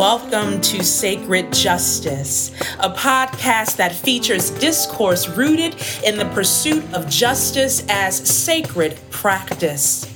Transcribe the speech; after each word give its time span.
Welcome 0.00 0.62
to 0.62 0.82
Sacred 0.82 1.52
Justice, 1.52 2.52
a 2.78 2.88
podcast 2.88 3.76
that 3.76 3.92
features 3.92 4.50
discourse 4.52 5.28
rooted 5.28 5.76
in 6.02 6.16
the 6.16 6.24
pursuit 6.32 6.82
of 6.94 7.06
justice 7.06 7.84
as 7.90 8.16
sacred 8.16 8.98
practice. 9.10 10.10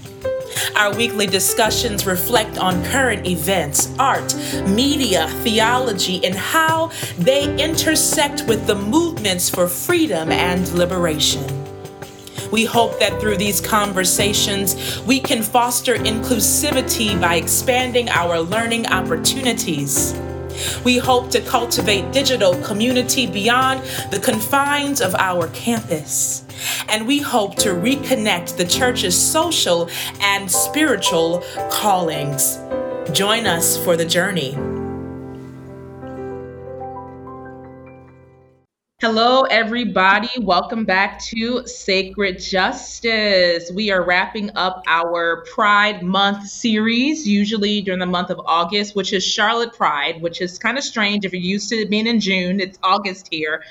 Our 0.74 0.96
weekly 0.96 1.26
discussions 1.26 2.06
reflect 2.06 2.56
on 2.56 2.82
current 2.86 3.26
events, 3.26 3.94
art, 3.98 4.34
media, 4.66 5.28
theology, 5.42 6.24
and 6.24 6.34
how 6.34 6.90
they 7.18 7.54
intersect 7.62 8.44
with 8.48 8.66
the 8.66 8.76
movements 8.76 9.50
for 9.50 9.68
freedom 9.68 10.32
and 10.32 10.66
liberation. 10.72 11.63
We 12.54 12.64
hope 12.64 13.00
that 13.00 13.20
through 13.20 13.38
these 13.38 13.60
conversations, 13.60 15.02
we 15.04 15.18
can 15.18 15.42
foster 15.42 15.96
inclusivity 15.96 17.20
by 17.20 17.34
expanding 17.34 18.08
our 18.08 18.38
learning 18.38 18.86
opportunities. 18.86 20.14
We 20.84 20.98
hope 20.98 21.30
to 21.32 21.40
cultivate 21.40 22.12
digital 22.12 22.54
community 22.62 23.26
beyond 23.26 23.80
the 24.12 24.20
confines 24.20 25.00
of 25.00 25.16
our 25.16 25.48
campus. 25.48 26.44
And 26.88 27.08
we 27.08 27.18
hope 27.18 27.56
to 27.56 27.70
reconnect 27.70 28.56
the 28.56 28.64
church's 28.64 29.20
social 29.20 29.90
and 30.20 30.48
spiritual 30.48 31.42
callings. 31.72 32.60
Join 33.10 33.46
us 33.46 33.76
for 33.82 33.96
the 33.96 34.06
journey. 34.06 34.73
Hello, 39.06 39.42
everybody. 39.42 40.30
Welcome 40.40 40.86
back 40.86 41.20
to 41.24 41.66
Sacred 41.66 42.40
Justice. 42.40 43.70
We 43.70 43.90
are 43.90 44.02
wrapping 44.02 44.56
up 44.56 44.82
our 44.86 45.44
Pride 45.52 46.02
Month 46.02 46.48
series, 46.48 47.28
usually 47.28 47.82
during 47.82 48.00
the 48.00 48.06
month 48.06 48.30
of 48.30 48.40
August, 48.46 48.96
which 48.96 49.12
is 49.12 49.22
Charlotte 49.22 49.74
Pride, 49.74 50.22
which 50.22 50.40
is 50.40 50.58
kind 50.58 50.78
of 50.78 50.84
strange 50.84 51.26
if 51.26 51.34
you're 51.34 51.42
used 51.42 51.68
to 51.68 51.76
it 51.76 51.90
being 51.90 52.06
in 52.06 52.18
June. 52.18 52.60
It's 52.60 52.78
August 52.82 53.28
here. 53.30 53.62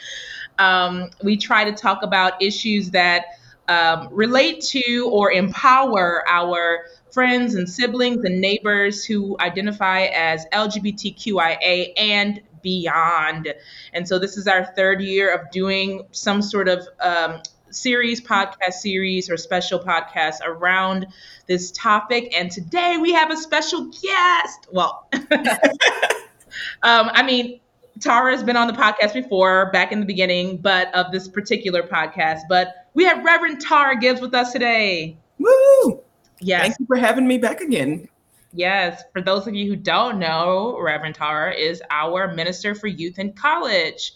Um, 0.60 1.10
we 1.24 1.36
try 1.36 1.64
to 1.64 1.72
talk 1.72 2.04
about 2.04 2.40
issues 2.40 2.92
that 2.92 3.26
um, 3.68 4.10
relate 4.12 4.62
to 4.66 5.10
or 5.12 5.32
empower 5.32 6.24
our 6.30 6.86
friends 7.12 7.56
and 7.56 7.68
siblings 7.68 8.24
and 8.24 8.40
neighbors 8.40 9.04
who 9.04 9.36
identify 9.40 10.02
as 10.14 10.46
LGBTQIA 10.54 11.94
and 11.98 12.40
beyond. 12.64 13.54
And 13.94 14.08
so 14.08 14.18
this 14.18 14.38
is 14.38 14.48
our 14.48 14.66
third 14.66 15.02
year 15.02 15.34
of 15.34 15.52
doing 15.52 16.08
some 16.12 16.42
sort 16.42 16.68
of 16.68 16.88
um, 17.00 17.42
series, 17.70 18.22
podcast 18.22 18.74
series, 18.74 19.30
or 19.30 19.38
special 19.38 19.80
podcast 19.80 20.38
around 20.44 21.08
this 21.48 21.72
topic. 21.72 22.34
And 22.36 22.52
today 22.52 22.98
we 23.00 23.14
have 23.14 23.30
a 23.30 23.38
special 23.38 23.86
guest. 23.86 24.68
Well, 24.72 25.08
um, 25.14 27.10
I 27.14 27.24
mean, 27.24 27.60
Tara 28.00 28.32
has 28.32 28.44
been 28.44 28.58
on 28.58 28.68
the 28.68 28.74
podcast 28.74 29.14
before, 29.14 29.70
back 29.72 29.92
in 29.92 30.00
the 30.00 30.06
beginning, 30.06 30.58
but 30.58 30.94
of 30.96 31.12
this 31.12 31.28
particular 31.28 31.84
podcast. 31.84 32.42
But 32.50 32.88
we 32.94 33.04
have 33.06 33.24
Reverend 33.24 33.62
Tara 33.62 34.00
Gibbs 34.00 34.22
with 34.22 34.34
us 34.34 34.52
today. 34.52 35.18
Woo! 35.40 36.02
Yes. 36.40 36.62
Thank 36.62 36.80
you 36.80 36.86
for 36.86 36.98
having 36.98 37.28
me 37.28 37.38
back 37.38 37.62
again. 37.62 38.08
Yes, 38.54 39.04
for 39.12 39.22
those 39.22 39.48
of 39.48 39.56
you 39.56 39.68
who 39.68 39.76
don't 39.76 40.20
know, 40.20 40.80
Reverend 40.80 41.16
Tara 41.16 41.54
is 41.54 41.82
our 41.90 42.34
minister 42.34 42.76
for 42.76 42.88
youth 42.88 43.18
and 43.18 43.36
college. 43.36 44.14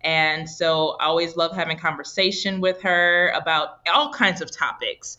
And 0.00 0.48
so 0.48 0.96
I 1.00 1.06
always 1.06 1.36
love 1.36 1.54
having 1.54 1.78
conversation 1.78 2.60
with 2.60 2.80
her 2.82 3.32
about 3.34 3.80
all 3.92 4.12
kinds 4.12 4.40
of 4.40 4.50
topics. 4.50 5.18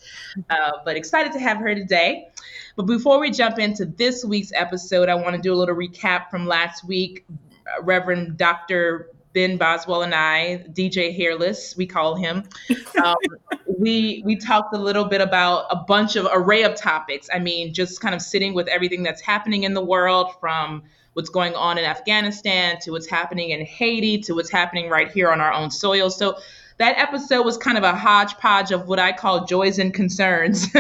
Uh, 0.50 0.72
but 0.86 0.96
excited 0.96 1.32
to 1.34 1.40
have 1.40 1.58
her 1.58 1.74
today. 1.76 2.28
But 2.76 2.84
before 2.84 3.20
we 3.20 3.32
jump 3.32 3.58
into 3.58 3.86
this 3.86 4.24
week's 4.24 4.52
episode, 4.54 5.10
I 5.10 5.16
want 5.16 5.36
to 5.36 5.42
do 5.42 5.54
a 5.54 5.56
little 5.56 5.76
recap 5.76 6.30
from 6.30 6.46
last 6.46 6.86
week. 6.86 7.26
Reverend 7.82 8.38
Dr. 8.38 9.10
Ben 9.34 9.58
Boswell 9.58 10.04
and 10.04 10.16
I, 10.16 10.66
DJ 10.72 11.16
Hairless, 11.16 11.76
we 11.78 11.86
call 11.86 12.16
him. 12.16 12.44
Um, 13.04 13.16
we 13.78 14.22
we 14.26 14.36
talked 14.36 14.74
a 14.74 14.78
little 14.78 15.06
bit 15.06 15.22
about 15.22 15.66
a 15.70 15.76
bunch 15.76 16.16
of 16.16 16.28
array 16.32 16.64
of 16.64 16.76
topics. 16.76 17.30
I 17.34 17.40
mean, 17.40 17.74
just 17.74 18.02
kind 18.02 18.16
of 18.16 18.22
sitting 18.22 18.54
with 18.54 18.68
everything 18.68 19.04
that's 19.04 19.22
happening 19.22 19.64
in 19.64 19.74
the 19.74 19.84
world, 19.84 20.34
from 20.40 20.84
what's 21.14 21.30
going 21.30 21.56
on 21.56 21.80
in 21.80 21.86
Afghanistan 21.86 22.78
to 22.80 22.92
what's 22.92 23.08
happening 23.08 23.50
in 23.50 23.66
Haiti 23.66 24.20
to 24.20 24.34
what's 24.34 24.52
happening 24.52 24.88
right 24.88 25.12
here 25.12 25.32
on 25.32 25.42
our 25.42 25.52
own 25.52 25.72
soil. 25.72 26.12
So 26.12 26.38
that 26.78 26.98
episode 27.00 27.44
was 27.44 27.58
kind 27.58 27.76
of 27.76 27.84
a 27.84 27.96
hodgepodge 27.96 28.72
of 28.72 28.88
what 28.88 29.00
I 29.00 29.14
call 29.14 29.46
joys 29.46 29.80
and 29.80 29.92
concerns. 29.94 30.68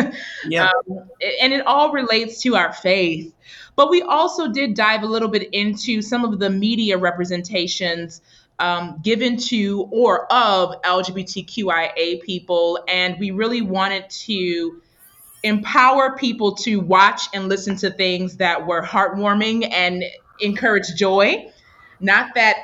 Yeah. 0.48 0.70
um, 0.90 1.10
and 1.42 1.54
it 1.54 1.66
all 1.66 1.92
relates 1.92 2.42
to 2.44 2.56
our 2.56 2.72
faith. 2.72 3.34
But 3.76 3.90
we 3.90 4.02
also 4.04 4.48
did 4.48 4.76
dive 4.76 5.02
a 5.04 5.08
little 5.08 5.28
bit 5.28 5.50
into 5.54 6.02
some 6.02 6.24
of 6.24 6.38
the 6.38 6.50
media 6.50 6.98
representations 6.98 8.22
um, 8.60 9.00
given 9.04 9.38
to 9.38 9.88
or 9.92 10.32
of 10.32 10.82
LGBTQIA 10.82 12.22
people. 12.22 12.80
And 12.88 13.20
we 13.20 13.32
really 13.32 13.62
wanted 13.62 14.10
to 14.10 14.82
empower 15.44 16.18
people 16.18 16.56
to 16.56 16.78
watch 16.78 17.24
and 17.34 17.48
listen 17.48 17.76
to 17.78 17.92
things 17.92 18.38
that 18.38 18.66
were 18.66 18.82
heartwarming 18.82 19.72
and 19.72 20.04
encourage 20.40 20.96
joy. 20.96 21.52
Not 22.00 22.36
that, 22.36 22.58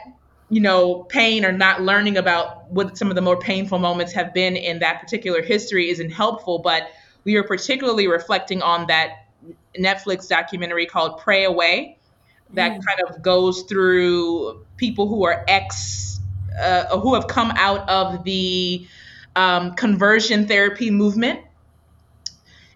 you 0.50 0.62
know, 0.62 1.04
pain 1.04 1.46
or 1.46 1.52
not 1.52 1.81
learning 1.81 2.18
about 2.18 2.70
what 2.72 2.98
some 2.98 3.10
of 3.10 3.16
the 3.16 3.22
more 3.22 3.40
painful 3.40 3.80
moments 3.80 4.14
have 4.14 4.34
been 4.34 4.56
in 4.56 4.80
that 4.80 5.02
particular 5.02 5.42
history 5.42 5.90
isn't 5.90 6.10
helpful, 6.10 6.60
but 6.60 6.90
we 7.24 7.36
are 7.36 7.44
particularly 7.44 8.08
reflecting 8.08 8.62
on 8.62 8.88
that 8.88 9.28
Netflix 9.78 10.28
documentary 10.28 10.86
called 10.86 11.20
Pray 11.20 11.46
Away 11.46 11.98
that 12.53 12.80
mm. 12.80 12.86
kind 12.86 13.02
of 13.08 13.22
goes 13.22 13.64
through 13.64 14.66
people 14.78 15.08
who 15.08 15.25
are 15.25 15.44
ex, 15.47 16.19
uh, 16.59 16.97
who 17.00 17.14
have 17.16 17.28
come 17.28 17.52
out 17.52 17.88
of 17.90 18.24
the 18.24 18.88
um, 19.36 19.74
conversion 19.74 20.47
therapy 20.47 20.92
movement. 20.92 21.42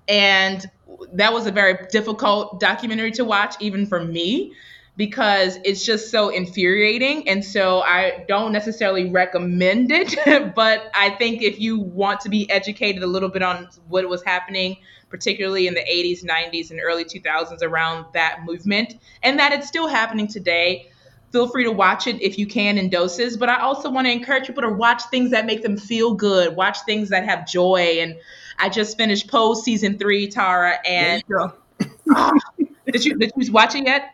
And 0.07 0.65
that 1.13 1.33
was 1.33 1.47
a 1.47 1.51
very 1.51 1.87
difficult 1.91 2.59
documentary 2.59 3.11
to 3.11 3.25
watch, 3.25 3.55
even 3.59 3.85
for 3.85 4.03
me, 4.03 4.53
because 4.95 5.59
it's 5.63 5.85
just 5.85 6.09
so 6.09 6.29
infuriating. 6.29 7.27
And 7.27 7.43
so 7.43 7.81
I 7.81 8.25
don't 8.27 8.51
necessarily 8.51 9.09
recommend 9.09 9.91
it. 9.91 10.15
but 10.55 10.89
I 10.95 11.11
think 11.11 11.43
if 11.43 11.59
you 11.59 11.79
want 11.79 12.21
to 12.21 12.29
be 12.29 12.49
educated 12.49 13.03
a 13.03 13.07
little 13.07 13.29
bit 13.29 13.43
on 13.43 13.69
what 13.87 14.07
was 14.07 14.23
happening 14.23 14.77
particularly 15.09 15.67
in 15.67 15.73
the 15.73 15.81
80s, 15.81 16.23
90s, 16.23 16.71
and 16.71 16.79
early 16.83 17.05
2000s 17.05 17.61
around 17.61 18.05
that 18.13 18.39
movement, 18.45 18.95
and 19.23 19.39
that 19.39 19.51
it's 19.51 19.67
still 19.67 19.87
happening 19.87 20.27
today. 20.27 20.89
Feel 21.31 21.47
free 21.47 21.65
to 21.65 21.71
watch 21.71 22.07
it 22.07 22.21
if 22.21 22.37
you 22.37 22.47
can 22.47 22.77
in 22.77 22.89
doses, 22.89 23.35
but 23.35 23.49
I 23.49 23.59
also 23.59 23.89
want 23.89 24.07
to 24.07 24.11
encourage 24.11 24.47
people 24.47 24.63
to 24.63 24.69
watch 24.69 25.03
things 25.11 25.31
that 25.31 25.45
make 25.45 25.61
them 25.61 25.77
feel 25.77 26.13
good, 26.13 26.55
watch 26.55 26.77
things 26.85 27.09
that 27.09 27.25
have 27.25 27.47
joy. 27.47 27.97
And 27.99 28.15
I 28.59 28.69
just 28.69 28.97
finished 28.97 29.29
Pose 29.29 29.63
season 29.63 29.97
three, 29.97 30.27
Tara, 30.27 30.77
and 30.87 31.21
did 32.85 33.03
you 33.03 33.17
did 33.17 33.33
you 33.35 33.51
watch 33.51 33.75
it 33.75 33.85
yet? 33.85 34.13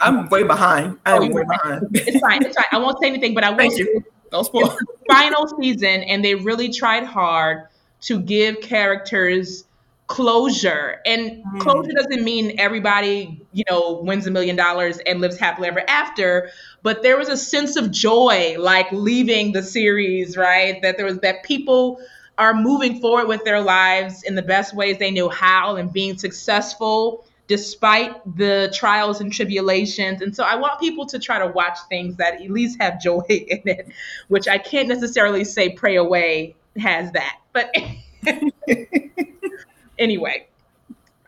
I'm 0.00 0.28
way 0.28 0.42
behind. 0.42 0.98
I'm 1.06 1.22
oh, 1.22 1.26
way 1.28 1.44
behind. 1.44 1.88
It's 1.94 2.20
fine. 2.20 2.44
It's 2.44 2.56
fine. 2.56 2.66
I 2.70 2.78
won't 2.78 2.98
say 3.00 3.08
anything, 3.08 3.34
but 3.34 3.44
I 3.44 3.50
will. 3.50 3.56
Thank 3.56 3.78
you. 3.78 4.04
Don't 4.30 4.44
spoil. 4.44 4.76
Final 5.08 5.48
season, 5.60 6.02
and 6.02 6.24
they 6.24 6.34
really 6.34 6.68
tried 6.68 7.04
hard 7.04 7.68
to 8.02 8.20
give 8.20 8.60
characters 8.60 9.64
closure. 10.06 11.00
And 11.06 11.44
mm. 11.44 11.60
closure 11.60 11.92
doesn't 11.92 12.22
mean 12.22 12.58
everybody 12.58 13.40
you 13.52 13.64
know 13.68 14.00
wins 14.02 14.26
a 14.26 14.30
million 14.30 14.56
dollars 14.56 14.98
and 14.98 15.20
lives 15.20 15.38
happily 15.38 15.68
ever 15.68 15.82
after 15.88 16.50
but 16.82 17.02
there 17.02 17.16
was 17.16 17.28
a 17.28 17.36
sense 17.36 17.76
of 17.76 17.90
joy 17.90 18.56
like 18.58 18.90
leaving 18.92 19.52
the 19.52 19.62
series 19.62 20.36
right? 20.36 20.80
That 20.82 20.96
there 20.96 21.06
was 21.06 21.18
that 21.20 21.42
people 21.42 22.00
are 22.36 22.52
moving 22.52 23.00
forward 23.00 23.28
with 23.28 23.44
their 23.44 23.60
lives 23.60 24.24
in 24.24 24.34
the 24.34 24.42
best 24.42 24.74
ways 24.74 24.98
they 24.98 25.10
knew 25.10 25.28
how 25.28 25.76
and 25.76 25.92
being 25.92 26.18
successful 26.18 27.24
despite 27.46 28.36
the 28.36 28.72
trials 28.74 29.20
and 29.20 29.32
tribulations. 29.32 30.20
And 30.20 30.36
so 30.36 30.44
i 30.44 30.56
want 30.56 30.80
people 30.80 31.06
to 31.06 31.18
try 31.18 31.38
to 31.38 31.46
watch 31.46 31.78
things 31.88 32.16
that 32.16 32.42
at 32.42 32.50
least 32.50 32.80
have 32.80 33.00
joy 33.00 33.24
in 33.28 33.62
it 33.64 33.88
which 34.28 34.48
i 34.48 34.58
can't 34.58 34.88
necessarily 34.88 35.44
say 35.44 35.70
pray 35.70 35.96
away 35.96 36.56
has 36.76 37.10
that 37.12 37.38
but 37.54 37.74
anyway, 39.98 40.46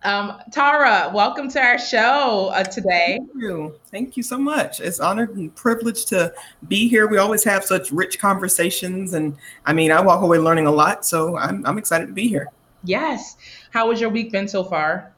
um, 0.03 0.41
Tara, 0.53 1.11
welcome 1.13 1.49
to 1.51 1.61
our 1.61 1.79
show 1.79 2.51
uh, 2.55 2.63
today. 2.63 3.19
Thank 3.19 3.31
you. 3.35 3.75
Thank 3.91 4.17
you 4.17 4.23
so 4.23 4.39
much. 4.39 4.81
It's 4.81 5.01
honored 5.01 5.37
and 5.37 5.55
privileged 5.55 6.09
to 6.09 6.33
be 6.69 6.89
here. 6.89 7.09
We 7.09 7.19
always 7.19 7.43
have 7.45 7.65
such 7.65 7.91
rich 7.91 8.19
conversations, 8.19 9.15
and 9.15 9.37
I 9.65 9.73
mean, 9.73 9.91
I 9.91 10.01
walk 10.01 10.23
away 10.23 10.39
learning 10.39 10.67
a 10.67 10.71
lot. 10.71 11.05
So 11.05 11.37
I'm, 11.37 11.65
I'm 11.67 11.79
excited 11.79 12.07
to 12.07 12.13
be 12.13 12.29
here. 12.29 12.49
Yes. 12.85 13.37
How 13.71 13.91
has 13.91 14.01
your 14.01 14.11
week 14.11 14.31
been 14.31 14.47
so 14.47 14.63
far? 14.63 15.13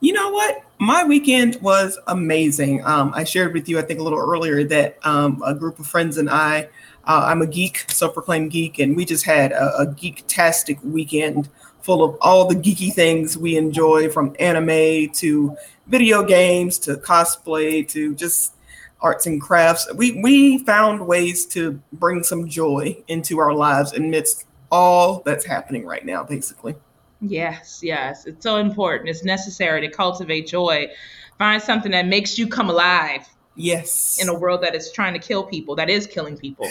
You 0.00 0.12
know 0.12 0.30
what? 0.30 0.62
My 0.78 1.04
weekend 1.04 1.56
was 1.62 1.98
amazing. 2.06 2.84
Um, 2.84 3.12
I 3.14 3.24
shared 3.24 3.52
with 3.54 3.68
you, 3.68 3.78
I 3.78 3.82
think, 3.82 3.98
a 3.98 4.02
little 4.02 4.18
earlier 4.18 4.62
that 4.64 4.98
um, 5.04 5.42
a 5.44 5.54
group 5.54 5.78
of 5.78 5.86
friends 5.86 6.18
and 6.18 6.30
I, 6.30 6.68
uh, 7.04 7.24
I'm 7.26 7.42
a 7.42 7.46
geek, 7.46 7.90
self-proclaimed 7.90 8.50
geek, 8.50 8.78
and 8.78 8.96
we 8.96 9.04
just 9.04 9.24
had 9.24 9.52
a, 9.52 9.78
a 9.78 9.86
geek-tastic 9.86 10.78
weekend 10.84 11.48
full 11.88 12.04
of 12.04 12.18
all 12.20 12.46
the 12.46 12.54
geeky 12.54 12.92
things 12.92 13.38
we 13.38 13.56
enjoy 13.56 14.10
from 14.10 14.36
anime 14.38 15.08
to 15.08 15.56
video 15.86 16.22
games 16.22 16.78
to 16.78 16.96
cosplay 16.96 17.88
to 17.88 18.14
just 18.14 18.54
arts 19.00 19.24
and 19.24 19.40
crafts. 19.40 19.90
We 19.94 20.20
we 20.20 20.58
found 20.64 21.06
ways 21.06 21.46
to 21.46 21.80
bring 21.94 22.22
some 22.24 22.46
joy 22.46 23.02
into 23.08 23.38
our 23.38 23.54
lives 23.54 23.94
amidst 23.94 24.44
all 24.70 25.22
that's 25.24 25.46
happening 25.46 25.86
right 25.86 26.04
now, 26.04 26.22
basically. 26.24 26.76
Yes, 27.22 27.80
yes. 27.82 28.26
It's 28.26 28.42
so 28.42 28.56
important. 28.56 29.08
It's 29.08 29.24
necessary 29.24 29.80
to 29.80 29.88
cultivate 29.88 30.46
joy. 30.46 30.90
Find 31.38 31.62
something 31.62 31.92
that 31.92 32.06
makes 32.06 32.36
you 32.36 32.48
come 32.48 32.68
alive. 32.68 33.26
Yes. 33.56 34.18
In 34.20 34.28
a 34.28 34.38
world 34.38 34.60
that 34.60 34.74
is 34.74 34.92
trying 34.92 35.14
to 35.14 35.18
kill 35.18 35.42
people, 35.42 35.74
that 35.76 35.88
is 35.88 36.06
killing 36.06 36.36
people. 36.36 36.68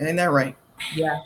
Ain't 0.00 0.16
that 0.16 0.32
right? 0.32 0.56
Yeah. 0.96 1.20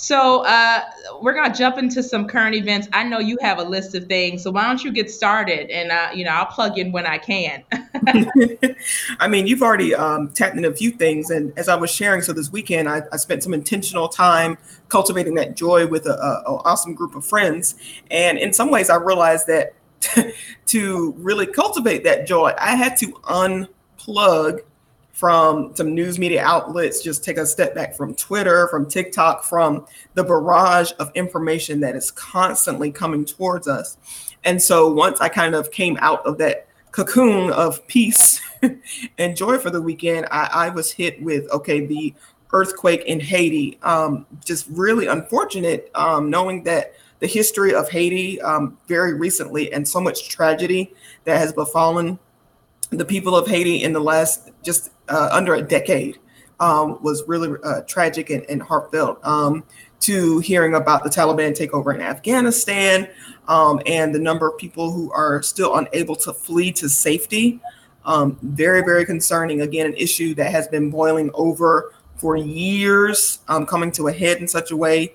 So 0.00 0.46
uh, 0.46 0.80
we're 1.20 1.34
gonna 1.34 1.54
jump 1.54 1.76
into 1.76 2.02
some 2.02 2.26
current 2.26 2.54
events. 2.54 2.88
I 2.94 3.04
know 3.04 3.18
you 3.18 3.36
have 3.42 3.58
a 3.58 3.62
list 3.62 3.94
of 3.94 4.06
things, 4.06 4.42
so 4.42 4.50
why 4.50 4.66
don't 4.66 4.82
you 4.82 4.92
get 4.92 5.10
started? 5.10 5.68
And 5.70 5.92
uh, 5.92 6.08
you 6.14 6.24
know, 6.24 6.30
I'll 6.30 6.46
plug 6.46 6.78
in 6.78 6.90
when 6.90 7.04
I 7.06 7.18
can. 7.18 7.62
I 9.20 9.28
mean, 9.28 9.46
you've 9.46 9.62
already 9.62 9.94
um, 9.94 10.30
tapped 10.30 10.56
in 10.56 10.64
a 10.64 10.72
few 10.72 10.90
things, 10.90 11.28
and 11.28 11.52
as 11.58 11.68
I 11.68 11.76
was 11.76 11.90
sharing, 11.90 12.22
so 12.22 12.32
this 12.32 12.50
weekend 12.50 12.88
I, 12.88 13.02
I 13.12 13.18
spent 13.18 13.42
some 13.42 13.52
intentional 13.52 14.08
time 14.08 14.56
cultivating 14.88 15.34
that 15.34 15.54
joy 15.54 15.86
with 15.86 16.06
a, 16.06 16.14
a, 16.14 16.50
a 16.50 16.56
awesome 16.64 16.94
group 16.94 17.14
of 17.14 17.22
friends, 17.22 17.74
and 18.10 18.38
in 18.38 18.54
some 18.54 18.70
ways, 18.70 18.88
I 18.88 18.96
realized 18.96 19.48
that 19.48 19.74
to 20.66 21.12
really 21.18 21.46
cultivate 21.46 22.04
that 22.04 22.26
joy, 22.26 22.54
I 22.58 22.74
had 22.74 22.96
to 22.98 23.08
unplug 23.24 24.60
from 25.20 25.76
some 25.76 25.94
news 25.94 26.18
media 26.18 26.42
outlets, 26.42 27.02
just 27.02 27.22
take 27.22 27.36
a 27.36 27.44
step 27.44 27.74
back 27.74 27.94
from 27.94 28.14
Twitter, 28.14 28.68
from 28.68 28.88
TikTok, 28.88 29.44
from 29.44 29.84
the 30.14 30.24
barrage 30.24 30.92
of 30.98 31.12
information 31.14 31.78
that 31.80 31.94
is 31.94 32.10
constantly 32.10 32.90
coming 32.90 33.26
towards 33.26 33.68
us. 33.68 33.98
And 34.44 34.62
so 34.62 34.90
once 34.90 35.20
I 35.20 35.28
kind 35.28 35.54
of 35.54 35.70
came 35.70 35.98
out 36.00 36.24
of 36.24 36.38
that 36.38 36.68
cocoon 36.92 37.50
of 37.52 37.86
peace 37.86 38.40
and 39.18 39.36
joy 39.36 39.58
for 39.58 39.68
the 39.68 39.82
weekend, 39.82 40.26
I, 40.30 40.48
I 40.52 40.68
was 40.70 40.90
hit 40.90 41.22
with 41.22 41.50
okay, 41.50 41.84
the 41.84 42.14
earthquake 42.54 43.02
in 43.02 43.20
Haiti. 43.20 43.78
Um, 43.82 44.26
just 44.42 44.68
really 44.70 45.06
unfortunate 45.06 45.90
um, 45.94 46.30
knowing 46.30 46.64
that 46.64 46.94
the 47.18 47.26
history 47.26 47.74
of 47.74 47.90
Haiti 47.90 48.40
um, 48.40 48.78
very 48.88 49.12
recently 49.12 49.70
and 49.70 49.86
so 49.86 50.00
much 50.00 50.30
tragedy 50.30 50.94
that 51.24 51.36
has 51.36 51.52
befallen 51.52 52.18
the 52.90 53.04
people 53.04 53.36
of 53.36 53.46
Haiti 53.46 53.82
in 53.82 53.92
the 53.92 54.00
last 54.00 54.50
just 54.62 54.90
uh, 55.08 55.28
under 55.32 55.54
a 55.54 55.62
decade 55.62 56.18
um, 56.58 57.02
was 57.02 57.24
really 57.26 57.56
uh, 57.64 57.80
tragic 57.82 58.30
and, 58.30 58.44
and 58.48 58.62
heartfelt. 58.62 59.24
Um, 59.24 59.64
to 60.00 60.38
hearing 60.38 60.74
about 60.74 61.04
the 61.04 61.10
Taliban 61.10 61.52
takeover 61.52 61.94
in 61.94 62.00
Afghanistan 62.00 63.08
um, 63.48 63.80
and 63.86 64.14
the 64.14 64.18
number 64.18 64.48
of 64.48 64.58
people 64.58 64.90
who 64.90 65.12
are 65.12 65.42
still 65.42 65.76
unable 65.76 66.16
to 66.16 66.32
flee 66.32 66.72
to 66.72 66.88
safety. 66.88 67.60
Um, 68.06 68.38
very, 68.42 68.80
very 68.80 69.04
concerning. 69.04 69.60
Again, 69.60 69.86
an 69.86 69.94
issue 69.94 70.34
that 70.34 70.50
has 70.50 70.66
been 70.68 70.90
boiling 70.90 71.30
over 71.34 71.92
for 72.16 72.36
years, 72.36 73.40
um, 73.48 73.66
coming 73.66 73.92
to 73.92 74.08
a 74.08 74.12
head 74.12 74.38
in 74.38 74.48
such 74.48 74.70
a 74.70 74.76
way. 74.76 75.12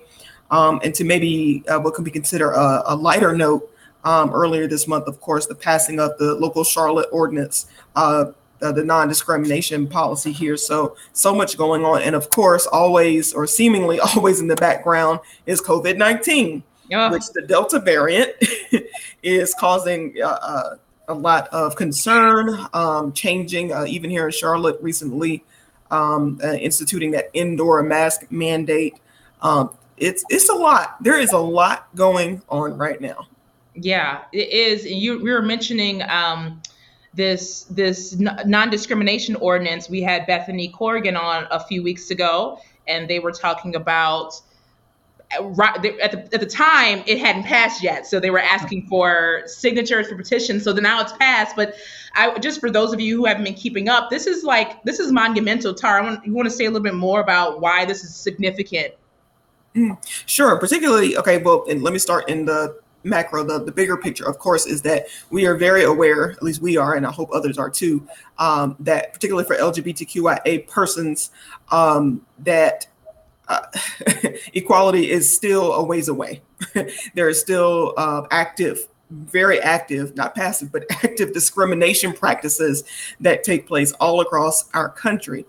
Um, 0.52 0.80
and 0.84 0.94
to 0.94 1.04
maybe 1.04 1.64
uh, 1.68 1.80
what 1.80 1.94
could 1.94 2.04
be 2.04 2.12
considered 2.12 2.52
a, 2.52 2.92
a 2.92 2.94
lighter 2.94 3.36
note, 3.36 3.68
um, 4.06 4.30
earlier 4.32 4.68
this 4.68 4.86
month, 4.86 5.08
of 5.08 5.20
course, 5.20 5.46
the 5.46 5.54
passing 5.54 5.98
of 5.98 6.16
the 6.18 6.34
local 6.36 6.62
Charlotte 6.62 7.08
ordinance, 7.10 7.66
uh, 7.96 8.26
uh, 8.62 8.72
the 8.72 8.84
non-discrimination 8.84 9.88
policy 9.88 10.30
here. 10.30 10.56
So 10.56 10.96
so 11.12 11.34
much 11.34 11.58
going 11.58 11.84
on, 11.84 12.02
and 12.02 12.14
of 12.14 12.30
course, 12.30 12.66
always 12.68 13.34
or 13.34 13.48
seemingly 13.48 13.98
always 14.16 14.40
in 14.40 14.46
the 14.46 14.54
background 14.54 15.18
is 15.44 15.60
COVID 15.60 15.98
nineteen, 15.98 16.62
which 17.10 17.26
the 17.34 17.42
Delta 17.42 17.80
variant 17.80 18.30
is 19.24 19.52
causing 19.54 20.14
uh, 20.22 20.38
uh, 20.40 20.76
a 21.08 21.14
lot 21.14 21.48
of 21.48 21.74
concern, 21.74 22.64
um, 22.74 23.12
changing 23.12 23.72
uh, 23.72 23.86
even 23.88 24.08
here 24.08 24.26
in 24.26 24.32
Charlotte 24.32 24.78
recently, 24.80 25.42
um, 25.90 26.40
uh, 26.44 26.52
instituting 26.52 27.10
that 27.10 27.28
indoor 27.34 27.82
mask 27.82 28.26
mandate. 28.30 28.94
Um, 29.42 29.76
it's 29.96 30.24
it's 30.28 30.48
a 30.48 30.54
lot. 30.54 31.02
There 31.02 31.18
is 31.18 31.32
a 31.32 31.38
lot 31.38 31.88
going 31.96 32.40
on 32.48 32.78
right 32.78 33.00
now. 33.00 33.26
Yeah, 33.76 34.22
it 34.32 34.50
is. 34.50 34.84
You 34.86 35.22
we 35.22 35.30
were 35.30 35.42
mentioning 35.42 36.02
um, 36.02 36.62
this 37.14 37.64
this 37.64 38.16
non-discrimination 38.16 39.36
ordinance. 39.36 39.88
We 39.88 40.02
had 40.02 40.26
Bethany 40.26 40.68
Corrigan 40.68 41.16
on 41.16 41.46
a 41.50 41.60
few 41.60 41.82
weeks 41.82 42.10
ago, 42.10 42.58
and 42.86 43.08
they 43.08 43.18
were 43.18 43.32
talking 43.32 43.74
about 43.74 44.40
right 45.40 45.84
at 46.00 46.12
the, 46.12 46.34
at 46.34 46.40
the 46.40 46.46
time 46.46 47.02
it 47.06 47.18
hadn't 47.18 47.42
passed 47.42 47.82
yet 47.82 48.06
so 48.06 48.20
they 48.20 48.30
were 48.30 48.38
asking 48.38 48.86
for 48.86 49.42
signatures 49.46 50.08
for 50.08 50.14
petitions 50.14 50.62
so 50.62 50.72
now 50.72 51.00
it's 51.00 51.12
passed 51.14 51.56
but 51.56 51.74
i 52.14 52.38
just 52.38 52.60
for 52.60 52.70
those 52.70 52.92
of 52.92 53.00
you 53.00 53.16
who 53.16 53.24
haven't 53.24 53.42
been 53.42 53.54
keeping 53.54 53.88
up 53.88 54.08
this 54.08 54.26
is 54.26 54.44
like 54.44 54.82
this 54.84 55.00
is 55.00 55.10
monumental 55.10 55.74
Tara 55.74 56.00
I 56.00 56.04
want, 56.04 56.24
you 56.24 56.32
want 56.32 56.46
to 56.46 56.54
say 56.54 56.64
a 56.64 56.68
little 56.68 56.82
bit 56.82 56.94
more 56.94 57.20
about 57.20 57.60
why 57.60 57.84
this 57.84 58.04
is 58.04 58.14
significant 58.14 58.94
mm, 59.74 59.96
sure 60.26 60.56
particularly 60.58 61.16
okay 61.16 61.38
well 61.38 61.64
and 61.68 61.82
let 61.82 61.92
me 61.92 61.98
start 61.98 62.28
in 62.28 62.44
the 62.44 62.78
macro, 63.06 63.44
the, 63.44 63.62
the 63.62 63.72
bigger 63.72 63.96
picture, 63.96 64.28
of 64.28 64.38
course, 64.38 64.66
is 64.66 64.82
that 64.82 65.06
we 65.30 65.46
are 65.46 65.56
very 65.56 65.84
aware, 65.84 66.32
at 66.32 66.42
least 66.42 66.60
we 66.60 66.76
are, 66.76 66.94
and 66.94 67.06
I 67.06 67.12
hope 67.12 67.30
others 67.32 67.58
are 67.58 67.70
too, 67.70 68.06
um, 68.38 68.76
that 68.80 69.12
particularly 69.12 69.46
for 69.46 69.56
LGBTQIA 69.56 70.68
persons, 70.68 71.30
um, 71.70 72.26
that 72.40 72.86
uh, 73.48 73.60
equality 74.54 75.10
is 75.10 75.34
still 75.34 75.72
a 75.74 75.82
ways 75.82 76.08
away. 76.08 76.42
there 77.14 77.28
is 77.28 77.40
still 77.40 77.94
uh, 77.96 78.22
active, 78.30 78.88
very 79.10 79.60
active, 79.60 80.16
not 80.16 80.34
passive, 80.34 80.72
but 80.72 80.84
active 81.04 81.32
discrimination 81.32 82.12
practices 82.12 82.84
that 83.20 83.44
take 83.44 83.66
place 83.66 83.92
all 83.92 84.20
across 84.20 84.68
our 84.74 84.88
country. 84.88 85.46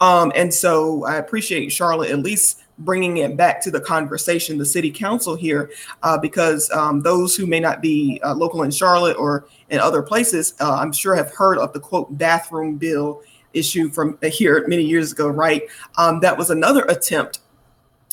Um, 0.00 0.32
and 0.34 0.52
so 0.52 1.04
I 1.04 1.16
appreciate 1.16 1.70
Charlotte 1.72 2.10
at 2.10 2.20
least 2.20 2.62
bringing 2.80 3.18
it 3.18 3.36
back 3.36 3.62
to 3.62 3.70
the 3.70 3.80
conversation, 3.80 4.58
the 4.58 4.66
city 4.66 4.90
council 4.90 5.36
here, 5.36 5.70
uh, 6.02 6.18
because 6.18 6.70
um, 6.72 7.00
those 7.02 7.36
who 7.36 7.46
may 7.46 7.60
not 7.60 7.80
be 7.80 8.20
uh, 8.24 8.34
local 8.34 8.62
in 8.62 8.70
Charlotte 8.70 9.16
or 9.16 9.46
in 9.68 9.78
other 9.78 10.02
places, 10.02 10.54
uh, 10.60 10.74
I'm 10.74 10.92
sure 10.92 11.14
have 11.14 11.32
heard 11.32 11.58
of 11.58 11.72
the 11.72 11.80
quote 11.80 12.16
bathroom 12.18 12.76
bill 12.76 13.22
issue 13.52 13.90
from 13.90 14.18
here 14.22 14.66
many 14.68 14.82
years 14.82 15.12
ago, 15.12 15.28
right? 15.28 15.62
Um, 15.96 16.20
that 16.20 16.36
was 16.36 16.50
another 16.50 16.84
attempt 16.84 17.40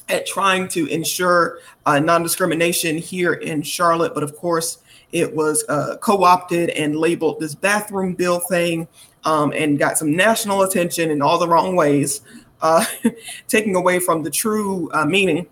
at 0.09 0.25
trying 0.25 0.67
to 0.69 0.87
ensure 0.87 1.59
uh, 1.85 1.99
non 1.99 2.23
discrimination 2.23 2.97
here 2.97 3.33
in 3.33 3.61
Charlotte, 3.61 4.13
but 4.13 4.23
of 4.23 4.35
course, 4.35 4.79
it 5.11 5.33
was 5.33 5.63
uh, 5.69 5.97
co 6.01 6.23
opted 6.23 6.69
and 6.71 6.97
labeled 6.97 7.39
this 7.39 7.55
bathroom 7.55 8.13
bill 8.13 8.39
thing 8.39 8.87
um, 9.23 9.53
and 9.55 9.79
got 9.79 9.97
some 9.97 10.15
national 10.15 10.63
attention 10.63 11.11
in 11.11 11.21
all 11.21 11.37
the 11.37 11.47
wrong 11.47 11.75
ways 11.75 12.21
uh, 12.61 12.85
taking 13.47 13.75
away 13.75 13.99
from 13.99 14.23
the 14.23 14.31
true 14.31 14.89
uh, 14.93 15.05
meaning 15.05 15.47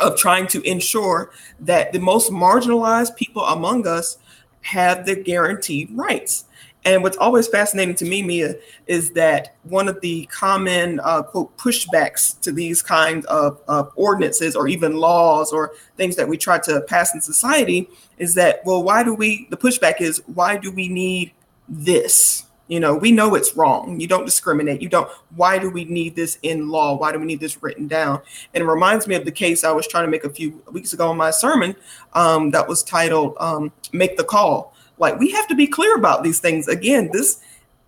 of 0.00 0.16
trying 0.16 0.46
to 0.48 0.62
ensure 0.62 1.30
that 1.60 1.92
the 1.92 2.00
most 2.00 2.30
marginalized 2.30 3.16
people 3.16 3.44
among 3.44 3.86
us 3.86 4.18
have 4.62 5.06
the 5.06 5.14
guaranteed 5.14 5.88
rights. 5.92 6.46
And 6.86 7.02
what's 7.02 7.16
always 7.16 7.48
fascinating 7.48 7.94
to 7.96 8.04
me, 8.04 8.22
Mia, 8.22 8.56
is 8.86 9.12
that 9.12 9.56
one 9.62 9.88
of 9.88 10.00
the 10.02 10.26
common 10.26 11.00
uh, 11.00 11.22
quote 11.22 11.56
pushbacks 11.56 12.38
to 12.40 12.52
these 12.52 12.82
kinds 12.82 13.24
of, 13.26 13.60
of 13.68 13.90
ordinances 13.96 14.54
or 14.54 14.68
even 14.68 14.96
laws 14.96 15.50
or 15.50 15.72
things 15.96 16.16
that 16.16 16.28
we 16.28 16.36
try 16.36 16.58
to 16.58 16.82
pass 16.82 17.14
in 17.14 17.22
society 17.22 17.88
is 18.18 18.34
that, 18.34 18.60
well, 18.66 18.82
why 18.82 19.02
do 19.02 19.14
we, 19.14 19.46
the 19.48 19.56
pushback 19.56 20.02
is, 20.02 20.22
why 20.26 20.58
do 20.58 20.70
we 20.70 20.88
need 20.88 21.32
this? 21.68 22.44
You 22.68 22.80
know, 22.80 22.96
we 22.96 23.12
know 23.12 23.34
it's 23.34 23.54
wrong. 23.56 24.00
You 24.00 24.06
don't 24.06 24.24
discriminate. 24.24 24.80
You 24.80 24.88
don't. 24.88 25.10
Why 25.36 25.58
do 25.58 25.70
we 25.70 25.84
need 25.84 26.16
this 26.16 26.38
in 26.42 26.68
law? 26.70 26.96
Why 26.96 27.12
do 27.12 27.18
we 27.18 27.26
need 27.26 27.40
this 27.40 27.62
written 27.62 27.86
down? 27.86 28.22
And 28.54 28.62
it 28.62 28.66
reminds 28.66 29.06
me 29.06 29.14
of 29.16 29.26
the 29.26 29.32
case 29.32 29.64
I 29.64 29.72
was 29.72 29.86
trying 29.86 30.06
to 30.06 30.10
make 30.10 30.24
a 30.24 30.30
few 30.30 30.62
weeks 30.72 30.94
ago 30.94 31.10
in 31.10 31.18
my 31.18 31.30
sermon 31.30 31.76
um, 32.14 32.50
that 32.52 32.66
was 32.66 32.82
titled 32.82 33.36
um, 33.38 33.70
Make 33.92 34.16
the 34.16 34.24
Call. 34.24 34.74
Like, 34.96 35.18
we 35.18 35.30
have 35.32 35.46
to 35.48 35.54
be 35.54 35.66
clear 35.66 35.96
about 35.96 36.22
these 36.22 36.38
things. 36.38 36.68
Again, 36.68 37.10
this 37.12 37.40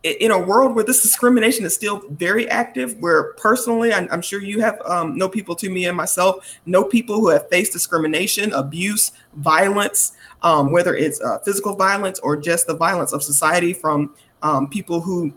in 0.03 0.31
a 0.31 0.39
world 0.39 0.75
where 0.75 0.85
this 0.85 1.03
discrimination 1.03 1.65
is 1.65 1.75
still 1.75 2.03
very 2.11 2.49
active, 2.49 2.97
where 2.99 3.33
personally, 3.35 3.93
I'm, 3.93 4.09
I'm 4.13 4.23
sure 4.23 4.41
you 4.41 4.61
have 4.61 4.81
um, 4.85 5.17
know 5.17 5.29
people 5.29 5.57
to 5.57 5.69
me 5.69 5.87
and 5.87 5.97
myself, 5.97 6.59
know 6.65 6.85
people 6.85 7.17
who 7.17 7.29
have 7.29 7.49
faced 7.49 7.73
discrimination, 7.73 8.53
abuse, 8.53 9.13
violence, 9.35 10.13
um, 10.43 10.71
whether 10.71 10.95
it's 10.95 11.21
uh, 11.21 11.39
physical 11.41 11.75
violence 11.75 12.21
or 12.21 12.37
just 12.37 12.67
the 12.67 12.77
violence 12.77 13.13
of 13.13 13.23
society 13.23 13.73
from 13.73 14.15
um, 14.43 14.69
people 14.69 15.01
who 15.01 15.33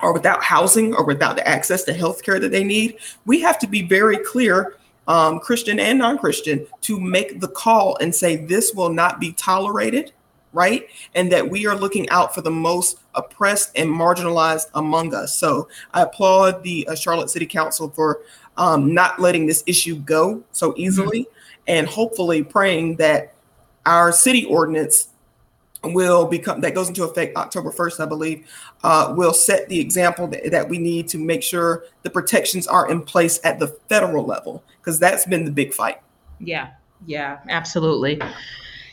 are 0.00 0.12
without 0.12 0.42
housing 0.42 0.94
or 0.94 1.04
without 1.04 1.36
the 1.36 1.46
access 1.46 1.84
to 1.84 1.92
health 1.92 2.22
care 2.22 2.38
that 2.38 2.50
they 2.50 2.64
need. 2.64 2.96
We 3.26 3.40
have 3.40 3.58
to 3.60 3.66
be 3.66 3.82
very 3.82 4.18
clear, 4.18 4.76
um, 5.06 5.40
Christian 5.40 5.80
and 5.80 5.98
non 5.98 6.18
Christian, 6.18 6.66
to 6.82 7.00
make 7.00 7.40
the 7.40 7.48
call 7.48 7.96
and 8.00 8.14
say 8.14 8.36
this 8.36 8.74
will 8.74 8.90
not 8.90 9.20
be 9.20 9.32
tolerated, 9.32 10.12
right? 10.52 10.86
And 11.14 11.32
that 11.32 11.48
we 11.48 11.66
are 11.66 11.76
looking 11.76 12.08
out 12.10 12.34
for 12.34 12.42
the 12.42 12.50
most 12.50 13.00
oppressed 13.14 13.72
and 13.76 13.90
marginalized 13.90 14.66
among 14.74 15.14
us. 15.14 15.34
So 15.34 15.68
I 15.92 16.02
applaud 16.02 16.62
the 16.62 16.86
uh, 16.88 16.94
Charlotte 16.94 17.30
City 17.30 17.46
Council 17.46 17.90
for 17.90 18.20
um, 18.56 18.92
not 18.92 19.20
letting 19.20 19.46
this 19.46 19.62
issue 19.66 19.96
go 19.96 20.42
so 20.52 20.74
easily 20.76 21.22
mm-hmm. 21.22 21.62
and 21.68 21.86
hopefully 21.86 22.42
praying 22.42 22.96
that 22.96 23.34
our 23.86 24.12
city 24.12 24.44
ordinance 24.44 25.08
will 25.84 26.26
become 26.26 26.60
that 26.60 26.74
goes 26.74 26.88
into 26.88 27.04
effect 27.04 27.36
October 27.36 27.70
1st, 27.70 28.00
I 28.00 28.06
believe, 28.06 28.46
uh, 28.82 29.14
will 29.16 29.32
set 29.32 29.68
the 29.68 29.78
example 29.80 30.26
that, 30.28 30.50
that, 30.50 30.68
we 30.68 30.78
need 30.78 31.08
to 31.08 31.18
make 31.18 31.42
sure 31.42 31.84
the 32.02 32.10
protections 32.10 32.66
are 32.66 32.90
in 32.90 33.02
place 33.02 33.40
at 33.44 33.58
the 33.58 33.68
federal 33.88 34.24
level 34.24 34.64
because 34.80 34.98
that's 34.98 35.24
been 35.26 35.44
the 35.44 35.50
big 35.50 35.72
fight. 35.72 36.00
Yeah, 36.40 36.70
yeah, 37.06 37.38
absolutely. 37.48 38.20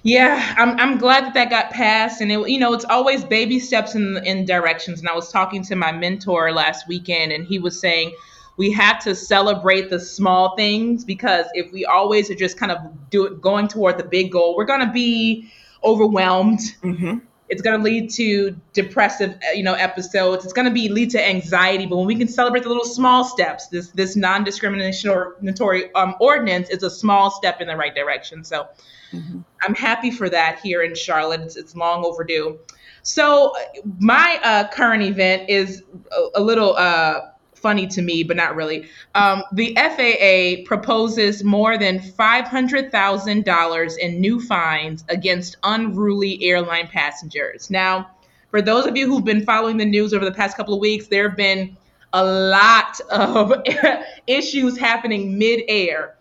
Yeah, 0.04 0.54
I'm, 0.58 0.80
I'm 0.80 0.98
glad 1.00 1.26
that 1.26 1.34
that 1.34 1.50
got 1.50 1.72
passed, 1.72 2.22
and 2.22 2.32
it, 2.32 2.48
you 2.48 2.60
know 2.60 2.74
it's 2.74 2.86
always 2.86 3.24
baby 3.24 3.60
steps 3.60 3.96
in 3.96 4.18
in 4.26 4.46
directions. 4.46 5.00
And 5.00 5.10
I 5.10 5.16
was 5.16 5.32
talking 5.32 5.64
to 5.64 5.76
my 5.76 5.92
mentor 5.92 6.52
last 6.52 6.88
weekend, 6.88 7.32
and 7.32 7.46
he 7.46 7.58
was 7.58 7.80
saying 7.80 8.14
we 8.58 8.72
have 8.72 9.04
to 9.04 9.16
celebrate 9.16 9.90
the 9.90 10.00
small 10.00 10.56
things 10.56 11.04
because 11.04 11.46
if 11.54 11.72
we 11.72 11.86
always 11.86 12.30
are 12.30 12.36
just 12.36 12.58
kind 12.58 12.72
of 12.72 12.78
do 13.10 13.36
going 13.42 13.68
toward 13.68 13.98
the 13.98 14.04
big 14.04 14.32
goal, 14.32 14.56
we're 14.56 14.66
going 14.66 14.86
to 14.86 14.92
be 14.92 15.52
overwhelmed. 15.86 16.60
Mm-hmm. 16.82 17.20
It's 17.48 17.62
going 17.62 17.78
to 17.78 17.84
lead 17.84 18.10
to 18.12 18.60
depressive, 18.74 19.38
you 19.54 19.62
know, 19.62 19.76
episodes. 19.76 20.44
It's 20.46 20.54
going 20.54 20.68
to 20.68 20.74
be 20.74 20.90
lead 20.90 21.12
to 21.12 21.24
anxiety. 21.24 21.86
But 21.86 21.98
when 21.98 22.08
we 22.08 22.16
can 22.16 22.28
celebrate 22.28 22.64
the 22.64 22.70
little 22.70 22.86
small 22.86 23.24
steps, 23.24 23.68
this 23.68 23.90
this 23.90 24.16
non-discriminatory 24.16 25.94
um, 25.94 26.16
ordinance 26.20 26.70
is 26.72 26.82
a 26.82 26.90
small 26.90 27.30
step 27.30 27.62
in 27.62 27.68
the 27.68 27.76
right 27.76 27.94
direction. 27.94 28.44
So 28.44 28.68
mm-hmm. 29.12 29.42
I'm 29.62 29.76
happy 29.76 30.10
for 30.10 30.28
that 30.30 30.60
here 30.60 30.82
in 30.82 30.96
Charlotte. 30.96 31.42
It's, 31.42 31.56
it's 31.56 31.76
long 31.76 32.04
overdue. 32.04 32.58
So 33.04 33.54
my 34.00 34.40
uh, 34.44 34.68
current 34.70 35.04
event 35.04 35.48
is 35.48 35.84
a, 36.12 36.40
a 36.40 36.42
little. 36.42 36.76
Uh, 36.76 37.30
funny 37.66 37.88
to 37.88 38.04
me, 38.04 38.22
but 38.22 38.38
not 38.38 38.56
really. 38.56 38.88
Um, 39.16 39.42
the 39.52 39.76
FAA 39.76 40.68
proposes 40.68 41.44
more 41.44 41.80
than 41.80 41.98
$500,000 41.98 43.98
in 43.98 44.22
new 44.22 44.40
fines 44.40 45.04
against 45.10 45.58
unruly 45.64 46.44
airline 46.44 46.86
passengers. 46.86 47.72
Now, 47.72 48.12
for 48.52 48.62
those 48.62 48.86
of 48.86 48.96
you 48.96 49.08
who've 49.08 49.26
been 49.26 49.44
following 49.44 49.78
the 49.78 49.86
news 49.86 50.14
over 50.14 50.24
the 50.24 50.32
past 50.32 50.56
couple 50.56 50.76
of 50.76 50.80
weeks, 50.80 51.08
there 51.08 51.28
have 51.28 51.36
been 51.36 51.76
a 52.14 52.24
lot 52.24 53.02
of 53.10 53.52
issues 54.28 54.78
happening 54.78 55.40
mid-air. 55.40 56.14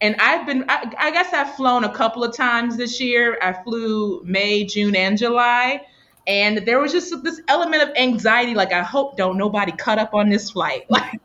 And 0.00 0.16
I've 0.18 0.46
been, 0.46 0.64
I, 0.66 0.90
I 0.98 1.10
guess 1.10 1.30
I've 1.34 1.54
flown 1.56 1.84
a 1.84 1.92
couple 1.92 2.24
of 2.24 2.34
times 2.34 2.78
this 2.78 3.02
year. 3.02 3.36
I 3.42 3.52
flew 3.52 4.22
May, 4.24 4.64
June, 4.64 4.96
and 4.96 5.18
July 5.18 5.82
and 6.26 6.58
there 6.66 6.80
was 6.80 6.92
just 6.92 7.22
this 7.22 7.40
element 7.48 7.82
of 7.82 7.88
anxiety 7.96 8.54
like 8.54 8.72
i 8.72 8.82
hope 8.82 9.16
don't 9.16 9.36
nobody 9.36 9.72
cut 9.72 9.98
up 9.98 10.14
on 10.14 10.28
this 10.28 10.50
flight 10.50 10.84
like 10.90 11.20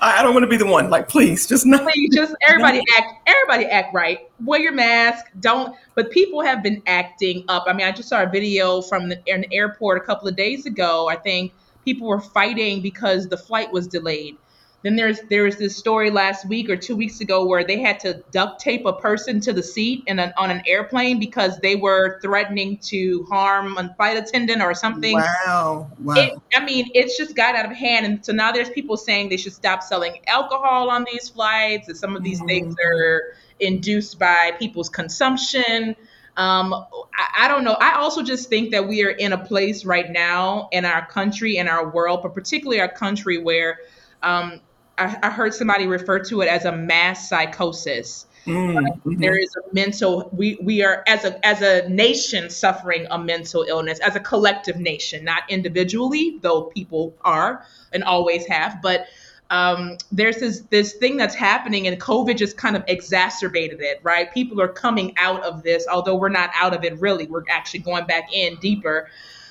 I 0.00 0.22
don't 0.22 0.32
want 0.32 0.44
to 0.44 0.48
be 0.48 0.56
the 0.56 0.66
one. 0.66 0.90
Like, 0.90 1.08
please, 1.08 1.46
just 1.46 1.66
not. 1.66 1.82
Please, 1.82 2.14
just 2.14 2.34
everybody 2.48 2.80
act. 2.96 3.12
Everybody 3.26 3.66
act 3.66 3.94
right. 3.94 4.20
Wear 4.44 4.60
your 4.60 4.72
mask. 4.72 5.26
Don't. 5.40 5.76
But 5.94 6.10
people 6.10 6.40
have 6.40 6.62
been 6.62 6.82
acting 6.86 7.44
up. 7.48 7.64
I 7.66 7.72
mean, 7.72 7.86
I 7.86 7.92
just 7.92 8.08
saw 8.08 8.22
a 8.22 8.28
video 8.28 8.80
from 8.80 9.10
the, 9.10 9.22
an 9.28 9.44
airport 9.52 9.98
a 9.98 10.00
couple 10.00 10.28
of 10.28 10.36
days 10.36 10.66
ago. 10.66 11.08
I 11.08 11.16
think 11.16 11.52
people 11.84 12.08
were 12.08 12.20
fighting 12.20 12.80
because 12.80 13.28
the 13.28 13.36
flight 13.36 13.70
was 13.72 13.86
delayed. 13.86 14.36
Then 14.84 14.96
there's 14.96 15.20
there 15.30 15.44
was 15.44 15.56
this 15.56 15.74
story 15.74 16.10
last 16.10 16.46
week 16.46 16.68
or 16.68 16.76
two 16.76 16.94
weeks 16.94 17.22
ago 17.22 17.46
where 17.46 17.64
they 17.64 17.80
had 17.80 17.98
to 18.00 18.22
duct 18.30 18.60
tape 18.60 18.84
a 18.84 18.92
person 18.92 19.40
to 19.40 19.52
the 19.54 19.62
seat 19.62 20.04
in 20.06 20.18
an, 20.18 20.34
on 20.36 20.50
an 20.50 20.62
airplane 20.66 21.18
because 21.18 21.58
they 21.60 21.74
were 21.74 22.20
threatening 22.20 22.76
to 22.82 23.24
harm 23.24 23.78
a 23.78 23.94
flight 23.94 24.18
attendant 24.18 24.60
or 24.60 24.74
something. 24.74 25.14
Wow, 25.14 25.90
wow. 25.98 26.14
It, 26.16 26.38
I 26.54 26.62
mean, 26.62 26.90
it's 26.92 27.16
just 27.16 27.34
got 27.34 27.54
out 27.54 27.64
of 27.64 27.72
hand, 27.72 28.04
and 28.04 28.22
so 28.22 28.34
now 28.34 28.52
there's 28.52 28.68
people 28.68 28.98
saying 28.98 29.30
they 29.30 29.38
should 29.38 29.54
stop 29.54 29.82
selling 29.82 30.18
alcohol 30.26 30.90
on 30.90 31.06
these 31.10 31.30
flights. 31.30 31.88
And 31.88 31.96
some 31.96 32.14
of 32.14 32.22
these 32.22 32.40
mm-hmm. 32.40 32.48
things 32.48 32.76
are 32.84 33.32
induced 33.60 34.18
by 34.18 34.52
people's 34.58 34.90
consumption. 34.90 35.96
Um, 36.36 36.74
I, 36.74 37.44
I, 37.44 37.48
don't 37.48 37.64
know. 37.64 37.76
I 37.80 37.94
also 37.94 38.22
just 38.22 38.50
think 38.50 38.72
that 38.72 38.86
we 38.86 39.02
are 39.04 39.10
in 39.10 39.32
a 39.32 39.38
place 39.38 39.86
right 39.86 40.10
now 40.10 40.68
in 40.72 40.84
our 40.84 41.06
country, 41.06 41.56
in 41.56 41.68
our 41.68 41.88
world, 41.88 42.22
but 42.22 42.34
particularly 42.34 42.80
our 42.80 42.88
country, 42.88 43.38
where 43.38 43.78
um, 44.22 44.60
I, 44.98 45.16
I 45.22 45.30
heard 45.30 45.54
somebody 45.54 45.86
refer 45.86 46.18
to 46.20 46.42
it 46.42 46.48
as 46.48 46.64
a 46.64 46.72
mass 46.72 47.28
psychosis. 47.28 48.26
Mm-hmm. 48.46 49.20
There 49.20 49.36
is 49.38 49.50
a 49.56 49.74
mental 49.74 50.28
we 50.32 50.58
we 50.60 50.82
are 50.82 51.02
as 51.06 51.24
a 51.24 51.44
as 51.46 51.62
a 51.62 51.88
nation 51.88 52.50
suffering 52.50 53.06
a 53.10 53.18
mental 53.18 53.64
illness 53.66 53.98
as 54.00 54.16
a 54.16 54.20
collective 54.20 54.76
nation, 54.76 55.24
not 55.24 55.44
individually, 55.48 56.38
though 56.42 56.64
people 56.64 57.14
are 57.22 57.64
and 57.92 58.04
always 58.04 58.46
have, 58.46 58.82
but 58.82 59.06
um, 59.50 59.96
there's 60.12 60.38
this 60.38 60.60
this 60.70 60.94
thing 60.94 61.16
that's 61.16 61.34
happening 61.34 61.86
and 61.86 62.00
COVID 62.00 62.36
just 62.36 62.56
kind 62.56 62.76
of 62.76 62.84
exacerbated 62.86 63.80
it, 63.80 64.00
right? 64.02 64.32
People 64.32 64.60
are 64.60 64.68
coming 64.68 65.14
out 65.16 65.42
of 65.42 65.62
this, 65.62 65.86
although 65.90 66.16
we're 66.16 66.28
not 66.28 66.50
out 66.54 66.74
of 66.74 66.84
it 66.84 66.98
really. 66.98 67.26
We're 67.26 67.44
actually 67.48 67.80
going 67.80 68.06
back 68.06 68.32
in 68.32 68.56
deeper. 68.56 69.08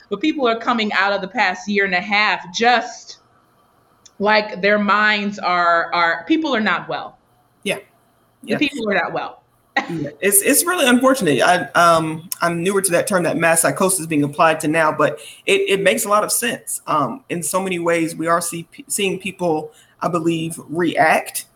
But 0.10 0.22
people 0.22 0.48
are 0.48 0.60
coming 0.60 0.94
out 0.94 1.14
of 1.14 1.22
the 1.22 1.28
past 1.28 1.68
year 1.68 1.86
and 1.86 1.96
a 1.96 2.02
half 2.02 2.54
just 2.54 3.20
like 4.20 4.62
their 4.62 4.80
minds 4.80 5.40
are 5.40 5.94
are 5.94 6.26
people 6.26 6.56
are 6.56 6.62
not 6.62 6.88
well. 6.88 7.18
Yeah. 7.64 7.80
yeah. 8.44 8.58
The 8.58 8.70
people 8.70 8.90
are 8.90 8.96
not 8.96 9.14
well. 9.14 9.44
yeah. 9.90 10.10
It's 10.22 10.42
it's 10.42 10.66
really 10.66 10.88
unfortunate. 10.88 11.42
I 11.42 11.64
um 11.72 12.30
I'm 12.42 12.64
newer 12.64 12.82
to 12.82 12.92
that 12.92 13.08
term 13.08 13.24
that 13.24 13.38
mass 13.38 13.62
psychosis 13.62 14.06
being 14.06 14.24
applied 14.24 14.60
to 14.62 14.68
now, 14.68 14.92
but 14.92 15.20
it, 15.46 15.62
it 15.70 15.82
makes 15.82 16.06
a 16.06 16.10
lot 16.10 16.24
of 16.24 16.32
sense. 16.32 16.82
Um, 16.86 17.24
in 17.30 17.42
so 17.42 17.62
many 17.62 17.80
ways, 17.80 18.16
we 18.16 18.28
are 18.28 18.42
see, 18.42 18.68
seeing 18.88 19.20
people, 19.20 19.72
I 20.00 20.10
believe, 20.10 20.60
react 20.70 21.48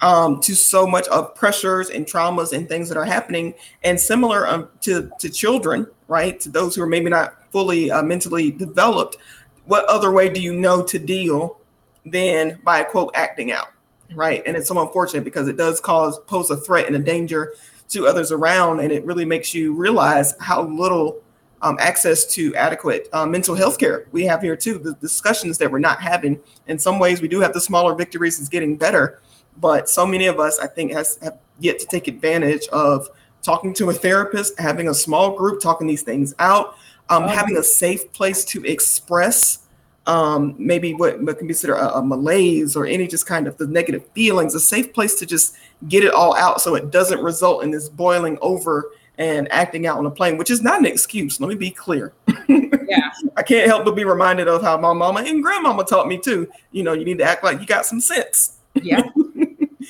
um, 0.00 0.40
to 0.40 0.56
so 0.56 0.86
much 0.86 1.06
of 1.08 1.34
pressures 1.34 1.90
and 1.90 2.06
traumas 2.06 2.52
and 2.52 2.68
things 2.68 2.88
that 2.88 2.96
are 2.96 3.04
happening, 3.04 3.54
and 3.84 4.00
similar 4.00 4.46
um, 4.46 4.68
to 4.80 5.10
to 5.18 5.28
children, 5.28 5.86
right? 6.08 6.40
To 6.40 6.48
those 6.48 6.74
who 6.74 6.82
are 6.82 6.86
maybe 6.86 7.10
not 7.10 7.50
fully 7.52 7.90
uh, 7.90 8.02
mentally 8.02 8.50
developed. 8.50 9.18
What 9.66 9.84
other 9.84 10.10
way 10.10 10.30
do 10.30 10.40
you 10.40 10.54
know 10.54 10.82
to 10.84 10.98
deal 10.98 11.58
than 12.04 12.58
by 12.64 12.82
quote 12.82 13.10
acting 13.14 13.52
out 13.52 13.68
right? 14.14 14.42
And 14.44 14.58
it's 14.58 14.68
so 14.68 14.78
unfortunate 14.78 15.24
because 15.24 15.48
it 15.48 15.56
does 15.56 15.80
cause 15.80 16.18
pose 16.26 16.50
a 16.50 16.56
threat 16.56 16.86
and 16.86 16.94
a 16.94 16.98
danger 16.98 17.54
to 17.88 18.06
others 18.06 18.30
around 18.30 18.80
and 18.80 18.92
it 18.92 19.04
really 19.06 19.24
makes 19.24 19.54
you 19.54 19.72
realize 19.72 20.34
how 20.38 20.64
little 20.64 21.22
um, 21.62 21.78
access 21.80 22.26
to 22.34 22.54
adequate 22.56 23.08
uh, 23.14 23.24
mental 23.24 23.54
health 23.54 23.78
care 23.78 24.06
we 24.12 24.24
have 24.24 24.42
here 24.42 24.56
too. 24.56 24.78
The 24.78 24.94
discussions 24.94 25.56
that 25.58 25.70
we're 25.70 25.78
not 25.78 26.00
having 26.00 26.40
in 26.66 26.78
some 26.78 26.98
ways 26.98 27.22
we 27.22 27.28
do 27.28 27.40
have 27.40 27.54
the 27.54 27.60
smaller 27.60 27.94
victories 27.94 28.38
is 28.38 28.50
getting 28.50 28.76
better 28.76 29.20
but 29.58 29.88
so 29.88 30.06
many 30.06 30.26
of 30.26 30.40
us 30.40 30.58
i 30.58 30.66
think 30.66 30.92
has 30.92 31.18
have 31.22 31.38
yet 31.60 31.78
to 31.78 31.86
take 31.86 32.08
advantage 32.08 32.66
of 32.68 33.08
talking 33.42 33.74
to 33.74 33.90
a 33.90 33.92
therapist 33.92 34.58
having 34.58 34.88
a 34.88 34.94
small 34.94 35.36
group 35.36 35.60
talking 35.60 35.86
these 35.86 36.02
things 36.02 36.34
out 36.38 36.76
um, 37.10 37.24
having 37.24 37.56
a 37.58 37.62
safe 37.62 38.10
place 38.12 38.44
to 38.44 38.64
express 38.64 39.61
um, 40.06 40.54
maybe 40.58 40.94
what, 40.94 41.22
what 41.22 41.38
can 41.38 41.46
be 41.46 41.52
considered 41.52 41.76
a, 41.76 41.98
a, 41.98 42.02
malaise 42.02 42.74
or 42.74 42.86
any 42.86 43.06
just 43.06 43.26
kind 43.26 43.46
of 43.46 43.56
the 43.56 43.66
negative 43.66 44.04
feelings, 44.14 44.54
a 44.54 44.60
safe 44.60 44.92
place 44.92 45.14
to 45.16 45.26
just 45.26 45.56
get 45.88 46.02
it 46.02 46.12
all 46.12 46.36
out 46.36 46.60
so 46.60 46.74
it 46.74 46.90
doesn't 46.90 47.22
result 47.22 47.62
in 47.62 47.70
this 47.70 47.88
boiling 47.88 48.36
over 48.40 48.90
and 49.18 49.50
acting 49.52 49.86
out 49.86 49.98
on 49.98 50.06
a 50.06 50.10
plane, 50.10 50.38
which 50.38 50.50
is 50.50 50.62
not 50.62 50.80
an 50.80 50.86
excuse. 50.86 51.40
Let 51.40 51.48
me 51.48 51.54
be 51.54 51.70
clear. 51.70 52.12
Yeah. 52.48 53.10
I 53.36 53.42
can't 53.42 53.68
help 53.68 53.84
but 53.84 53.94
be 53.94 54.04
reminded 54.04 54.48
of 54.48 54.62
how 54.62 54.76
my 54.76 54.92
mama 54.92 55.20
and 55.20 55.42
grandmama 55.42 55.84
taught 55.84 56.08
me 56.08 56.18
too. 56.18 56.50
You 56.72 56.82
know, 56.82 56.92
you 56.94 57.04
need 57.04 57.18
to 57.18 57.24
act 57.24 57.44
like 57.44 57.60
you 57.60 57.66
got 57.66 57.86
some 57.86 58.00
sense. 58.00 58.58
Yeah. 58.74 59.02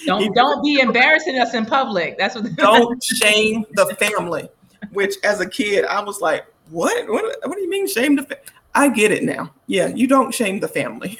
Don't 0.07 0.35
don't 0.35 0.65
be 0.65 0.81
embarrassing 0.81 1.39
us 1.39 1.55
in 1.55 1.67
public. 1.67 2.19
That's 2.19 2.35
what 2.35 2.57
don't 2.57 3.03
shame 3.05 3.65
the 3.75 3.87
family. 4.01 4.49
Which 4.91 5.15
as 5.23 5.41
a 5.41 5.49
kid, 5.49 5.85
I 5.85 6.03
was 6.03 6.21
like, 6.21 6.47
what? 6.71 7.09
What, 7.09 7.25
what 7.45 7.55
do 7.55 7.61
you 7.61 7.71
mean 7.71 7.87
shame 7.87 8.17
the 8.17 8.23
family? 8.23 8.43
I 8.75 8.89
get 8.89 9.11
it 9.11 9.23
now. 9.23 9.53
Yeah, 9.67 9.89
you 9.89 10.07
don't 10.07 10.33
shame 10.33 10.61
the 10.61 10.69
family. 10.69 11.19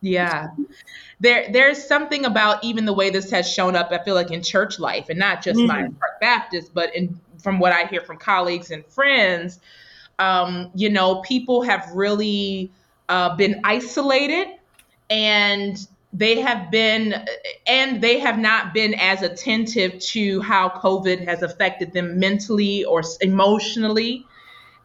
yeah. 0.00 0.48
There 1.20 1.50
there's 1.52 1.86
something 1.86 2.24
about 2.24 2.64
even 2.64 2.86
the 2.86 2.92
way 2.92 3.10
this 3.10 3.30
has 3.30 3.48
shown 3.48 3.76
up, 3.76 3.92
I 3.92 4.02
feel 4.02 4.14
like 4.14 4.30
in 4.30 4.42
church 4.42 4.78
life, 4.78 5.08
and 5.08 5.18
not 5.18 5.42
just 5.42 5.58
mm-hmm. 5.58 5.68
Myers 5.68 5.92
Park 6.00 6.20
Baptist, 6.20 6.74
but 6.74 6.94
in 6.94 7.18
from 7.38 7.58
what 7.58 7.72
I 7.72 7.84
hear 7.84 8.00
from 8.00 8.18
colleagues 8.18 8.70
and 8.70 8.84
friends, 8.86 9.60
um, 10.18 10.70
you 10.74 10.90
know, 10.90 11.22
people 11.22 11.62
have 11.62 11.90
really 11.92 12.70
uh, 13.08 13.34
been 13.36 13.60
isolated 13.64 14.48
and 15.08 15.86
they 16.12 16.40
have 16.40 16.70
been 16.70 17.24
and 17.66 18.00
they 18.00 18.18
have 18.18 18.38
not 18.38 18.74
been 18.74 18.94
as 18.94 19.22
attentive 19.22 19.98
to 20.00 20.40
how 20.40 20.68
covid 20.68 21.24
has 21.24 21.42
affected 21.42 21.92
them 21.92 22.18
mentally 22.18 22.84
or 22.84 23.02
emotionally 23.20 24.26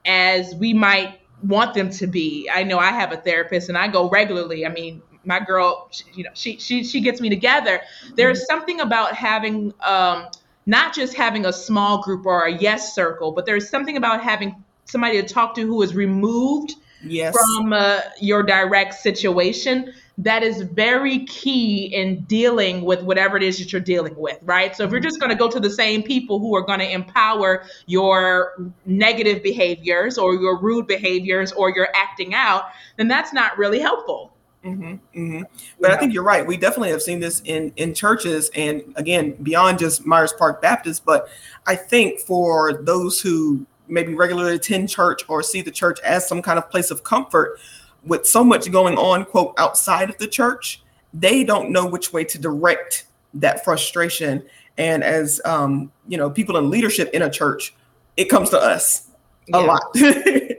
as 0.05 0.55
we 0.55 0.73
might 0.73 1.19
want 1.43 1.73
them 1.73 1.89
to 1.91 2.07
be. 2.07 2.49
I 2.53 2.63
know 2.63 2.79
I 2.79 2.91
have 2.91 3.11
a 3.11 3.17
therapist 3.17 3.69
and 3.69 3.77
I 3.77 3.87
go 3.87 4.09
regularly. 4.09 4.65
I 4.65 4.69
mean, 4.69 5.01
my 5.23 5.39
girl, 5.39 5.87
she, 5.91 6.03
you 6.13 6.23
know, 6.23 6.29
she 6.33 6.57
she 6.57 6.83
she 6.83 7.01
gets 7.01 7.19
me 7.19 7.29
together. 7.29 7.81
There's 8.15 8.39
mm-hmm. 8.39 8.45
something 8.45 8.79
about 8.81 9.15
having 9.15 9.73
um, 9.83 10.27
not 10.65 10.93
just 10.93 11.15
having 11.15 11.45
a 11.45 11.53
small 11.53 12.01
group 12.01 12.25
or 12.25 12.41
a 12.43 12.51
yes 12.51 12.93
circle, 12.93 13.31
but 13.31 13.45
there's 13.45 13.69
something 13.69 13.97
about 13.97 14.21
having 14.21 14.63
somebody 14.85 15.21
to 15.21 15.27
talk 15.27 15.55
to 15.55 15.61
who 15.61 15.81
is 15.81 15.95
removed 15.95 16.75
yes. 17.03 17.35
from 17.35 17.73
uh, 17.73 18.01
your 18.19 18.43
direct 18.43 18.93
situation 18.93 19.93
that 20.17 20.43
is 20.43 20.61
very 20.61 21.25
key 21.25 21.85
in 21.93 22.21
dealing 22.21 22.83
with 22.83 23.01
whatever 23.01 23.35
it 23.35 23.43
is 23.43 23.59
that 23.59 23.71
you're 23.73 23.81
dealing 23.81 24.15
with, 24.15 24.37
right? 24.43 24.75
So 24.75 24.85
if 24.85 24.91
you're 24.91 25.01
just 25.01 25.19
going 25.19 25.29
to 25.29 25.35
go 25.35 25.49
to 25.49 25.59
the 25.59 25.69
same 25.69 26.03
people 26.03 26.39
who 26.39 26.55
are 26.55 26.61
going 26.61 26.79
to 26.79 26.89
empower 26.89 27.65
your 27.85 28.71
negative 28.85 29.43
behaviors 29.43 30.17
or 30.17 30.35
your 30.35 30.57
rude 30.57 30.87
behaviors 30.87 31.51
or 31.51 31.69
your 31.69 31.89
acting 31.93 32.33
out, 32.33 32.65
then 32.97 33.07
that's 33.07 33.33
not 33.33 33.57
really 33.57 33.79
helpful. 33.79 34.31
Mm-hmm, 34.63 34.83
mm-hmm. 34.83 35.41
But 35.79 35.89
yeah. 35.89 35.95
I 35.95 35.99
think 35.99 36.13
you're 36.13 36.23
right. 36.23 36.45
We 36.45 36.57
definitely 36.57 36.89
have 36.89 37.01
seen 37.01 37.19
this 37.19 37.41
in 37.45 37.71
in 37.75 37.93
churches, 37.93 38.49
and 38.55 38.81
again, 38.95 39.33
beyond 39.43 39.77
just 39.77 40.07
Myers 40.07 40.33
Park 40.33 40.59
Baptist. 40.59 41.05
But 41.05 41.29
I 41.67 41.75
think 41.75 42.19
for 42.19 42.73
those 42.73 43.21
who 43.21 43.67
maybe 43.87 44.15
regularly 44.15 44.55
attend 44.55 44.89
church 44.89 45.21
or 45.27 45.43
see 45.43 45.61
the 45.61 45.69
church 45.69 45.99
as 45.99 46.27
some 46.27 46.41
kind 46.41 46.57
of 46.57 46.67
place 46.71 46.89
of 46.89 47.03
comfort, 47.03 47.59
with 48.05 48.25
so 48.25 48.43
much 48.43 48.71
going 48.71 48.97
on, 48.97 49.25
quote, 49.25 49.53
outside 49.57 50.09
of 50.09 50.17
the 50.17 50.27
church, 50.27 50.81
they 51.13 51.43
don't 51.43 51.71
know 51.71 51.85
which 51.85 52.13
way 52.13 52.23
to 52.25 52.37
direct 52.37 53.05
that 53.33 53.63
frustration. 53.63 54.43
And 54.77 55.03
as 55.03 55.41
um, 55.45 55.91
you 56.07 56.17
know, 56.17 56.29
people 56.29 56.57
in 56.57 56.69
leadership 56.69 57.09
in 57.13 57.21
a 57.21 57.29
church, 57.29 57.73
it 58.17 58.25
comes 58.25 58.49
to 58.51 58.59
us 58.59 59.09
a 59.53 59.59
yeah. 59.59 59.65
lot. 59.65 59.81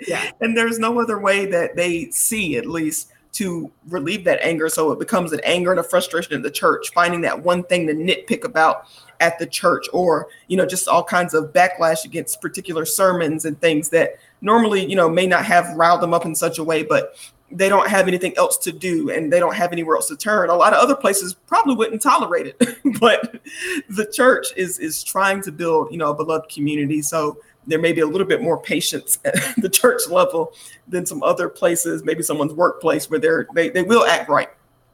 yeah. 0.08 0.30
And 0.40 0.56
there's 0.56 0.78
no 0.78 1.00
other 1.00 1.18
way 1.18 1.46
that 1.46 1.76
they 1.76 2.10
see, 2.10 2.56
at 2.56 2.66
least, 2.66 3.10
to 3.32 3.70
relieve 3.88 4.24
that 4.24 4.40
anger. 4.40 4.68
So 4.68 4.92
it 4.92 4.98
becomes 4.98 5.32
an 5.32 5.40
anger 5.44 5.70
and 5.70 5.80
a 5.80 5.82
frustration 5.82 6.32
in 6.32 6.42
the 6.42 6.50
church, 6.50 6.90
finding 6.94 7.20
that 7.22 7.42
one 7.42 7.64
thing 7.64 7.86
to 7.86 7.92
nitpick 7.94 8.44
about 8.44 8.86
at 9.20 9.38
the 9.38 9.46
church, 9.46 9.86
or 9.92 10.28
you 10.48 10.56
know, 10.56 10.64
just 10.66 10.88
all 10.88 11.04
kinds 11.04 11.34
of 11.34 11.52
backlash 11.52 12.04
against 12.04 12.40
particular 12.40 12.86
sermons 12.86 13.44
and 13.44 13.60
things 13.60 13.90
that 13.90 14.16
normally, 14.40 14.86
you 14.86 14.96
know, 14.96 15.08
may 15.08 15.26
not 15.26 15.44
have 15.44 15.74
riled 15.76 16.00
them 16.00 16.14
up 16.14 16.24
in 16.24 16.34
such 16.34 16.58
a 16.58 16.64
way, 16.64 16.82
but 16.82 17.14
they 17.50 17.68
don't 17.68 17.88
have 17.88 18.08
anything 18.08 18.36
else 18.36 18.56
to 18.58 18.72
do 18.72 19.10
and 19.10 19.32
they 19.32 19.38
don't 19.38 19.54
have 19.54 19.72
anywhere 19.72 19.96
else 19.96 20.08
to 20.08 20.16
turn. 20.16 20.50
A 20.50 20.54
lot 20.54 20.72
of 20.72 20.80
other 20.80 20.96
places 20.96 21.34
probably 21.34 21.74
wouldn't 21.74 22.02
tolerate 22.02 22.46
it, 22.46 22.78
but 23.00 23.40
the 23.88 24.06
church 24.12 24.48
is 24.56 24.78
is 24.78 25.04
trying 25.04 25.42
to 25.42 25.52
build, 25.52 25.92
you 25.92 25.98
know, 25.98 26.10
a 26.10 26.14
beloved 26.14 26.50
community. 26.50 27.02
So 27.02 27.38
there 27.66 27.78
may 27.78 27.92
be 27.92 28.00
a 28.00 28.06
little 28.06 28.26
bit 28.26 28.42
more 28.42 28.60
patience 28.60 29.18
at 29.24 29.34
the 29.58 29.68
church 29.68 30.02
level 30.08 30.52
than 30.88 31.06
some 31.06 31.22
other 31.22 31.48
places, 31.48 32.04
maybe 32.04 32.22
someone's 32.22 32.52
workplace 32.52 33.08
where 33.10 33.20
they're 33.20 33.46
they, 33.54 33.68
they 33.68 33.82
will 33.82 34.04
act 34.04 34.28
right 34.28 34.48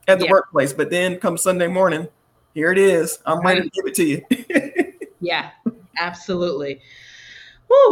at 0.09 0.19
the 0.19 0.27
yeah. 0.27 0.31
workplace, 0.31 0.73
but 0.73 0.91
then 0.91 1.19
come 1.19 1.37
Sunday 1.37 1.69
morning, 1.69 2.09
here 2.55 2.73
it 2.73 2.79
is. 2.79 3.19
I'm 3.25 3.41
ready 3.41 3.63
to 3.63 3.71
give 3.71 3.87
it 3.87 3.95
to 3.95 4.05
you. 4.05 5.03
yeah, 5.21 5.51
absolutely. 5.99 6.81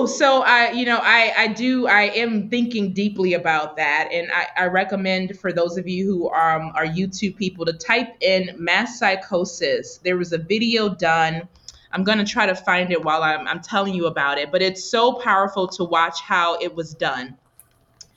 So 0.07 0.43
I, 0.43 0.73
you 0.73 0.85
know, 0.85 0.99
I, 1.03 1.33
I 1.37 1.47
do, 1.49 1.87
I 1.87 2.03
am 2.03 2.49
thinking 2.49 2.93
deeply 2.93 3.35
about 3.35 3.77
that, 3.77 4.09
and 4.13 4.31
I, 4.33 4.65
I 4.65 4.67
recommend 4.67 5.39
for 5.39 5.53
those 5.53 5.79
of 5.79 5.89
you 5.89 6.07
who 6.07 6.29
are, 6.29 6.61
um, 6.61 6.73
are 6.75 6.87
YouTube 6.87 7.37
people 7.37 7.65
to 7.67 7.73
type 7.73 8.17
in 8.21 8.51
mass 8.59 8.99
psychosis. 8.99 9.99
There 9.99 10.17
was 10.17 10.33
a 10.33 10.39
video 10.39 10.89
done. 10.89 11.49
I'm 11.93 12.05
gonna 12.05 12.25
try 12.25 12.47
to 12.47 12.55
find 12.55 12.93
it 12.93 13.05
while 13.05 13.23
I'm, 13.23 13.47
I'm 13.49 13.61
telling 13.61 13.95
you 13.95 14.07
about 14.07 14.39
it, 14.39 14.53
but 14.53 14.63
it's 14.63 14.85
so 14.85 15.15
powerful 15.15 15.69
to 15.69 15.85
watch 15.85 16.21
how 16.21 16.59
it 16.59 16.75
was 16.75 16.95
done. 16.95 17.37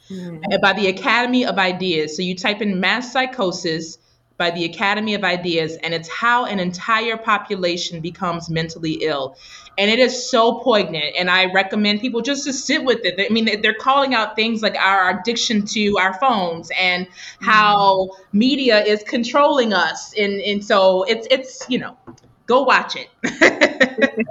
Mm. 0.09 0.61
By 0.61 0.73
the 0.73 0.87
Academy 0.87 1.45
of 1.45 1.57
Ideas. 1.57 2.15
So 2.15 2.23
you 2.23 2.35
type 2.35 2.61
in 2.61 2.79
mass 2.79 3.13
psychosis 3.13 3.97
by 4.37 4.51
the 4.51 4.65
Academy 4.65 5.13
of 5.13 5.23
Ideas, 5.23 5.77
and 5.77 5.93
it's 5.93 6.09
how 6.09 6.45
an 6.45 6.59
entire 6.59 7.17
population 7.17 8.01
becomes 8.01 8.49
mentally 8.49 8.93
ill 9.01 9.37
and 9.77 9.89
it 9.89 9.99
is 9.99 10.29
so 10.29 10.59
poignant 10.59 11.15
and 11.17 11.29
i 11.29 11.51
recommend 11.51 11.99
people 11.99 12.21
just 12.21 12.43
to 12.45 12.53
sit 12.53 12.83
with 12.83 12.99
it. 13.03 13.19
I 13.19 13.31
mean 13.31 13.61
they're 13.61 13.73
calling 13.73 14.13
out 14.13 14.35
things 14.35 14.61
like 14.61 14.75
our 14.75 15.19
addiction 15.19 15.65
to 15.67 15.97
our 15.97 16.13
phones 16.19 16.71
and 16.79 17.07
how 17.41 18.05
mm-hmm. 18.05 18.37
media 18.37 18.83
is 18.83 19.03
controlling 19.03 19.73
us. 19.73 20.13
And 20.17 20.41
and 20.41 20.63
so 20.63 21.03
it's 21.03 21.27
it's 21.31 21.65
you 21.69 21.79
know 21.79 21.97
go 22.45 22.63
watch 22.63 22.95
it. 22.95 23.09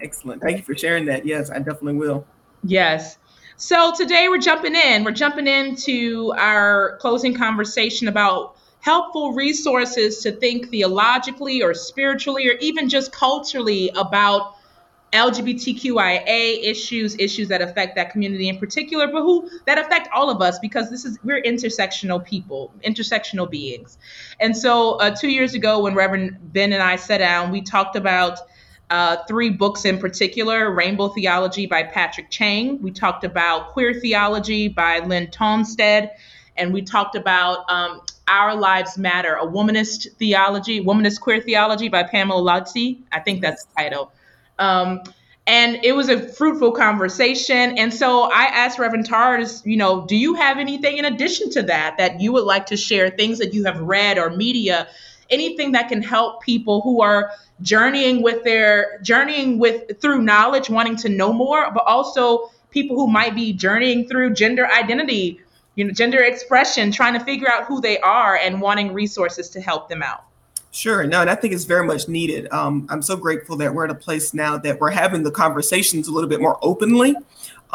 Excellent. 0.00 0.42
Thank 0.42 0.58
you 0.58 0.62
for 0.64 0.76
sharing 0.76 1.04
that. 1.06 1.24
Yes 1.24 1.50
i 1.50 1.58
definitely 1.58 1.94
will. 1.94 2.26
Yes. 2.64 3.18
So 3.56 3.92
today 3.94 4.28
we're 4.28 4.38
jumping 4.38 4.74
in. 4.74 5.04
We're 5.04 5.12
jumping 5.12 5.46
into 5.46 6.32
our 6.36 6.96
closing 7.00 7.34
conversation 7.34 8.08
about 8.08 8.56
helpful 8.82 9.32
resources 9.32 10.18
to 10.18 10.32
think 10.32 10.68
theologically 10.68 11.62
or 11.62 11.72
spiritually 11.72 12.48
or 12.48 12.54
even 12.54 12.88
just 12.88 13.12
culturally 13.12 13.90
about 13.94 14.56
LGBTQIA 15.12 16.64
issues, 16.64 17.14
issues 17.18 17.46
that 17.48 17.62
affect 17.62 17.94
that 17.94 18.10
community 18.10 18.48
in 18.48 18.58
particular, 18.58 19.06
but 19.06 19.22
who 19.22 19.48
that 19.66 19.78
affect 19.78 20.08
all 20.12 20.30
of 20.30 20.42
us 20.42 20.58
because 20.58 20.90
this 20.90 21.04
is 21.04 21.18
we're 21.22 21.40
intersectional 21.42 22.24
people, 22.24 22.72
intersectional 22.84 23.48
beings. 23.48 23.98
And 24.40 24.56
so, 24.56 24.92
uh, 24.94 25.14
two 25.14 25.28
years 25.28 25.54
ago, 25.54 25.80
when 25.80 25.94
Reverend 25.94 26.52
Ben 26.52 26.72
and 26.72 26.82
I 26.82 26.96
sat 26.96 27.18
down, 27.18 27.52
we 27.52 27.60
talked 27.60 27.94
about 27.94 28.40
uh, 28.90 29.18
three 29.28 29.50
books 29.50 29.84
in 29.84 29.98
particular: 29.98 30.72
Rainbow 30.74 31.10
Theology 31.10 31.66
by 31.66 31.84
Patrick 31.84 32.30
Cheng. 32.30 32.80
We 32.82 32.90
talked 32.90 33.22
about 33.22 33.68
Queer 33.68 33.94
Theology 33.94 34.66
by 34.68 35.00
Linn 35.00 35.28
Tonstad, 35.28 36.10
and 36.56 36.72
we 36.72 36.80
talked 36.80 37.16
about 37.16 37.70
um, 37.70 38.00
our 38.28 38.54
Lives 38.54 38.96
Matter, 38.96 39.34
a 39.34 39.46
womanist 39.46 40.12
theology, 40.16 40.84
womanist 40.84 41.20
queer 41.20 41.40
theology 41.40 41.88
by 41.88 42.02
Pamela 42.02 42.40
Lightsey. 42.40 43.00
I 43.10 43.20
think 43.20 43.40
that's 43.40 43.64
the 43.64 43.74
title. 43.76 44.12
Um, 44.58 45.02
and 45.46 45.80
it 45.82 45.92
was 45.96 46.08
a 46.08 46.28
fruitful 46.28 46.72
conversation. 46.72 47.76
And 47.76 47.92
so 47.92 48.30
I 48.32 48.44
asked 48.44 48.78
Reverend 48.78 49.06
Tars, 49.06 49.62
you 49.66 49.76
know, 49.76 50.06
do 50.06 50.16
you 50.16 50.34
have 50.34 50.58
anything 50.58 50.98
in 50.98 51.04
addition 51.04 51.50
to 51.50 51.62
that 51.64 51.98
that 51.98 52.20
you 52.20 52.32
would 52.32 52.44
like 52.44 52.66
to 52.66 52.76
share, 52.76 53.10
things 53.10 53.38
that 53.38 53.52
you 53.52 53.64
have 53.64 53.80
read 53.80 54.18
or 54.18 54.30
media, 54.30 54.86
anything 55.30 55.72
that 55.72 55.88
can 55.88 56.00
help 56.00 56.42
people 56.42 56.80
who 56.82 57.02
are 57.02 57.32
journeying 57.60 58.22
with 58.22 58.44
their 58.44 59.00
journeying 59.02 59.58
with 59.58 60.00
through 60.00 60.22
knowledge, 60.22 60.70
wanting 60.70 60.96
to 60.96 61.08
know 61.08 61.32
more, 61.32 61.72
but 61.72 61.84
also 61.86 62.50
people 62.70 62.96
who 62.96 63.08
might 63.08 63.34
be 63.34 63.52
journeying 63.52 64.06
through 64.08 64.32
gender 64.34 64.66
identity 64.66 65.40
you 65.74 65.84
know, 65.84 65.92
gender 65.92 66.22
expression, 66.22 66.90
trying 66.90 67.18
to 67.18 67.24
figure 67.24 67.50
out 67.50 67.64
who 67.64 67.80
they 67.80 67.98
are 68.00 68.36
and 68.36 68.60
wanting 68.60 68.92
resources 68.92 69.48
to 69.50 69.60
help 69.60 69.88
them 69.88 70.02
out. 70.02 70.24
Sure. 70.70 71.06
No, 71.06 71.20
and 71.20 71.28
I 71.28 71.34
think 71.34 71.52
it's 71.52 71.64
very 71.64 71.86
much 71.86 72.08
needed. 72.08 72.50
Um, 72.50 72.86
I'm 72.88 73.02
so 73.02 73.14
grateful 73.14 73.56
that 73.56 73.74
we're 73.74 73.84
at 73.84 73.90
a 73.90 73.94
place 73.94 74.32
now 74.32 74.56
that 74.56 74.80
we're 74.80 74.90
having 74.90 75.22
the 75.22 75.30
conversations 75.30 76.08
a 76.08 76.12
little 76.12 76.30
bit 76.30 76.40
more 76.40 76.58
openly. 76.62 77.14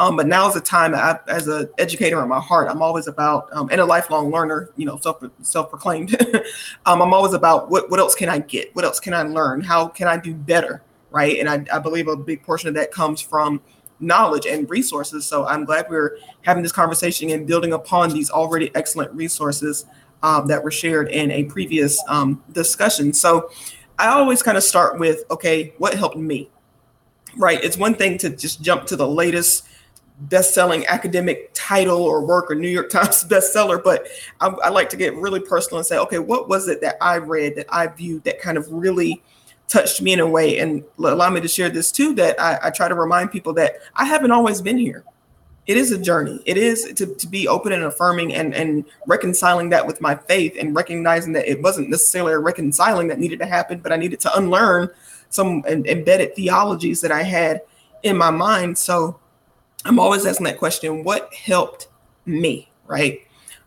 Um, 0.00 0.16
but 0.16 0.26
now 0.26 0.48
is 0.48 0.54
the 0.54 0.60
time, 0.60 0.94
I, 0.94 1.18
as 1.28 1.48
an 1.48 1.68
educator 1.78 2.20
in 2.22 2.28
my 2.28 2.40
heart, 2.40 2.68
I'm 2.68 2.82
always 2.82 3.08
about, 3.08 3.48
um, 3.52 3.68
and 3.70 3.80
a 3.80 3.84
lifelong 3.84 4.30
learner, 4.30 4.70
you 4.76 4.86
know, 4.86 4.96
self 4.98 5.22
self 5.42 5.70
proclaimed. 5.70 6.16
um, 6.86 7.02
I'm 7.02 7.12
always 7.12 7.34
about 7.34 7.68
what 7.70 7.90
what 7.90 7.98
else 7.98 8.14
can 8.14 8.28
I 8.28 8.38
get? 8.38 8.74
What 8.74 8.84
else 8.84 9.00
can 9.00 9.12
I 9.12 9.22
learn? 9.22 9.60
How 9.60 9.88
can 9.88 10.06
I 10.06 10.16
do 10.16 10.34
better? 10.34 10.82
Right. 11.10 11.38
And 11.38 11.48
I, 11.48 11.64
I 11.76 11.78
believe 11.78 12.06
a 12.06 12.16
big 12.16 12.42
portion 12.42 12.68
of 12.68 12.74
that 12.74 12.92
comes 12.92 13.20
from 13.20 13.60
knowledge 14.00 14.46
and 14.46 14.68
resources. 14.70 15.26
So 15.26 15.46
I'm 15.46 15.64
glad 15.64 15.86
we're 15.88 16.18
having 16.42 16.62
this 16.62 16.72
conversation 16.72 17.30
and 17.30 17.46
building 17.46 17.72
upon 17.72 18.10
these 18.10 18.30
already 18.30 18.70
excellent 18.74 19.12
resources 19.12 19.86
um, 20.22 20.46
that 20.48 20.62
were 20.62 20.70
shared 20.70 21.08
in 21.08 21.30
a 21.30 21.44
previous 21.44 22.02
um, 22.08 22.42
discussion. 22.52 23.12
So 23.12 23.50
I 23.98 24.08
always 24.08 24.42
kind 24.42 24.56
of 24.56 24.62
start 24.62 24.98
with, 24.98 25.24
okay, 25.30 25.74
what 25.78 25.94
helped 25.94 26.16
me? 26.16 26.50
Right. 27.36 27.62
It's 27.62 27.76
one 27.76 27.94
thing 27.94 28.18
to 28.18 28.30
just 28.30 28.62
jump 28.62 28.86
to 28.86 28.96
the 28.96 29.06
latest 29.06 29.64
best-selling 30.22 30.84
academic 30.86 31.50
title 31.54 32.02
or 32.02 32.24
work 32.24 32.50
or 32.50 32.54
New 32.54 32.68
York 32.68 32.90
Times 32.90 33.24
bestseller, 33.24 33.82
but 33.82 34.06
I, 34.40 34.48
I 34.48 34.68
like 34.68 34.88
to 34.90 34.96
get 34.96 35.14
really 35.14 35.40
personal 35.40 35.78
and 35.78 35.86
say, 35.86 35.98
okay, 35.98 36.18
what 36.18 36.48
was 36.48 36.68
it 36.68 36.80
that 36.80 36.96
I 37.00 37.16
read 37.16 37.54
that 37.56 37.66
I 37.68 37.86
viewed 37.86 38.24
that 38.24 38.40
kind 38.40 38.58
of 38.58 38.70
really 38.72 39.22
touched 39.68 40.00
me 40.00 40.14
in 40.14 40.20
a 40.20 40.26
way 40.26 40.58
and 40.58 40.82
allow 40.98 41.30
me 41.30 41.40
to 41.40 41.48
share 41.48 41.68
this 41.68 41.92
too 41.92 42.14
that 42.14 42.40
I, 42.40 42.58
I, 42.64 42.70
try 42.70 42.88
to 42.88 42.94
remind 42.94 43.30
people 43.30 43.52
that 43.54 43.76
I 43.94 44.06
haven't 44.06 44.30
always 44.30 44.62
been 44.62 44.78
here. 44.78 45.04
It 45.66 45.76
is 45.76 45.92
a 45.92 45.98
journey. 45.98 46.42
It 46.46 46.56
is 46.56 46.84
to, 46.94 47.14
to 47.14 47.26
be 47.26 47.46
open 47.46 47.72
and 47.72 47.84
affirming 47.84 48.32
and, 48.32 48.54
and 48.54 48.86
reconciling 49.06 49.68
that 49.68 49.86
with 49.86 50.00
my 50.00 50.14
faith 50.14 50.56
and 50.58 50.74
recognizing 50.74 51.34
that 51.34 51.46
it 51.46 51.60
wasn't 51.62 51.90
necessarily 51.90 52.32
a 52.32 52.38
reconciling 52.38 53.08
that 53.08 53.18
needed 53.18 53.38
to 53.40 53.46
happen, 53.46 53.80
but 53.80 53.92
I 53.92 53.96
needed 53.96 54.20
to 54.20 54.34
unlearn 54.34 54.88
some 55.28 55.62
embedded 55.66 56.34
theologies 56.34 57.02
that 57.02 57.12
I 57.12 57.22
had 57.22 57.60
in 58.02 58.16
my 58.16 58.30
mind. 58.30 58.78
So 58.78 59.20
I'm 59.84 59.98
always 59.98 60.24
asking 60.24 60.44
that 60.44 60.58
question 60.58 61.04
what 61.04 61.32
helped 61.34 61.88
me? 62.24 62.70
Right. 62.86 63.20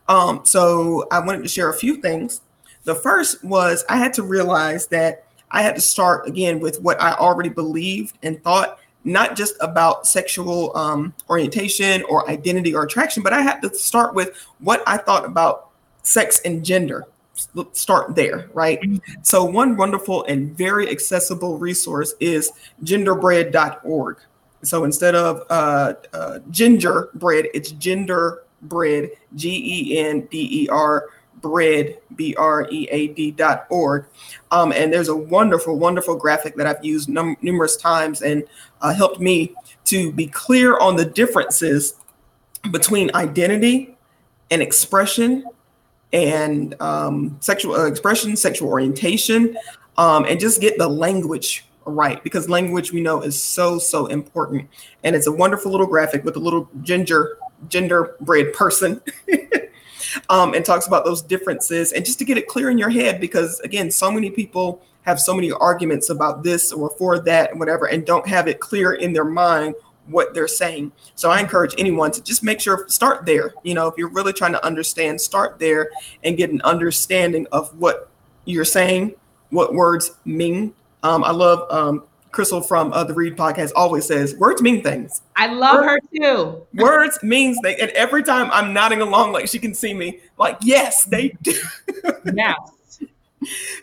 Um, 0.08 0.40
so 0.44 1.06
I 1.12 1.20
wanted 1.20 1.42
to 1.42 1.48
share 1.48 1.70
a 1.70 1.74
few 1.74 1.96
things. 1.96 2.40
The 2.82 2.96
first 2.96 3.44
was 3.44 3.84
I 3.88 3.96
had 3.96 4.12
to 4.14 4.24
realize 4.24 4.88
that 4.88 5.21
I 5.52 5.62
had 5.62 5.74
to 5.74 5.80
start 5.80 6.26
again 6.26 6.60
with 6.60 6.80
what 6.80 7.00
I 7.00 7.12
already 7.12 7.50
believed 7.50 8.18
and 8.22 8.42
thought, 8.42 8.78
not 9.04 9.36
just 9.36 9.54
about 9.60 10.06
sexual 10.06 10.76
um, 10.76 11.14
orientation 11.28 12.02
or 12.04 12.28
identity 12.28 12.74
or 12.74 12.84
attraction, 12.84 13.22
but 13.22 13.32
I 13.32 13.42
had 13.42 13.60
to 13.60 13.74
start 13.74 14.14
with 14.14 14.36
what 14.58 14.82
I 14.86 14.96
thought 14.96 15.24
about 15.24 15.70
sex 16.02 16.40
and 16.44 16.64
gender. 16.64 17.06
Start 17.72 18.14
there, 18.14 18.48
right? 18.52 18.80
Mm-hmm. 18.80 19.22
So, 19.22 19.42
one 19.44 19.76
wonderful 19.76 20.24
and 20.24 20.56
very 20.56 20.88
accessible 20.90 21.58
resource 21.58 22.14
is 22.20 22.52
genderbread.org. 22.84 24.18
So, 24.62 24.84
instead 24.84 25.14
of 25.14 25.42
uh, 25.48 25.94
uh, 26.12 26.38
ginger 26.50 27.08
bread, 27.14 27.46
it's 27.54 27.72
genderbread, 27.72 29.10
G 29.34 29.48
E 29.48 29.98
N 29.98 30.28
D 30.30 30.64
E 30.64 30.68
R 30.68 31.08
bread, 31.42 31.98
B 32.16 32.34
R 32.36 32.66
E 32.70 32.88
A 32.90 33.08
D 33.08 33.30
dot 33.30 33.66
org. 33.68 34.06
Um, 34.50 34.72
and 34.72 34.92
there's 34.92 35.08
a 35.08 35.16
wonderful, 35.16 35.78
wonderful 35.78 36.16
graphic 36.16 36.56
that 36.56 36.66
I've 36.66 36.82
used 36.84 37.08
num- 37.08 37.36
numerous 37.42 37.76
times 37.76 38.22
and 38.22 38.44
uh, 38.80 38.94
helped 38.94 39.20
me 39.20 39.54
to 39.86 40.12
be 40.12 40.26
clear 40.26 40.78
on 40.78 40.96
the 40.96 41.04
differences 41.04 41.96
between 42.70 43.10
identity 43.14 43.96
and 44.50 44.62
expression 44.62 45.44
and 46.12 46.80
um, 46.80 47.36
sexual 47.40 47.74
uh, 47.74 47.86
expression, 47.86 48.36
sexual 48.36 48.68
orientation, 48.68 49.56
um, 49.98 50.24
and 50.26 50.38
just 50.38 50.60
get 50.60 50.78
the 50.78 50.88
language 50.88 51.66
right 51.84 52.22
because 52.22 52.48
language 52.48 52.92
we 52.92 53.00
know 53.00 53.22
is 53.22 53.42
so 53.42 53.76
so 53.76 54.06
important 54.06 54.68
and 55.02 55.16
it's 55.16 55.26
a 55.26 55.32
wonderful 55.32 55.68
little 55.72 55.86
graphic 55.86 56.24
with 56.24 56.36
a 56.36 56.38
little 56.38 56.70
ginger 56.82 57.38
gender 57.68 58.14
gingerbread 58.20 58.52
person 58.52 59.00
um, 60.28 60.54
and 60.54 60.64
talks 60.64 60.86
about 60.86 61.04
those 61.04 61.22
differences 61.22 61.92
and 61.92 62.04
just 62.04 62.18
to 62.18 62.24
get 62.24 62.38
it 62.38 62.46
clear 62.46 62.70
in 62.70 62.78
your 62.78 62.90
head 62.90 63.20
because 63.20 63.60
again 63.60 63.90
so 63.90 64.10
many 64.10 64.30
people 64.30 64.82
have 65.02 65.20
so 65.20 65.34
many 65.34 65.50
arguments 65.52 66.10
about 66.10 66.42
this 66.42 66.72
or 66.72 66.90
for 66.90 67.18
that 67.18 67.50
and 67.50 67.60
whatever 67.60 67.86
and 67.86 68.06
don't 68.06 68.26
have 68.26 68.48
it 68.48 68.60
clear 68.60 68.94
in 68.94 69.12
their 69.12 69.24
mind 69.24 69.74
what 70.06 70.34
they're 70.34 70.48
saying. 70.48 70.90
So 71.14 71.30
i 71.30 71.40
encourage 71.40 71.74
anyone 71.78 72.10
to 72.12 72.22
just 72.22 72.42
make 72.42 72.60
sure 72.60 72.86
start 72.88 73.24
there. 73.24 73.54
You 73.62 73.74
know 73.74 73.86
if 73.86 73.94
you're 73.96 74.08
really 74.08 74.32
trying 74.32 74.52
to 74.52 74.64
understand 74.64 75.20
start 75.20 75.58
there 75.58 75.90
and 76.24 76.36
get 76.36 76.50
an 76.50 76.60
understanding 76.62 77.46
of 77.52 77.76
what 77.78 78.08
you're 78.44 78.64
saying 78.64 79.14
what 79.50 79.74
words 79.74 80.12
mean. 80.24 80.74
Um, 81.02 81.24
i 81.24 81.30
love 81.30 81.70
um, 81.70 82.04
Crissle 82.32 82.66
from 82.66 82.92
uh, 82.92 83.04
the 83.04 83.14
Read 83.14 83.36
podcast 83.36 83.72
always 83.76 84.06
says 84.06 84.34
words 84.36 84.62
mean 84.62 84.82
things. 84.82 85.20
I 85.36 85.52
love 85.52 85.84
her 85.84 85.98
too. 86.14 86.66
words 86.74 87.22
means 87.22 87.58
things, 87.62 87.78
and 87.80 87.90
every 87.90 88.22
time 88.22 88.50
I'm 88.52 88.72
nodding 88.72 89.02
along, 89.02 89.32
like 89.32 89.48
she 89.48 89.58
can 89.58 89.74
see 89.74 89.92
me, 89.92 90.20
like 90.38 90.56
yes, 90.62 91.04
they 91.04 91.36
do. 91.42 91.54
yes. 92.34 92.56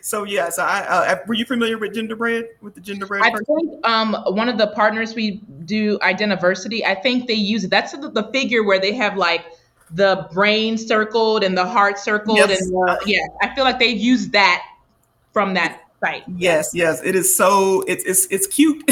So 0.00 0.24
yes, 0.24 0.58
I 0.58 0.80
uh, 0.86 1.18
were 1.26 1.34
you 1.34 1.44
familiar 1.44 1.76
with 1.76 1.94
Genderbread 1.94 2.46
with 2.62 2.74
the 2.74 2.80
Genderbread? 2.80 3.20
I 3.20 3.30
think 3.30 3.86
um, 3.86 4.16
one 4.34 4.48
of 4.48 4.56
the 4.56 4.68
partners 4.68 5.14
we 5.14 5.42
do 5.66 5.98
Identiversity. 6.00 6.82
I 6.82 6.94
think 6.94 7.28
they 7.28 7.34
use 7.34 7.64
it. 7.64 7.70
That's 7.70 7.92
the, 7.92 8.08
the 8.08 8.30
figure 8.32 8.64
where 8.64 8.80
they 8.80 8.94
have 8.94 9.18
like 9.18 9.44
the 9.90 10.26
brain 10.32 10.78
circled 10.78 11.44
and 11.44 11.58
the 11.58 11.66
heart 11.66 11.98
circled, 11.98 12.38
yes. 12.38 12.62
and 12.62 12.72
the, 12.72 13.00
yeah, 13.04 13.26
I 13.42 13.54
feel 13.54 13.64
like 13.64 13.78
they 13.78 13.88
use 13.88 14.30
that 14.30 14.64
from 15.34 15.52
that 15.52 15.82
Right. 16.00 16.24
Yes, 16.36 16.70
yes. 16.74 17.02
It 17.04 17.14
is 17.14 17.36
so 17.36 17.82
it's 17.82 18.04
it's 18.04 18.26
it's 18.30 18.46
cute, 18.46 18.82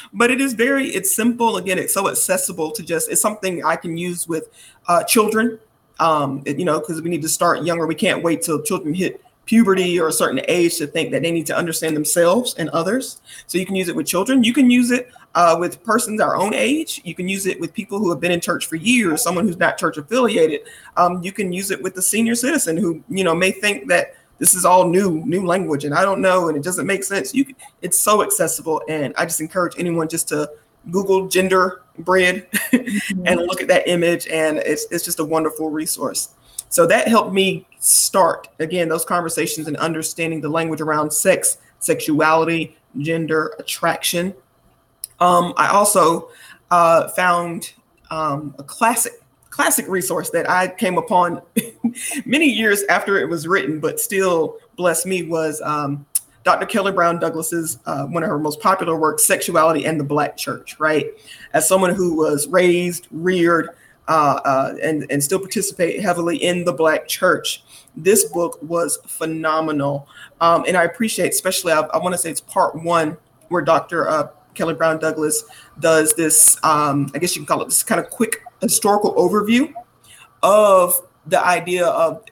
but 0.14 0.30
it 0.30 0.40
is 0.40 0.54
very 0.54 0.88
it's 0.88 1.14
simple. 1.14 1.58
Again, 1.58 1.78
it's 1.78 1.92
so 1.92 2.08
accessible 2.08 2.70
to 2.72 2.82
just 2.82 3.10
it's 3.10 3.20
something 3.20 3.62
I 3.64 3.76
can 3.76 3.98
use 3.98 4.26
with 4.26 4.48
uh, 4.88 5.04
children. 5.04 5.58
Um, 6.00 6.42
it, 6.46 6.58
you 6.58 6.64
know, 6.64 6.80
because 6.80 7.02
we 7.02 7.10
need 7.10 7.22
to 7.22 7.28
start 7.28 7.64
younger. 7.64 7.86
We 7.86 7.94
can't 7.94 8.22
wait 8.22 8.42
till 8.42 8.62
children 8.62 8.94
hit 8.94 9.20
puberty 9.46 10.00
or 10.00 10.08
a 10.08 10.12
certain 10.12 10.40
age 10.48 10.78
to 10.78 10.86
think 10.86 11.10
that 11.10 11.22
they 11.22 11.30
need 11.30 11.46
to 11.46 11.56
understand 11.56 11.94
themselves 11.94 12.54
and 12.54 12.68
others. 12.70 13.20
So 13.46 13.58
you 13.58 13.66
can 13.66 13.76
use 13.76 13.88
it 13.88 13.96
with 13.96 14.06
children. 14.06 14.42
You 14.42 14.52
can 14.52 14.70
use 14.70 14.90
it 14.90 15.10
uh, 15.34 15.56
with 15.58 15.82
persons 15.84 16.20
our 16.20 16.36
own 16.36 16.54
age. 16.54 17.00
You 17.04 17.14
can 17.14 17.28
use 17.28 17.46
it 17.46 17.60
with 17.60 17.74
people 17.74 17.98
who 17.98 18.10
have 18.10 18.20
been 18.20 18.32
in 18.32 18.40
church 18.40 18.66
for 18.66 18.76
years, 18.76 19.22
someone 19.22 19.46
who's 19.46 19.58
not 19.58 19.78
church 19.78 19.98
affiliated. 19.98 20.62
Um, 20.96 21.22
you 21.22 21.32
can 21.32 21.52
use 21.52 21.70
it 21.70 21.82
with 21.82 21.94
the 21.94 22.02
senior 22.02 22.34
citizen 22.34 22.76
who 22.76 23.02
you 23.08 23.24
know 23.24 23.34
may 23.34 23.50
think 23.50 23.88
that 23.88 24.14
this 24.38 24.54
is 24.54 24.64
all 24.64 24.88
new 24.88 25.22
new 25.24 25.46
language 25.46 25.84
and 25.84 25.94
i 25.94 26.02
don't 26.02 26.20
know 26.20 26.48
and 26.48 26.56
it 26.56 26.62
doesn't 26.62 26.86
make 26.86 27.04
sense 27.04 27.34
you 27.34 27.44
can, 27.44 27.54
it's 27.82 27.98
so 27.98 28.22
accessible 28.22 28.82
and 28.88 29.14
i 29.16 29.24
just 29.24 29.40
encourage 29.40 29.74
anyone 29.78 30.08
just 30.08 30.28
to 30.28 30.50
google 30.90 31.28
gender 31.28 31.82
bread 31.98 32.50
mm-hmm. 32.50 33.22
and 33.26 33.40
look 33.40 33.60
at 33.60 33.68
that 33.68 33.86
image 33.88 34.26
and 34.28 34.58
it's, 34.58 34.86
it's 34.90 35.04
just 35.04 35.18
a 35.18 35.24
wonderful 35.24 35.70
resource 35.70 36.30
so 36.68 36.86
that 36.86 37.08
helped 37.08 37.32
me 37.32 37.66
start 37.78 38.48
again 38.58 38.88
those 38.88 39.04
conversations 39.04 39.68
and 39.68 39.76
understanding 39.76 40.40
the 40.40 40.48
language 40.48 40.80
around 40.80 41.12
sex 41.12 41.58
sexuality 41.78 42.76
gender 42.98 43.54
attraction 43.58 44.34
um, 45.20 45.54
i 45.56 45.68
also 45.68 46.28
uh, 46.70 47.08
found 47.08 47.72
um, 48.10 48.54
a 48.58 48.62
classic 48.62 49.23
classic 49.54 49.86
resource 49.86 50.30
that 50.30 50.50
I 50.50 50.66
came 50.66 50.98
upon 50.98 51.40
many 52.24 52.46
years 52.46 52.82
after 52.88 53.18
it 53.18 53.28
was 53.28 53.46
written, 53.46 53.78
but 53.78 54.00
still 54.00 54.58
bless 54.74 55.06
me 55.06 55.22
was 55.22 55.62
um, 55.62 56.04
Dr. 56.42 56.66
Kelly 56.66 56.90
Brown 56.90 57.20
Douglas's 57.20 57.78
uh, 57.86 58.04
one 58.06 58.24
of 58.24 58.28
her 58.28 58.38
most 58.40 58.60
popular 58.60 58.96
works, 58.98 59.24
"Sexuality 59.24 59.86
and 59.86 60.00
the 60.00 60.04
Black 60.04 60.36
Church." 60.36 60.80
Right, 60.80 61.06
as 61.52 61.68
someone 61.68 61.94
who 61.94 62.16
was 62.16 62.48
raised, 62.48 63.06
reared, 63.12 63.68
uh, 64.08 64.40
uh, 64.44 64.74
and 64.82 65.06
and 65.08 65.22
still 65.22 65.38
participate 65.38 66.02
heavily 66.02 66.36
in 66.36 66.64
the 66.64 66.72
Black 66.72 67.06
Church, 67.06 67.62
this 67.94 68.24
book 68.24 68.58
was 68.60 68.98
phenomenal, 69.06 70.08
um, 70.40 70.64
and 70.66 70.76
I 70.76 70.82
appreciate, 70.82 71.32
especially 71.32 71.72
I, 71.72 71.82
I 71.82 71.98
want 71.98 72.12
to 72.12 72.18
say 72.18 72.28
it's 72.28 72.40
part 72.40 72.74
one 72.82 73.16
where 73.50 73.62
Dr. 73.62 74.08
Kelly 74.54 74.74
Brown 74.74 74.98
Douglas 74.98 75.44
does 75.80 76.14
this. 76.14 76.56
Um, 76.62 77.10
I 77.14 77.18
guess 77.18 77.34
you 77.34 77.42
can 77.42 77.46
call 77.46 77.62
it 77.62 77.66
this 77.66 77.82
kind 77.82 78.00
of 78.00 78.10
quick 78.10 78.42
historical 78.60 79.14
overview 79.14 79.72
of 80.42 80.94
the 81.26 81.44
idea 81.44 81.86
of 81.86 82.22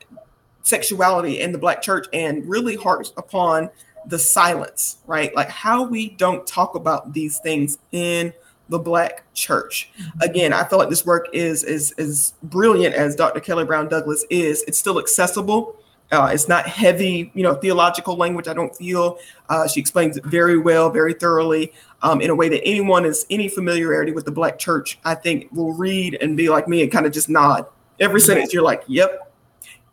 sexuality 0.63 1.41
in 1.41 1.53
the 1.53 1.59
black 1.59 1.83
church 1.83 2.07
and 2.13 2.49
really 2.49 2.77
harps 2.77 3.13
upon 3.17 3.71
the 4.07 4.19
silence, 4.19 4.99
right? 5.07 5.35
Like 5.35 5.49
how 5.49 5.85
we 5.85 6.11
don't 6.11 6.47
talk 6.47 6.75
about 6.75 7.13
these 7.13 7.39
things 7.39 7.79
in 7.93 8.33
the 8.69 8.79
black 8.79 9.25
church. 9.35 9.91
Mm-hmm. 9.99 10.21
Again, 10.23 10.53
I 10.53 10.65
feel 10.65 10.79
like 10.79 10.89
this 10.89 11.05
work 11.05 11.29
is 11.33 11.63
is 11.65 11.93
as 11.93 12.35
brilliant 12.45 12.95
as 12.95 13.15
Dr. 13.15 13.41
Kelly 13.41 13.65
Brown 13.65 13.89
Douglas 13.89 14.25
is. 14.31 14.63
It's 14.67 14.79
still 14.79 14.99
accessible. 14.99 15.77
Uh, 16.13 16.29
it's 16.31 16.47
not 16.47 16.67
heavy, 16.67 17.33
you 17.35 17.43
know, 17.43 17.55
theological 17.55 18.17
language. 18.17 18.47
I 18.47 18.53
don't 18.53 18.75
feel 18.77 19.19
uh, 19.49 19.67
she 19.67 19.81
explains 19.81 20.19
it 20.19 20.25
very 20.27 20.59
well, 20.59 20.91
very 20.91 21.15
thoroughly 21.15 21.73
um, 22.03 22.21
in 22.21 22.29
a 22.29 22.35
way 22.35 22.51
that 22.51 22.63
anyone 22.65 23.07
is 23.07 23.25
any 23.31 23.49
familiarity 23.49 24.13
with 24.13 24.27
the 24.27 24.31
black 24.31 24.59
church, 24.59 24.99
I 25.05 25.15
think, 25.15 25.51
will 25.53 25.73
read 25.73 26.19
and 26.21 26.37
be 26.37 26.51
like 26.51 26.69
me 26.69 26.83
and 26.83 26.93
kind 26.93 27.07
of 27.07 27.13
just 27.13 27.31
nod. 27.31 27.67
Every 27.99 28.21
sentence, 28.21 28.53
you're 28.53 28.63
like, 28.63 28.85
yep, 28.87 29.33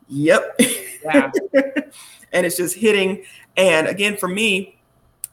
yep. 0.08 0.60
Yeah. 1.04 1.30
and 2.32 2.44
it's 2.44 2.56
just 2.56 2.76
hitting. 2.76 3.24
And 3.56 3.86
again, 3.86 4.16
for 4.16 4.28
me, 4.28 4.78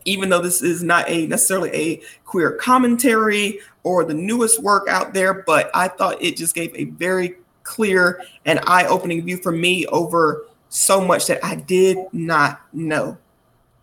even 0.05 0.29
though 0.29 0.41
this 0.41 0.61
is 0.61 0.83
not 0.83 1.09
a 1.09 1.27
necessarily 1.27 1.71
a 1.73 2.01
queer 2.23 2.51
commentary 2.51 3.59
or 3.83 4.05
the 4.05 4.13
newest 4.13 4.61
work 4.63 4.87
out 4.87 5.13
there, 5.13 5.33
but 5.33 5.69
I 5.73 5.89
thought 5.89 6.21
it 6.21 6.37
just 6.37 6.55
gave 6.55 6.73
a 6.75 6.85
very 6.85 7.35
clear 7.63 8.23
and 8.45 8.61
eye-opening 8.65 9.25
view 9.25 9.37
for 9.37 9.51
me 9.51 9.85
over 9.87 10.46
so 10.69 10.99
much 11.01 11.27
that 11.27 11.43
I 11.43 11.55
did 11.55 11.97
not 12.11 12.61
know 12.73 13.17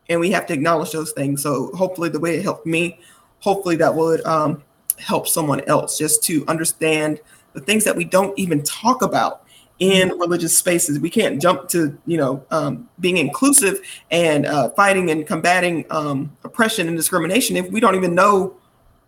and 0.08 0.20
we 0.20 0.30
have 0.30 0.46
to 0.46 0.52
acknowledge 0.52 0.92
those 0.92 1.12
things. 1.12 1.42
So 1.42 1.70
hopefully, 1.74 2.08
the 2.08 2.20
way 2.20 2.36
it 2.36 2.42
helped 2.42 2.66
me, 2.66 3.00
hopefully 3.40 3.76
that 3.76 3.94
would 3.94 4.24
um, 4.24 4.62
help 4.98 5.28
someone 5.28 5.60
else 5.62 5.98
just 5.98 6.22
to 6.24 6.44
understand 6.46 7.20
the 7.52 7.60
things 7.60 7.84
that 7.84 7.96
we 7.96 8.04
don't 8.04 8.38
even 8.38 8.62
talk 8.62 9.02
about 9.02 9.42
in 9.78 10.10
religious 10.18 10.56
spaces. 10.56 11.00
We 11.00 11.10
can't 11.10 11.40
jump 11.40 11.68
to 11.70 11.96
you 12.06 12.16
know 12.16 12.44
um, 12.50 12.88
being 13.00 13.16
inclusive 13.16 13.80
and 14.10 14.46
uh, 14.46 14.70
fighting 14.70 15.10
and 15.10 15.26
combating 15.26 15.84
um, 15.90 16.36
oppression 16.44 16.88
and 16.88 16.96
discrimination 16.96 17.56
if 17.56 17.70
we 17.70 17.80
don't 17.80 17.94
even 17.94 18.14
know 18.14 18.56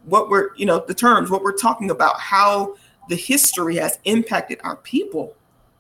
what 0.05 0.29
we're 0.29 0.55
you 0.57 0.67
know 0.67 0.85
the 0.87 0.95
terms, 0.95 1.31
what 1.31 1.43
we're 1.43 1.57
talking 1.57 1.91
about, 1.91 2.19
how 2.19 2.75
the 3.09 3.17
history 3.17 3.77
has 3.77 3.99
impacted 4.05 4.59
our 4.65 4.77
people. 4.77 5.35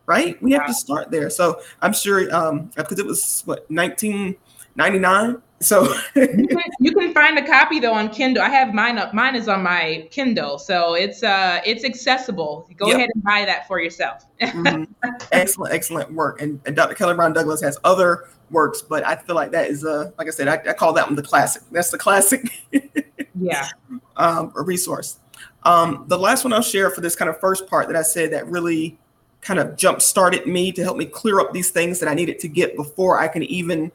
Right, 0.06 0.40
we 0.40 0.52
have 0.52 0.66
to 0.66 0.74
start 0.74 1.10
there. 1.10 1.30
So 1.30 1.60
I'm 1.82 1.92
sure 1.92 2.32
um, 2.34 2.70
because 2.76 2.98
it 2.98 3.06
was 3.06 3.42
what 3.44 3.68
19- 3.70 4.36
99 4.76 5.42
so 5.60 5.84
you, 6.14 6.46
can, 6.48 6.62
you, 6.80 6.92
can, 6.92 7.14
find 7.14 7.38
a 7.38 7.46
copy 7.46 7.80
though 7.80 7.94
on 7.94 8.10
kindle. 8.10 8.42
I 8.42 8.50
have 8.50 8.74
mine 8.74 8.98
up 8.98 9.14
mine 9.14 9.34
is 9.34 9.48
on 9.48 9.62
my 9.62 10.06
kindle 10.10 10.58
so 10.58 10.94
it's 10.94 11.22
uh 11.22 11.60
it's 11.64 11.82
accessible. 11.82 12.68
Go 12.76 12.88
yep. 12.88 12.96
ahead 12.96 13.10
and 13.14 13.22
buy 13.22 13.46
that 13.46 13.66
for 13.66 13.80
yourself. 13.80 14.26
Mm-hmm. 14.40 14.84
excellent 15.32 15.72
excellent 15.72 16.12
work. 16.12 16.42
And, 16.42 16.60
and, 16.66 16.76
dr 16.76 16.94
kelly 16.94 17.14
brown 17.14 17.32
douglas 17.32 17.62
has 17.62 17.78
other 17.84 18.28
works 18.50 18.82
but 18.82 19.04
i 19.06 19.16
feel 19.16 19.34
like 19.34 19.50
that 19.52 19.70
is 19.70 19.82
a 19.82 20.12
like 20.18 20.28
i 20.28 20.30
said 20.30 20.46
i, 20.46 20.54
I 20.54 20.74
call 20.74 20.92
that 20.92 21.06
one 21.06 21.16
the 21.16 21.22
classic. 21.22 21.62
That's 21.72 21.90
the 21.90 21.98
classic 21.98 22.42
yeah. 23.40 23.68
um 24.16 24.52
a 24.56 24.62
resource. 24.62 25.18
Um 25.62 26.04
the 26.08 26.18
last 26.18 26.44
one 26.44 26.52
i'll 26.52 26.60
share 26.60 26.90
for 26.90 27.00
this 27.00 27.16
kind 27.16 27.30
of 27.30 27.40
first 27.40 27.66
part 27.66 27.86
that 27.88 27.96
i 27.96 28.02
said 28.02 28.30
that 28.32 28.46
really 28.46 28.98
kind 29.46 29.60
of 29.60 29.76
jump 29.76 30.02
started 30.02 30.46
me 30.46 30.72
to 30.72 30.82
help 30.82 30.96
me 30.96 31.04
clear 31.04 31.38
up 31.40 31.52
these 31.52 31.70
things 31.70 32.00
that 32.00 32.08
i 32.08 32.14
needed 32.14 32.38
to 32.38 32.48
get 32.48 32.74
before 32.76 33.20
i 33.20 33.28
can 33.28 33.42
even 33.44 33.92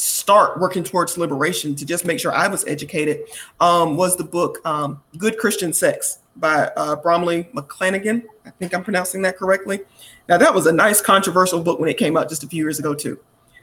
start 0.00 0.58
working 0.58 0.82
towards 0.82 1.18
liberation 1.18 1.74
to 1.76 1.84
just 1.84 2.04
make 2.04 2.18
sure 2.18 2.32
I 2.32 2.48
was 2.48 2.64
educated 2.66 3.24
um, 3.60 3.96
was 3.96 4.16
the 4.16 4.24
book 4.24 4.58
um, 4.64 5.02
Good 5.18 5.38
Christian 5.38 5.72
Sex 5.72 6.20
by 6.36 6.70
uh, 6.76 6.96
Bromleigh 6.96 7.44
McCleneghan. 7.52 8.24
I 8.46 8.50
think 8.50 8.74
I'm 8.74 8.82
pronouncing 8.82 9.22
that 9.22 9.36
correctly. 9.36 9.80
Now, 10.28 10.38
that 10.38 10.54
was 10.54 10.66
a 10.66 10.72
nice 10.72 11.00
controversial 11.00 11.60
book 11.60 11.78
when 11.80 11.88
it 11.88 11.98
came 11.98 12.16
out 12.16 12.28
just 12.28 12.44
a 12.44 12.46
few 12.46 12.62
years 12.64 12.78
ago, 12.78 12.94
too. 12.94 13.18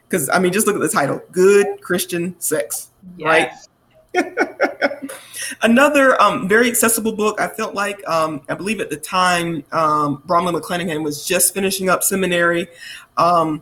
Because, 0.08 0.30
I 0.30 0.40
mean, 0.40 0.54
just 0.54 0.68
look 0.68 0.76
at 0.76 0.82
the 0.82 0.90
title 0.90 1.22
Good 1.32 1.82
Christian 1.82 2.40
Sex, 2.40 2.90
yes. 3.18 3.26
right? 3.26 3.52
Another 5.62 6.20
um, 6.22 6.48
very 6.48 6.70
accessible 6.70 7.14
book. 7.14 7.40
I 7.40 7.48
felt 7.48 7.74
like 7.74 8.08
um, 8.08 8.42
I 8.50 8.56
believe 8.56 8.80
at 8.80 8.90
the 8.90 8.98
time 8.98 9.64
um, 9.72 10.24
Bromleigh 10.26 10.60
McCleneghan 10.60 11.04
was 11.04 11.26
just 11.26 11.54
finishing 11.54 11.90
up 11.90 12.04
seminary. 12.04 12.68
Um, 13.18 13.62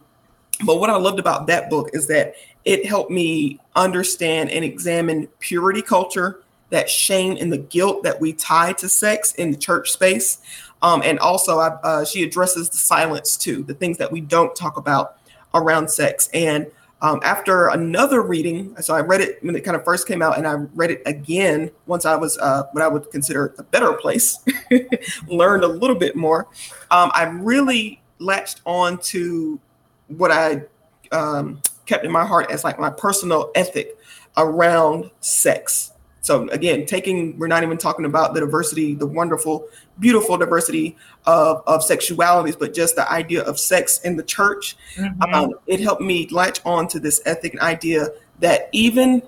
but 0.65 0.79
what 0.79 0.89
I 0.89 0.95
loved 0.95 1.19
about 1.19 1.47
that 1.47 1.69
book 1.69 1.89
is 1.93 2.07
that 2.07 2.35
it 2.63 2.85
helped 2.85 3.11
me 3.11 3.59
understand 3.75 4.49
and 4.49 4.65
examine 4.65 5.27
purity 5.39 5.81
culture, 5.81 6.41
that 6.69 6.89
shame 6.89 7.37
and 7.39 7.51
the 7.53 7.59
guilt 7.59 8.03
that 8.03 8.19
we 8.19 8.33
tie 8.33 8.73
to 8.73 8.89
sex 8.89 9.33
in 9.33 9.51
the 9.51 9.57
church 9.57 9.91
space. 9.91 10.39
Um, 10.81 11.01
and 11.03 11.19
also, 11.19 11.59
uh, 11.59 12.05
she 12.05 12.23
addresses 12.23 12.69
the 12.69 12.77
silence 12.77 13.37
too, 13.37 13.63
the 13.63 13.73
things 13.73 13.97
that 13.97 14.11
we 14.11 14.21
don't 14.21 14.55
talk 14.55 14.77
about 14.77 15.17
around 15.53 15.89
sex. 15.89 16.29
And 16.33 16.67
um, 17.05 17.19
after 17.23 17.67
another 17.67 18.23
reading, 18.23 18.75
so 18.81 18.95
I 18.95 19.01
read 19.01 19.21
it 19.21 19.37
when 19.43 19.55
it 19.55 19.61
kind 19.61 19.77
of 19.77 19.85
first 19.85 20.07
came 20.07 20.23
out, 20.23 20.39
and 20.39 20.47
I 20.47 20.53
read 20.73 20.89
it 20.89 21.03
again 21.05 21.69
once 21.85 22.03
I 22.03 22.15
was 22.15 22.35
uh, 22.39 22.63
what 22.71 22.83
I 22.83 22.87
would 22.87 23.11
consider 23.11 23.53
a 23.59 23.63
better 23.63 23.93
place, 23.93 24.39
learned 25.27 25.63
a 25.63 25.67
little 25.67 25.95
bit 25.95 26.15
more. 26.15 26.47
Um, 26.89 27.11
I 27.13 27.25
really 27.25 28.01
latched 28.17 28.61
on 28.65 28.97
to 29.01 29.59
what 30.07 30.31
I 30.31 30.63
um, 31.11 31.61
kept 31.85 32.05
in 32.05 32.11
my 32.11 32.25
heart 32.25 32.49
as 32.49 32.63
like 32.63 32.79
my 32.79 32.89
personal 32.89 33.51
ethic 33.53 33.99
around 34.35 35.11
sex. 35.19 35.91
So 36.25 36.49
again, 36.49 36.87
taking 36.87 37.37
we're 37.37 37.45
not 37.45 37.61
even 37.61 37.77
talking 37.77 38.03
about 38.03 38.33
the 38.33 38.39
diversity, 38.39 38.95
the 38.95 39.05
wonderful, 39.05 39.67
beautiful 39.99 40.39
diversity 40.39 40.97
of, 41.27 41.61
of 41.67 41.81
sexualities, 41.81 42.57
but 42.57 42.73
just 42.73 42.95
the 42.95 43.07
idea 43.11 43.43
of 43.43 43.59
sex 43.59 43.99
in 43.99 44.17
the 44.17 44.23
church. 44.23 44.75
Mm-hmm. 44.95 45.21
Um, 45.21 45.53
it 45.67 45.79
helped 45.79 46.01
me 46.01 46.27
latch 46.31 46.61
on 46.65 46.87
to 46.87 46.99
this 46.99 47.21
ethic 47.27 47.53
and 47.53 47.61
idea 47.61 48.07
that 48.39 48.69
even 48.71 49.21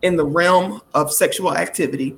in 0.00 0.16
the 0.16 0.24
realm 0.24 0.80
of 0.94 1.12
sexual 1.12 1.54
activity, 1.54 2.16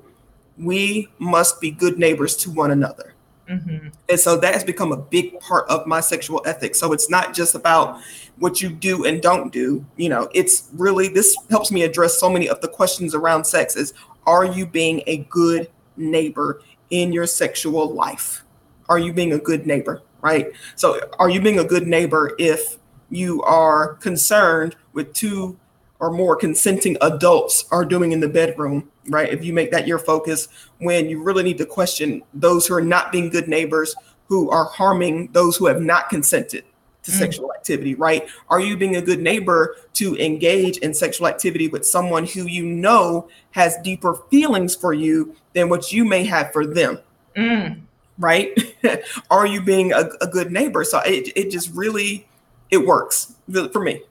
we 0.57 1.09
must 1.19 1.61
be 1.61 1.73
good 1.73 1.99
neighbors 1.99 2.37
to 2.37 2.53
one 2.53 2.71
another. 2.71 3.15
Mm-hmm. 3.49 3.89
And 4.09 4.21
so 4.21 4.37
that 4.37 4.53
has 4.53 4.63
become 4.63 4.93
a 4.93 4.97
big 4.97 5.41
part 5.41 5.69
of 5.69 5.87
my 5.87 6.01
sexual 6.01 6.43
ethics. 6.45 6.79
So 6.79 6.93
it's 6.93 7.09
not 7.09 7.35
just 7.35 7.55
about 7.55 8.01
what 8.37 8.61
you 8.61 8.71
do 8.71 9.05
and 9.05 9.23
don't 9.23 9.53
do. 9.53 9.85
You 9.97 10.11
know, 10.11 10.29
it's 10.35 10.69
really 10.75 11.09
this 11.09 11.37
helps 11.51 11.71
me 11.71 11.83
address 11.83 12.19
so 12.19 12.29
many 12.29 12.49
of 12.49 12.61
the 12.61 12.69
questions 12.69 13.15
around 13.15 13.45
sex 13.45 13.77
is 13.77 13.95
are 14.27 14.45
you 14.45 14.67
being 14.67 15.03
a 15.07 15.19
good 15.31 15.71
neighbor 15.97 16.63
in 16.91 17.13
your 17.13 17.27
sexual 17.27 17.93
life? 17.93 18.45
Are 18.89 18.99
you 18.99 19.13
being 19.13 19.33
a 19.33 19.39
good 19.39 19.67
neighbor? 19.67 20.03
Right. 20.21 20.49
So 20.75 21.01
are 21.19 21.31
you 21.31 21.41
being 21.41 21.61
a 21.61 21.65
good 21.65 21.87
neighbor 21.87 22.35
if 22.39 22.79
you 23.11 23.43
are 23.43 23.95
concerned 23.95 24.77
with 24.93 25.13
two 25.15 25.59
or 26.01 26.11
more 26.11 26.37
consenting 26.37 26.97
adults 27.01 27.65
are 27.71 27.85
doing 27.85 28.13
in 28.13 28.21
the 28.21 28.29
bedroom, 28.29 28.91
right? 29.09 29.33
If 29.33 29.45
you 29.45 29.53
make 29.53 29.71
that 29.73 29.87
your 29.87 29.99
focus, 29.99 30.49
when 30.79 31.09
you 31.09 31.23
really 31.23 31.43
need 31.43 31.59
to 31.59 31.67
question 31.67 32.23
those 32.35 32.67
who 32.67 32.75
are 32.75 32.81
not 32.81 33.11
being 33.11 33.31
good 33.31 33.49
neighbors, 33.49 33.95
who 34.27 34.51
are 34.51 34.67
harming 34.67 35.33
those 35.33 35.57
who 35.57 35.67
have 35.67 35.81
not 35.81 36.09
consented 36.09 36.65
to 37.03 37.11
mm. 37.11 37.19
sexual 37.19 37.53
activity, 37.53 37.95
right? 37.95 38.29
Are 38.49 38.61
you 38.61 38.77
being 38.77 38.97
a 38.97 39.03
good 39.03 39.21
neighbor 39.21 39.77
to 39.95 40.17
engage 40.17 40.79
in 40.79 40.95
sexual 40.95 41.27
activity 41.27 41.69
with 41.69 41.87
someone 41.87 42.27
who 42.27 42.47
you 42.47 42.65
know 42.65 43.29
has 43.53 43.77
deeper 43.83 44.15
feelings 44.31 44.77
for 44.77 44.93
you 44.93 45.35
than 45.55 45.69
what 45.69 45.93
you 45.93 46.05
may 46.05 46.25
have 46.25 46.53
for 46.53 46.67
them? 46.67 46.99
Mm. 47.37 47.81
Right? 48.19 48.57
are 49.31 49.47
you 49.47 49.63
being 49.63 49.93
a, 49.93 50.11
a, 50.21 50.27
good 50.27 50.51
neighbor? 50.51 50.83
So 50.83 50.99
it, 51.01 51.33
it 51.37 51.51
just 51.51 51.73
really 51.73 52.28
it 52.71 52.87
works 52.87 53.35
for 53.73 53.83
me. 53.83 54.03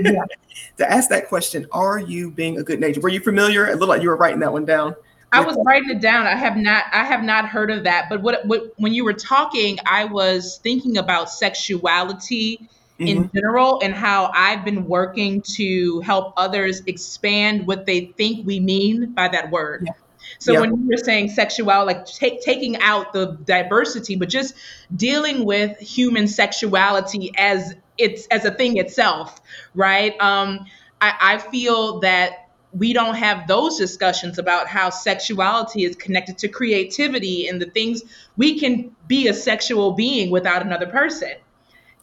yeah 0.00 0.24
to 0.76 0.90
ask 0.90 1.08
that 1.10 1.28
question 1.28 1.66
are 1.72 1.98
you 1.98 2.30
being 2.30 2.58
a 2.58 2.62
good 2.62 2.80
neighbor 2.80 3.00
were 3.00 3.08
you 3.08 3.20
familiar 3.20 3.66
it 3.66 3.78
looked 3.78 3.88
like 3.88 4.02
you 4.02 4.08
were 4.08 4.16
writing 4.16 4.40
that 4.40 4.52
one 4.52 4.64
down 4.64 4.94
I 5.30 5.40
was 5.40 5.58
writing 5.66 5.90
it 5.90 6.00
down. 6.00 6.26
I 6.26 6.36
have 6.36 6.56
not 6.56 6.84
I 6.92 7.04
have 7.04 7.22
not 7.22 7.48
heard 7.48 7.70
of 7.70 7.84
that. 7.84 8.08
But 8.08 8.22
what, 8.22 8.46
what 8.46 8.72
when 8.78 8.94
you 8.94 9.04
were 9.04 9.12
talking, 9.12 9.78
I 9.84 10.06
was 10.06 10.58
thinking 10.62 10.96
about 10.96 11.28
sexuality 11.28 12.68
mm-hmm. 12.98 13.06
in 13.06 13.30
general 13.34 13.80
and 13.82 13.94
how 13.94 14.30
I've 14.34 14.64
been 14.64 14.86
working 14.86 15.42
to 15.42 16.00
help 16.00 16.34
others 16.36 16.82
expand 16.86 17.66
what 17.66 17.86
they 17.86 18.06
think 18.16 18.46
we 18.46 18.60
mean 18.60 19.12
by 19.12 19.28
that 19.28 19.50
word. 19.50 19.84
Yeah. 19.86 19.92
So 20.38 20.52
yeah. 20.52 20.60
when 20.60 20.70
you 20.82 20.88
were 20.88 21.02
saying 21.02 21.30
sexuality, 21.30 21.94
like 21.94 22.06
take, 22.06 22.42
taking 22.42 22.76
out 22.78 23.12
the 23.12 23.38
diversity, 23.44 24.16
but 24.16 24.28
just 24.28 24.54
dealing 24.94 25.44
with 25.44 25.78
human 25.78 26.28
sexuality 26.28 27.32
as 27.36 27.74
it's 27.98 28.26
as 28.28 28.44
a 28.44 28.50
thing 28.50 28.76
itself, 28.78 29.40
right? 29.74 30.18
Um, 30.20 30.66
I, 31.00 31.14
I 31.20 31.38
feel 31.38 32.00
that 32.00 32.48
we 32.72 32.92
don't 32.92 33.14
have 33.14 33.46
those 33.46 33.78
discussions 33.78 34.38
about 34.38 34.68
how 34.68 34.90
sexuality 34.90 35.84
is 35.84 35.96
connected 35.96 36.38
to 36.38 36.48
creativity 36.48 37.48
and 37.48 37.60
the 37.60 37.66
things 37.66 38.02
we 38.36 38.58
can 38.58 38.94
be 39.06 39.28
a 39.28 39.34
sexual 39.34 39.92
being 39.92 40.30
without 40.30 40.62
another 40.62 40.86
person. 40.86 41.32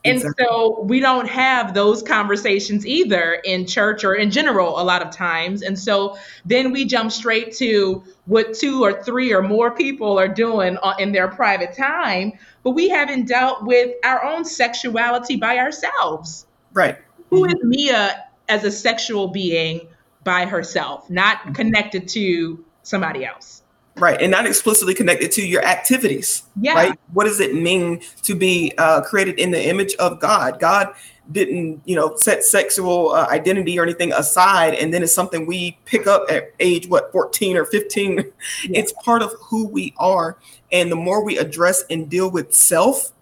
And 0.05 0.17
exactly. 0.17 0.45
so 0.47 0.81
we 0.81 0.99
don't 0.99 1.27
have 1.27 1.73
those 1.73 2.03
conversations 2.03 2.85
either 2.85 3.41
in 3.43 3.65
church 3.65 4.03
or 4.03 4.13
in 4.13 4.29
general 4.29 4.79
a 4.79 4.83
lot 4.83 5.01
of 5.01 5.09
times. 5.09 5.63
And 5.63 5.77
so 5.77 6.17
then 6.45 6.71
we 6.71 6.85
jump 6.85 7.11
straight 7.11 7.55
to 7.55 8.03
what 8.25 8.53
two 8.53 8.83
or 8.83 9.01
three 9.03 9.33
or 9.33 9.41
more 9.41 9.71
people 9.71 10.19
are 10.19 10.27
doing 10.27 10.77
in 10.99 11.11
their 11.11 11.27
private 11.27 11.75
time, 11.75 12.33
but 12.63 12.71
we 12.71 12.87
haven't 12.87 13.27
dealt 13.27 13.65
with 13.65 13.95
our 14.03 14.23
own 14.23 14.45
sexuality 14.45 15.37
by 15.37 15.57
ourselves. 15.57 16.45
Right. 16.71 16.97
Who 17.31 17.45
is 17.45 17.55
Mia 17.63 18.25
as 18.47 18.63
a 18.63 18.71
sexual 18.71 19.29
being 19.29 19.87
by 20.23 20.45
herself, 20.45 21.09
not 21.09 21.37
mm-hmm. 21.39 21.53
connected 21.53 22.07
to 22.09 22.63
somebody 22.83 23.25
else? 23.25 23.63
Right, 23.97 24.21
and 24.21 24.29
not 24.29 24.45
explicitly 24.45 24.93
connected 24.93 25.31
to 25.31 25.47
your 25.47 25.63
activities. 25.63 26.43
Yeah. 26.59 26.73
Right. 26.73 26.99
What 27.13 27.23
does 27.23 27.39
it 27.39 27.55
mean 27.55 28.01
to 28.23 28.35
be 28.35 28.73
uh, 28.77 29.01
created 29.01 29.39
in 29.39 29.51
the 29.51 29.69
image 29.69 29.95
of 29.95 30.19
God? 30.19 30.59
God 30.59 30.93
didn't, 31.31 31.81
you 31.85 31.95
know, 31.95 32.13
set 32.17 32.43
sexual 32.43 33.11
uh, 33.11 33.25
identity 33.29 33.79
or 33.79 33.83
anything 33.83 34.11
aside, 34.11 34.73
and 34.73 34.93
then 34.93 35.01
it's 35.01 35.13
something 35.13 35.45
we 35.45 35.77
pick 35.85 36.07
up 36.07 36.25
at 36.29 36.51
age 36.59 36.89
what, 36.89 37.09
fourteen 37.13 37.55
or 37.55 37.63
fifteen. 37.63 38.17
Yeah. 38.17 38.79
It's 38.79 38.91
part 39.01 39.21
of 39.21 39.31
who 39.39 39.65
we 39.65 39.93
are, 39.95 40.37
and 40.73 40.91
the 40.91 40.97
more 40.97 41.23
we 41.23 41.37
address 41.37 41.85
and 41.89 42.09
deal 42.09 42.29
with 42.29 42.53
self, 42.53 43.13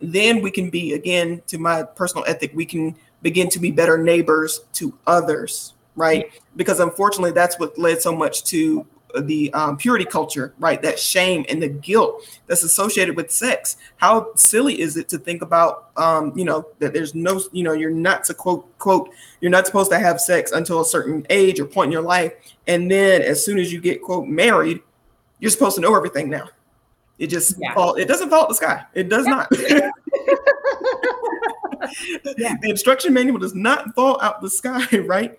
then 0.00 0.42
we 0.42 0.52
can 0.52 0.70
be 0.70 0.92
again, 0.92 1.42
to 1.48 1.58
my 1.58 1.82
personal 1.82 2.24
ethic, 2.28 2.52
we 2.54 2.66
can 2.66 2.96
begin 3.20 3.48
to 3.50 3.58
be 3.58 3.72
better 3.72 3.98
neighbors 3.98 4.60
to 4.74 4.96
others. 5.08 5.74
Right, 5.96 6.30
because 6.54 6.78
unfortunately, 6.78 7.32
that's 7.32 7.58
what 7.58 7.76
led 7.76 8.00
so 8.00 8.14
much 8.14 8.44
to 8.44 8.86
the 9.18 9.52
um, 9.52 9.76
purity 9.76 10.04
culture, 10.04 10.52
right? 10.58 10.80
That 10.82 10.98
shame 10.98 11.44
and 11.48 11.62
the 11.62 11.68
guilt 11.68 12.22
that's 12.46 12.62
associated 12.62 13.16
with 13.16 13.30
sex. 13.30 13.76
How 13.96 14.34
silly 14.34 14.80
is 14.80 14.96
it 14.96 15.08
to 15.10 15.18
think 15.18 15.42
about, 15.42 15.90
um, 15.96 16.32
you 16.36 16.44
know, 16.44 16.66
that 16.78 16.92
there's 16.92 17.14
no, 17.14 17.40
you 17.52 17.62
know, 17.64 17.72
you're 17.72 17.90
not 17.90 18.24
to 18.24 18.34
quote 18.34 18.78
quote, 18.78 19.10
you're 19.40 19.50
not 19.50 19.66
supposed 19.66 19.90
to 19.90 19.98
have 19.98 20.20
sex 20.20 20.52
until 20.52 20.80
a 20.80 20.84
certain 20.84 21.26
age 21.30 21.60
or 21.60 21.66
point 21.66 21.88
in 21.88 21.92
your 21.92 22.02
life, 22.02 22.32
and 22.66 22.90
then 22.90 23.22
as 23.22 23.44
soon 23.44 23.58
as 23.58 23.72
you 23.72 23.80
get 23.80 24.02
quote 24.02 24.26
married, 24.26 24.80
you're 25.38 25.50
supposed 25.50 25.76
to 25.76 25.80
know 25.80 25.94
everything 25.94 26.28
now. 26.28 26.48
It 27.18 27.28
just 27.28 27.56
yeah. 27.58 27.74
fall. 27.74 27.94
It 27.94 28.08
doesn't 28.08 28.30
fall 28.30 28.44
out 28.44 28.48
the 28.48 28.54
sky. 28.54 28.84
It 28.94 29.08
does 29.08 29.26
not. 29.26 29.48
yeah. 29.52 29.90
The 32.34 32.58
instruction 32.70 33.12
manual 33.12 33.38
does 33.38 33.54
not 33.54 33.94
fall 33.94 34.20
out 34.20 34.40
the 34.40 34.50
sky, 34.50 34.86
right? 35.04 35.38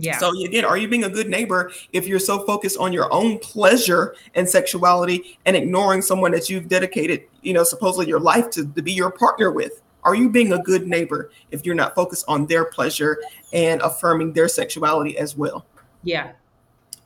Yeah. 0.00 0.16
So 0.18 0.30
again, 0.44 0.64
are 0.64 0.78
you 0.78 0.86
being 0.86 1.02
a 1.02 1.08
good 1.08 1.28
neighbor 1.28 1.72
if 1.92 2.06
you're 2.06 2.20
so 2.20 2.46
focused 2.46 2.78
on 2.78 2.92
your 2.92 3.12
own 3.12 3.40
pleasure 3.40 4.14
and 4.36 4.48
sexuality 4.48 5.38
and 5.44 5.56
ignoring 5.56 6.02
someone 6.02 6.30
that 6.32 6.48
you've 6.48 6.68
dedicated, 6.68 7.24
you 7.42 7.52
know, 7.52 7.64
supposedly 7.64 8.06
your 8.06 8.20
life 8.20 8.48
to, 8.50 8.64
to 8.64 8.82
be 8.82 8.92
your 8.92 9.10
partner 9.10 9.50
with? 9.50 9.82
Are 10.04 10.14
you 10.14 10.30
being 10.30 10.52
a 10.52 10.58
good 10.62 10.86
neighbor 10.86 11.32
if 11.50 11.66
you're 11.66 11.74
not 11.74 11.96
focused 11.96 12.24
on 12.28 12.46
their 12.46 12.64
pleasure 12.64 13.18
and 13.52 13.82
affirming 13.82 14.32
their 14.34 14.46
sexuality 14.46 15.18
as 15.18 15.36
well? 15.36 15.66
Yeah. 16.04 16.30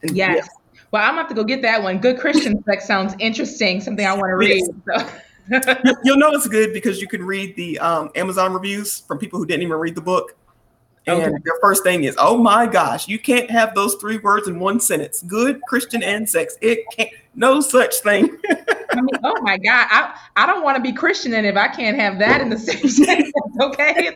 And, 0.03 0.15
yes. 0.15 0.37
Yeah. 0.45 0.79
Well, 0.91 1.03
I'm 1.03 1.13
gonna 1.13 1.23
have 1.23 1.29
to 1.31 1.35
go 1.35 1.45
get 1.45 1.63
that 1.63 1.83
one. 1.83 1.99
Good 1.99 2.21
Christian 2.21 2.63
sex 2.69 2.87
sounds 2.87 3.15
interesting. 3.19 3.81
Something 3.81 4.05
I 4.05 4.13
want 4.13 4.29
to 4.29 4.37
read. 4.37 4.63
Yes. 4.87 5.11
So. 5.51 5.93
You'll 6.05 6.19
know 6.19 6.31
it's 6.33 6.47
good 6.47 6.75
because 6.75 7.01
you 7.01 7.09
can 7.09 7.25
read 7.25 7.57
the 7.57 7.79
um, 7.79 8.11
Amazon 8.15 8.53
reviews 8.53 9.01
from 9.01 9.19
people 9.19 9.39
who 9.39 9.47
didn't 9.47 9.63
even 9.63 9.79
read 9.79 9.95
the 9.95 10.03
book. 10.03 10.37
And 11.07 11.21
okay. 11.21 11.37
your 11.45 11.59
first 11.61 11.83
thing 11.83 12.05
is, 12.05 12.15
oh 12.19 12.39
my 12.39 12.67
gosh, 12.67 13.09
you 13.09 13.19
can't 13.19 13.51
have 13.51 13.75
those 13.75 13.97
three 13.97 14.19
words 14.19 14.47
in 14.47 14.61
one 14.61 14.79
sentence. 14.79 15.23
Good, 15.23 15.61
Christian, 15.63 16.03
and 16.03 16.29
sex. 16.29 16.57
It 16.61 16.85
can't. 16.97 17.11
No 17.35 17.61
such 17.61 17.97
thing. 17.97 18.39
I 18.51 19.01
mean, 19.01 19.21
oh 19.25 19.41
my 19.43 19.59
God, 19.59 19.89
I 19.91 20.17
I 20.37 20.47
don't 20.47 20.63
want 20.63 20.77
to 20.77 20.83
be 20.83 20.93
Christian, 20.93 21.35
and 21.35 21.47
if 21.47 21.57
I 21.57 21.69
can't 21.69 21.97
have 21.99 22.19
that 22.21 22.41
in 22.41 22.51
the 22.51 22.59
same 22.59 22.89
sentence, 22.89 23.33
okay. 23.61 24.13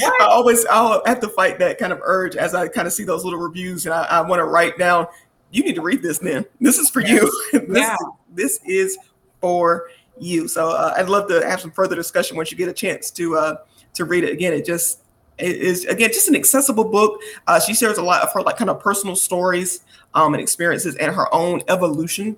What? 0.00 0.22
I 0.22 0.26
always 0.26 0.64
I'll 0.66 1.02
have 1.04 1.20
to 1.20 1.28
fight 1.28 1.58
that 1.58 1.78
kind 1.78 1.92
of 1.92 2.00
urge 2.02 2.36
as 2.36 2.54
I 2.54 2.68
kind 2.68 2.86
of 2.86 2.92
see 2.92 3.04
those 3.04 3.24
little 3.24 3.38
reviews, 3.38 3.86
and 3.86 3.94
I, 3.94 4.04
I 4.04 4.20
want 4.22 4.40
to 4.40 4.44
write 4.44 4.78
down. 4.78 5.06
You 5.50 5.64
need 5.64 5.74
to 5.74 5.82
read 5.82 6.00
this, 6.00 6.22
man. 6.22 6.44
This 6.60 6.78
is 6.78 6.88
for 6.88 7.00
yes. 7.00 7.22
you. 7.52 7.60
this, 7.68 7.78
yeah. 7.78 7.96
this 8.32 8.60
is 8.64 8.96
for 9.40 9.88
you. 10.18 10.46
So 10.46 10.70
uh, 10.70 10.94
I'd 10.96 11.08
love 11.08 11.28
to 11.28 11.44
have 11.46 11.60
some 11.60 11.72
further 11.72 11.96
discussion 11.96 12.36
once 12.36 12.52
you 12.52 12.58
get 12.58 12.68
a 12.68 12.72
chance 12.72 13.10
to 13.12 13.36
uh, 13.36 13.56
to 13.94 14.04
read 14.04 14.24
it 14.24 14.32
again. 14.32 14.52
It 14.52 14.64
just 14.64 14.99
is 15.42 15.84
again 15.86 16.10
just 16.10 16.28
an 16.28 16.36
accessible 16.36 16.84
book. 16.84 17.20
Uh, 17.46 17.60
she 17.60 17.74
shares 17.74 17.98
a 17.98 18.02
lot 18.02 18.22
of 18.22 18.32
her 18.32 18.42
like 18.42 18.56
kind 18.56 18.70
of 18.70 18.80
personal 18.80 19.16
stories 19.16 19.80
um, 20.14 20.34
and 20.34 20.42
experiences 20.42 20.96
and 20.96 21.14
her 21.14 21.32
own 21.34 21.62
evolution 21.68 22.36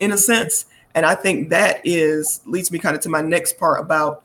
in 0.00 0.12
a 0.12 0.18
sense. 0.18 0.66
And 0.94 1.04
I 1.04 1.14
think 1.14 1.50
that 1.50 1.80
is 1.84 2.40
leads 2.46 2.70
me 2.70 2.78
kind 2.78 2.96
of 2.96 3.02
to 3.02 3.08
my 3.08 3.20
next 3.20 3.58
part 3.58 3.80
about 3.80 4.24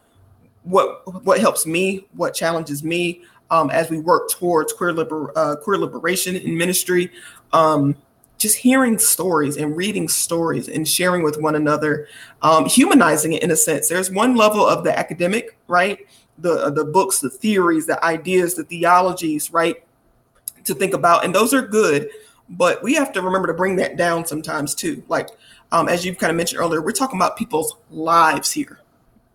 what 0.63 1.23
what 1.23 1.39
helps 1.39 1.65
me, 1.65 2.07
what 2.13 2.33
challenges 2.33 2.83
me 2.83 3.23
um, 3.51 3.69
as 3.69 3.89
we 3.89 3.99
work 3.99 4.29
towards 4.29 4.73
queer 4.73 4.93
liber, 4.93 5.31
uh, 5.35 5.55
queer 5.55 5.77
liberation 5.77 6.35
in 6.35 6.57
ministry. 6.57 7.11
Um, 7.53 7.95
just 8.37 8.57
hearing 8.57 8.97
stories 8.97 9.57
and 9.57 9.75
reading 9.75 10.07
stories 10.07 10.69
and 10.69 10.87
sharing 10.87 11.23
with 11.23 11.41
one 11.41 11.55
another, 11.55 12.07
um, 12.41 12.65
humanizing 12.65 13.33
it 13.33 13.43
in 13.43 13.51
a 13.51 13.55
sense. 13.55 13.89
There's 13.89 14.09
one 14.09 14.35
level 14.35 14.65
of 14.65 14.85
the 14.85 14.97
academic, 14.97 15.57
right? 15.67 16.07
The 16.41 16.69
the 16.71 16.85
books, 16.85 17.19
the 17.19 17.29
theories, 17.29 17.85
the 17.85 18.03
ideas, 18.03 18.55
the 18.55 18.63
theologies, 18.63 19.51
right? 19.51 19.83
To 20.65 20.73
think 20.73 20.93
about, 20.93 21.25
and 21.25 21.33
those 21.33 21.53
are 21.53 21.61
good, 21.61 22.09
but 22.49 22.83
we 22.83 22.93
have 22.93 23.11
to 23.13 23.21
remember 23.21 23.47
to 23.47 23.53
bring 23.53 23.75
that 23.77 23.97
down 23.97 24.25
sometimes 24.25 24.75
too. 24.75 25.03
Like 25.07 25.29
um, 25.71 25.87
as 25.87 26.05
you've 26.05 26.17
kind 26.17 26.31
of 26.31 26.37
mentioned 26.37 26.59
earlier, 26.59 26.81
we're 26.81 26.91
talking 26.91 27.19
about 27.19 27.37
people's 27.37 27.75
lives 27.91 28.51
here, 28.51 28.79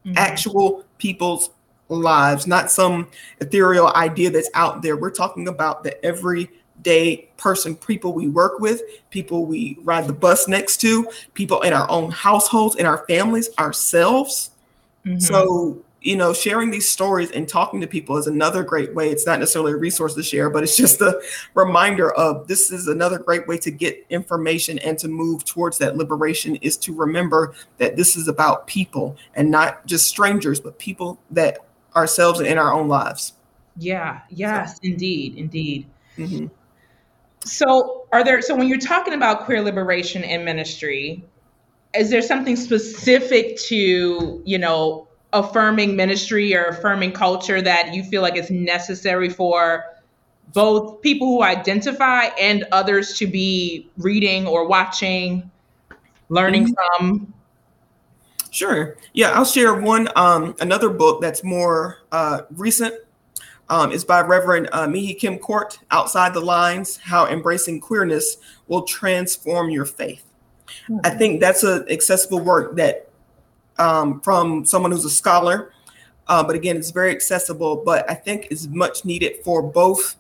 mm-hmm. 0.05 0.17
actual 0.17 0.85
people's 0.99 1.51
lives, 1.89 2.47
not 2.47 2.71
some 2.71 3.09
ethereal 3.41 3.89
idea 3.95 4.31
that's 4.31 4.51
out 4.55 4.83
there. 4.83 4.97
We're 4.97 5.11
talking 5.11 5.49
about 5.49 5.85
the 5.85 6.03
everyday 6.05 7.29
person, 7.37 7.77
people 7.77 8.13
we 8.13 8.29
work 8.29 8.59
with, 8.59 8.83
people 9.11 9.47
we 9.47 9.79
ride 9.83 10.07
the 10.07 10.13
bus 10.13 10.49
next 10.49 10.79
to, 10.79 11.07
people 11.35 11.61
in 11.63 11.73
our 11.73 11.89
own 11.91 12.11
households, 12.11 12.77
in 12.77 12.87
our 12.87 13.05
families, 13.07 13.51
ourselves. 13.59 14.51
Mm-hmm. 15.05 15.19
So 15.21 15.83
you 16.05 16.17
know, 16.17 16.35
sharing 16.35 16.71
these 16.71 16.89
stories 16.89 17.31
and 17.31 17.49
talking 17.49 17.81
to 17.81 17.87
people 17.87 18.19
is 18.19 18.27
another 18.27 18.63
great 18.63 18.95
way. 18.95 19.09
It's 19.09 19.25
not 19.25 19.41
necessarily 19.41 19.73
a 19.73 19.77
resource 19.77 20.15
to 20.15 20.23
share, 20.23 20.51
but 20.51 20.63
it's 20.63 20.77
just 20.77 21.01
a 21.01 21.21
reminder 21.55 22.13
of 22.13 22.47
this 22.47 22.71
is 22.71 22.87
another 22.87 23.19
great 23.19 23.49
way 23.49 23.57
to 23.59 23.71
get 23.71 24.05
information 24.11 24.79
and 24.81 24.99
to 24.99 25.09
move 25.09 25.45
towards 25.45 25.79
that 25.79 25.97
liberation 25.97 26.57
is 26.57 26.77
to 26.79 26.95
remember 26.95 27.55
that 27.79 27.97
this 27.97 28.17
is 28.17 28.29
about 28.29 28.67
people 28.67 29.17
and 29.35 29.51
not 29.51 29.85
just 29.87 30.07
strangers, 30.07 30.61
but 30.61 30.79
people 30.79 31.19
that 31.31 31.59
ourselves 31.97 32.39
and 32.39 32.49
in 32.49 32.59
our 32.59 32.73
own 32.73 32.87
lives. 32.87 33.33
Yeah, 33.79 34.21
yes, 34.29 34.75
so. 34.75 34.81
indeed, 34.83 35.37
indeed. 35.39 35.87
Mm-hmm. 36.19 36.47
So, 37.47 38.07
are 38.13 38.23
there, 38.23 38.43
so 38.43 38.55
when 38.55 38.69
you're 38.69 38.79
talking 38.79 39.15
about 39.15 39.47
queer 39.47 39.63
liberation 39.63 40.23
in 40.23 40.45
ministry, 40.45 41.25
is 41.95 42.11
there 42.11 42.23
something 42.23 42.57
specific 42.57 43.57
to, 43.69 44.43
you 44.45 44.59
know, 44.59 45.04
affirming 45.35 45.97
ministry 45.97 46.57
or 46.57 46.67
affirming 46.67 47.13
culture 47.13 47.61
that 47.61 47.93
you 47.93 48.03
feel 48.05 48.23
like 48.23 48.37
is 48.37 48.51
necessary 48.51 49.29
for 49.29 49.85
both 50.53 51.03
people 51.03 51.27
who 51.27 51.43
identify 51.43 52.27
and 52.41 52.65
others 52.73 53.19
to 53.19 53.27
be 53.27 53.91
reading 53.99 54.47
or 54.47 54.67
watching, 54.67 55.51
learning 56.29 56.69
mm-hmm. 56.69 57.05
from? 57.05 57.35
Sure. 58.51 58.97
Yeah, 59.13 59.33
I'll 59.33 59.45
share 59.45 59.75
one 59.75 60.09
um, 60.15 60.55
another 60.61 60.89
book 60.89 61.21
that's 61.21 61.43
more 61.43 61.99
uh, 62.13 62.43
recent. 62.53 62.95
Um, 63.71 63.93
is 63.93 64.05
by 64.05 64.21
Reverend 64.21 64.69
uh, 64.73 64.87
Mihee 64.87 65.19
Kim-Kort, 65.19 65.79
Outside 65.91 66.35
the 66.35 66.41
Lines 66.41 66.99
How 66.99 67.27
Embracing 67.27 67.81
Queerness 67.81 68.37
Will 68.69 68.83
Transform 68.83 69.71
Your 69.71 69.87
Faith. 69.87 70.23
Mm-hmm. 70.87 70.99
I 71.03 71.09
think 71.09 71.41
that's 71.41 71.63
an 71.63 71.87
accessible 71.89 72.41
work 72.41 72.77
that 72.77 73.09
um, 73.79 74.21
from 74.21 74.65
someone 74.65 74.93
who's 74.93 75.05
a 75.05 75.11
scholar. 75.11 75.73
Uh, 76.27 76.43
but 76.43 76.57
again, 76.57 76.77
it's 76.77 76.91
very 76.91 77.11
accessible, 77.11 77.83
but 77.85 78.09
I 78.11 78.15
think 78.15 78.49
is 78.51 78.69
much 78.69 79.05
needed 79.05 79.45
for 79.45 79.63
both 79.63 80.17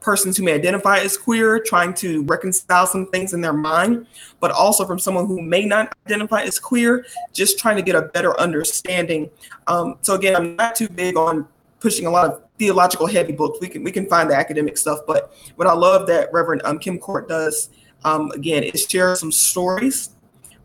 persons 0.00 0.36
who 0.36 0.44
may 0.44 0.52
identify 0.52 0.98
as 0.98 1.16
queer, 1.16 1.58
trying 1.58 1.94
to 1.94 2.22
reconcile 2.24 2.86
some 2.86 3.06
things 3.06 3.32
in 3.32 3.40
their 3.40 3.52
mind, 3.52 4.06
but 4.38 4.50
also 4.50 4.86
from 4.86 4.98
someone 4.98 5.26
who 5.26 5.40
may 5.40 5.64
not 5.64 5.94
identify 6.06 6.42
as 6.42 6.58
queer, 6.58 7.06
just 7.32 7.58
trying 7.58 7.76
to 7.76 7.82
get 7.82 7.94
a 7.94 8.02
better 8.02 8.38
understanding. 8.38 9.30
Um, 9.66 9.96
so 10.02 10.14
again, 10.14 10.36
I'm 10.36 10.56
not 10.56 10.76
too 10.76 10.88
big 10.88 11.16
on 11.16 11.48
pushing 11.80 12.06
a 12.06 12.10
lot 12.10 12.30
of 12.30 12.42
theological 12.58 13.06
heavy 13.06 13.32
books. 13.32 13.58
We 13.60 13.68
can 13.68 13.82
we 13.82 13.90
can 13.90 14.06
find 14.06 14.30
the 14.30 14.36
academic 14.36 14.78
stuff, 14.78 15.00
but 15.06 15.34
what 15.56 15.66
I 15.66 15.72
love 15.72 16.06
that 16.06 16.32
Reverend 16.32 16.62
um, 16.64 16.78
Kim-Kort 16.78 17.28
does 17.28 17.70
um, 18.04 18.30
again 18.32 18.62
is 18.62 18.86
share 18.88 19.16
some 19.16 19.32
stories 19.32 20.10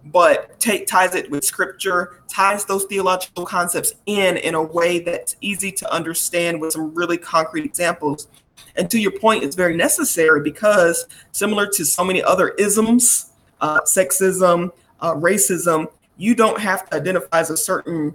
but 0.06 0.60
take 0.60 0.88
ties 0.88 1.16
it 1.16 1.30
with 1.30 1.44
scripture, 1.44 2.22
ties 2.28 2.66
those 2.66 2.86
theological 2.86 3.46
concepts 3.46 3.94
in 4.06 4.38
in 4.38 4.56
a 4.56 4.64
way 4.64 5.00
that's 5.00 5.36
easy 5.42 5.72
to 5.74 5.94
understand 5.94 6.60
with 6.62 6.74
some 6.74 6.94
really 6.94 7.18
concrete 7.18 7.66
examples. 7.66 8.28
And 8.76 8.90
to 8.92 9.00
your 9.00 9.12
point, 9.12 9.44
it's 9.44 9.56
very 9.56 9.76
necessary 9.76 10.42
because 10.42 11.06
similar 11.32 11.68
to 11.68 11.86
so 11.86 12.04
many 12.04 12.24
other 12.24 12.50
isms, 12.50 13.32
uh, 13.62 13.82
sexism, 13.82 14.72
uh, 15.02 15.14
racism, 15.16 15.88
you 16.18 16.36
don't 16.36 16.60
have 16.60 16.90
to 16.90 16.98
identify 16.98 17.40
as 17.40 17.50
a 17.50 17.58
certain 17.58 18.14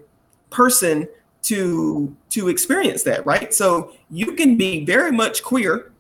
person 0.51 1.09
to 1.43 2.15
to 2.31 2.49
experience 2.49 3.03
that, 3.03 3.25
right? 3.27 3.53
So 3.53 3.93
you 4.11 4.33
can 4.33 4.57
be 4.57 4.85
very 4.85 5.13
much 5.13 5.43
queer 5.43 5.93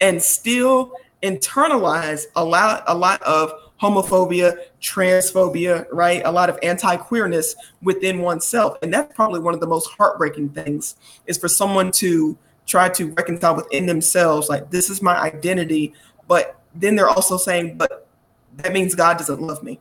and 0.00 0.22
still 0.22 0.92
internalize 1.22 2.26
a 2.36 2.44
lot 2.44 2.82
a 2.86 2.94
lot 2.94 3.22
of 3.22 3.52
homophobia, 3.80 4.56
transphobia, 4.80 5.86
right? 5.90 6.22
A 6.24 6.30
lot 6.30 6.48
of 6.48 6.56
anti-queerness 6.62 7.56
within 7.82 8.20
oneself. 8.20 8.78
And 8.80 8.94
that's 8.94 9.12
probably 9.12 9.40
one 9.40 9.54
of 9.54 9.60
the 9.60 9.66
most 9.66 9.90
heartbreaking 9.90 10.50
things 10.50 10.94
is 11.26 11.36
for 11.36 11.48
someone 11.48 11.90
to 11.92 12.38
try 12.64 12.88
to 12.90 13.12
reconcile 13.14 13.56
within 13.56 13.86
themselves, 13.86 14.48
like 14.48 14.70
this 14.70 14.88
is 14.88 15.02
my 15.02 15.20
identity, 15.20 15.94
but 16.28 16.60
then 16.76 16.94
they're 16.94 17.08
also 17.08 17.36
saying, 17.36 17.76
but 17.76 18.06
that 18.58 18.72
means 18.72 18.94
God 18.94 19.18
doesn't 19.18 19.40
love 19.40 19.64
me. 19.64 19.80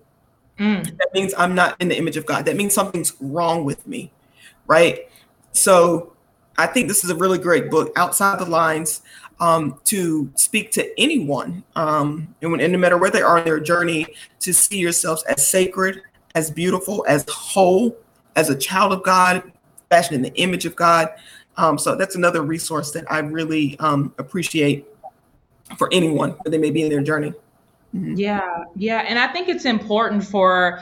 Mm. 0.57 0.83
That 0.97 1.13
means 1.13 1.33
I'm 1.37 1.53
not 1.53 1.79
in 1.79 1.87
the 1.89 1.97
image 1.97 2.17
of 2.17 2.25
God. 2.25 2.45
That 2.45 2.55
means 2.55 2.73
something's 2.73 3.13
wrong 3.21 3.65
with 3.65 3.85
me, 3.85 4.11
right? 4.65 5.09
So 5.51 6.13
I 6.57 6.65
think 6.65 6.87
this 6.87 7.03
is 7.03 7.11
a 7.11 7.15
really 7.15 7.37
great 7.37 7.69
book, 7.69 7.93
Outside 7.95 8.39
the 8.39 8.45
Lines 8.45 9.01
um, 9.41 9.81
to 9.85 10.31
speak 10.35 10.71
to 10.71 10.99
anyone, 10.99 11.63
um, 11.75 12.33
and, 12.41 12.51
when, 12.51 12.61
and 12.61 12.71
no 12.71 12.79
matter 12.79 12.97
where 12.97 13.09
they 13.09 13.23
are 13.23 13.39
in 13.39 13.43
their 13.43 13.59
journey, 13.59 14.05
to 14.39 14.53
see 14.53 14.77
yourselves 14.77 15.23
as 15.23 15.45
sacred, 15.45 16.03
as 16.35 16.51
beautiful, 16.51 17.03
as 17.07 17.25
whole, 17.27 17.97
as 18.35 18.49
a 18.51 18.55
child 18.55 18.93
of 18.93 19.03
God, 19.03 19.51
fashioned 19.89 20.15
in 20.15 20.21
the 20.21 20.33
image 20.39 20.65
of 20.65 20.75
God. 20.75 21.09
Um, 21.57 21.79
so 21.79 21.95
that's 21.95 22.15
another 22.15 22.43
resource 22.43 22.91
that 22.91 23.11
I 23.11 23.19
really 23.19 23.77
um, 23.79 24.13
appreciate 24.19 24.85
for 25.75 25.89
anyone 25.91 26.35
that 26.43 26.51
they 26.51 26.59
may 26.59 26.69
be 26.69 26.83
in 26.83 26.89
their 26.89 27.01
journey. 27.01 27.33
Mm-hmm. 27.95 28.15
Yeah, 28.15 28.65
yeah, 28.75 28.99
and 28.99 29.17
I 29.17 29.27
think 29.33 29.49
it's 29.49 29.65
important 29.65 30.23
for 30.23 30.81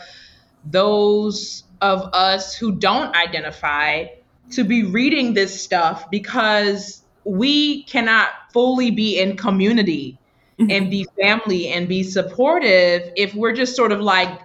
those 0.65 1.63
of 1.81 2.09
us 2.13 2.55
who 2.55 2.73
don't 2.73 3.15
identify 3.15 4.07
to 4.51 4.65
be 4.65 4.83
reading 4.83 5.33
this 5.33 5.59
stuff 5.59 6.11
because 6.11 7.03
we 7.23 7.83
cannot 7.83 8.29
fully 8.51 8.91
be 8.91 9.19
in 9.19 9.37
community 9.37 10.17
mm-hmm. 10.59 10.71
and 10.71 10.89
be 10.89 11.05
family 11.19 11.69
and 11.69 11.87
be 11.87 12.03
supportive 12.03 13.11
if 13.15 13.33
we're 13.35 13.53
just 13.53 13.75
sort 13.75 13.91
of 13.91 14.01
like 14.01 14.41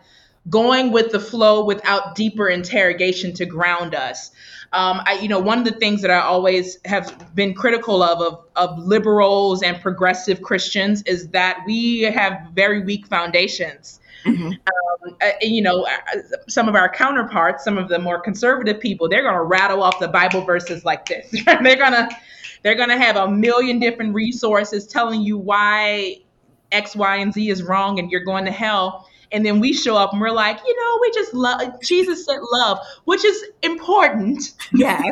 going 0.51 0.93
with 0.93 1.11
the 1.11 1.21
flow 1.21 1.65
without 1.65 2.15
deeper 2.15 2.49
interrogation 2.49 3.33
to 3.33 3.47
ground 3.47 3.95
us. 3.95 4.31
Um, 4.73 5.01
I, 5.07 5.19
you 5.21 5.29
know, 5.29 5.39
one 5.39 5.59
of 5.59 5.65
the 5.65 5.73
things 5.73 6.03
that 6.03 6.11
I 6.11 6.21
always 6.21 6.79
have 6.85 7.35
been 7.35 7.55
critical 7.55 8.03
of, 8.03 8.21
of 8.21 8.45
of 8.57 8.79
liberals 8.79 9.63
and 9.63 9.81
progressive 9.81 10.43
Christians 10.43 11.03
is 11.03 11.29
that 11.29 11.63
we 11.67 12.03
have 12.03 12.49
very 12.55 12.85
weak 12.85 13.07
foundations. 13.07 14.01
Mm-hmm. 14.25 14.47
Um, 14.47 15.17
uh, 15.21 15.31
you 15.41 15.63
know, 15.63 15.85
uh, 15.85 16.19
some 16.49 16.69
of 16.69 16.75
our 16.75 16.89
counterparts, 16.89 17.65
some 17.65 17.79
of 17.79 17.89
the 17.89 17.99
more 17.99 18.21
conservative 18.21 18.81
people, 18.81 19.09
they're 19.09 19.23
going 19.23 19.35
to 19.35 19.43
rattle 19.43 19.83
off 19.83 19.99
the 20.01 20.09
Bible 20.09 20.43
verses 20.43 20.85
like 20.85 21.07
this. 21.07 21.31
they're 21.45 21.77
going 21.77 21.93
to 21.93 22.09
they're 22.63 22.75
going 22.75 22.89
to 22.89 22.99
have 22.99 23.17
a 23.17 23.31
million 23.31 23.79
different 23.79 24.15
resources 24.15 24.87
telling 24.87 25.21
you 25.21 25.37
why 25.37 26.17
X, 26.73 26.97
Y, 26.97 27.17
and 27.17 27.33
Z 27.33 27.51
is 27.51 27.63
wrong 27.63 27.99
and 27.99 28.11
you're 28.11 28.25
going 28.25 28.47
to 28.47 28.51
hell. 28.51 29.09
And 29.33 29.45
then 29.45 29.61
we 29.61 29.73
show 29.73 29.97
up 29.97 30.13
and 30.13 30.21
we're 30.21 30.31
like, 30.31 30.59
you 30.67 30.75
know, 30.75 30.99
we 31.01 31.11
just 31.11 31.35
love, 31.35 31.81
Jesus 31.83 32.25
said 32.25 32.39
love, 32.53 32.79
which 33.05 33.25
is 33.25 33.45
important. 33.63 34.53
Yes. 34.73 35.03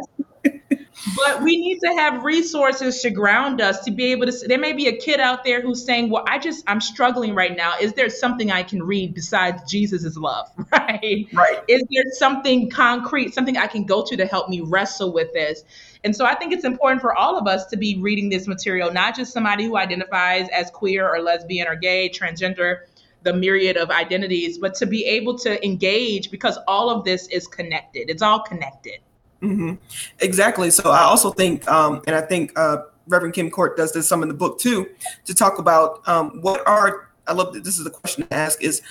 But 1.17 1.43
we 1.43 1.57
need 1.57 1.81
to 1.81 1.89
have 1.95 2.23
resources 2.25 3.01
to 3.03 3.11
ground 3.11 3.61
us 3.61 3.81
to 3.81 3.91
be 3.91 4.13
able 4.13 4.27
to 4.27 4.33
there 4.47 4.59
may 4.59 4.73
be 4.73 4.87
a 4.87 4.97
kid 4.97 5.21
out 5.21 5.45
there 5.45 5.61
who's 5.61 5.85
saying 5.85 6.11
well 6.11 6.25
i 6.29 6.39
just 6.39 6.65
i'm 6.69 6.81
struggling 6.81 7.35
right 7.35 7.57
now. 7.57 7.75
Is 7.81 7.93
there 7.95 8.09
something 8.09 8.51
i 8.51 8.63
can 8.63 8.83
read 8.83 9.15
besides 9.15 9.71
jesus 9.71 10.17
love? 10.17 10.49
Right? 10.73 11.27
Right. 11.33 11.61
Is 11.69 11.83
there 11.91 12.05
something 12.13 12.71
concrete 12.71 13.35
something 13.35 13.57
i 13.57 13.67
can 13.67 13.85
go 13.85 14.05
to 14.05 14.17
to 14.17 14.27
help 14.27 14.49
me 14.49 14.61
wrestle 14.61 15.13
with 15.13 15.33
this? 15.33 15.65
And 16.05 16.15
so 16.15 16.25
i 16.25 16.35
think 16.35 16.53
it's 16.53 16.65
important 16.65 17.01
for 17.01 17.17
all 17.17 17.37
of 17.37 17.47
us 17.47 17.67
to 17.67 17.77
be 17.77 17.99
reading 18.01 18.29
this 18.29 18.47
material 18.47 18.93
not 18.93 19.17
just 19.17 19.33
somebody 19.33 19.65
who 19.65 19.77
identifies 19.77 20.49
as 20.51 20.71
queer 20.71 21.09
or 21.09 21.21
lesbian 21.21 21.67
or 21.67 21.75
gay 21.75 22.09
transgender 22.09 22.81
the 23.23 23.33
myriad 23.33 23.77
of 23.77 23.91
identities 23.91 24.59
but 24.59 24.75
to 24.75 24.87
be 24.87 25.05
able 25.05 25.39
to 25.39 25.65
engage 25.65 26.31
because 26.31 26.59
all 26.67 26.91
of 26.91 27.05
this 27.05 27.29
is 27.29 27.47
connected. 27.47 28.11
It's 28.11 28.23
all 28.23 28.41
connected 28.41 28.99
Mm-hmm. 29.43 29.75
Exactly. 30.21 30.71
So 30.71 30.91
I 30.91 31.03
also 31.03 31.33
think, 31.33 31.69
um, 31.69 32.01
and 32.07 32.15
I 32.15 32.21
think 32.21 32.53
uh, 32.57 32.85
Reverend 33.09 33.35
Kim-Kort 33.35 33.77
does 33.77 33.93
this 33.93 34.09
some 34.09 34.23
in 34.23 34.29
the 34.29 34.35
book 34.35 34.59
too, 34.59 34.89
to 35.25 35.35
talk 35.35 35.59
about 35.59 36.07
um, 36.09 36.41
what 36.41 36.67
are 36.67 37.09
I 37.27 37.33
love 37.33 37.53
that 37.55 37.65
this 37.65 37.79
is 37.79 37.85
the 37.85 37.91
question 37.91 38.27
to 38.27 38.35
ask 38.35 38.63
is 38.63 38.83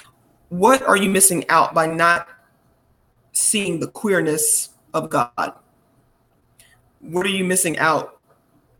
what 0.49 0.81
are 0.83 0.97
you 0.97 1.09
missing 1.09 1.47
out 1.49 1.73
by 1.73 1.85
not 1.85 2.27
seeing 3.31 3.79
the 3.79 3.87
queerness 3.87 4.69
of 4.93 5.09
God? 5.09 5.53
What 6.99 7.25
are 7.25 7.29
you 7.29 7.45
missing 7.45 7.77
out 7.77 8.19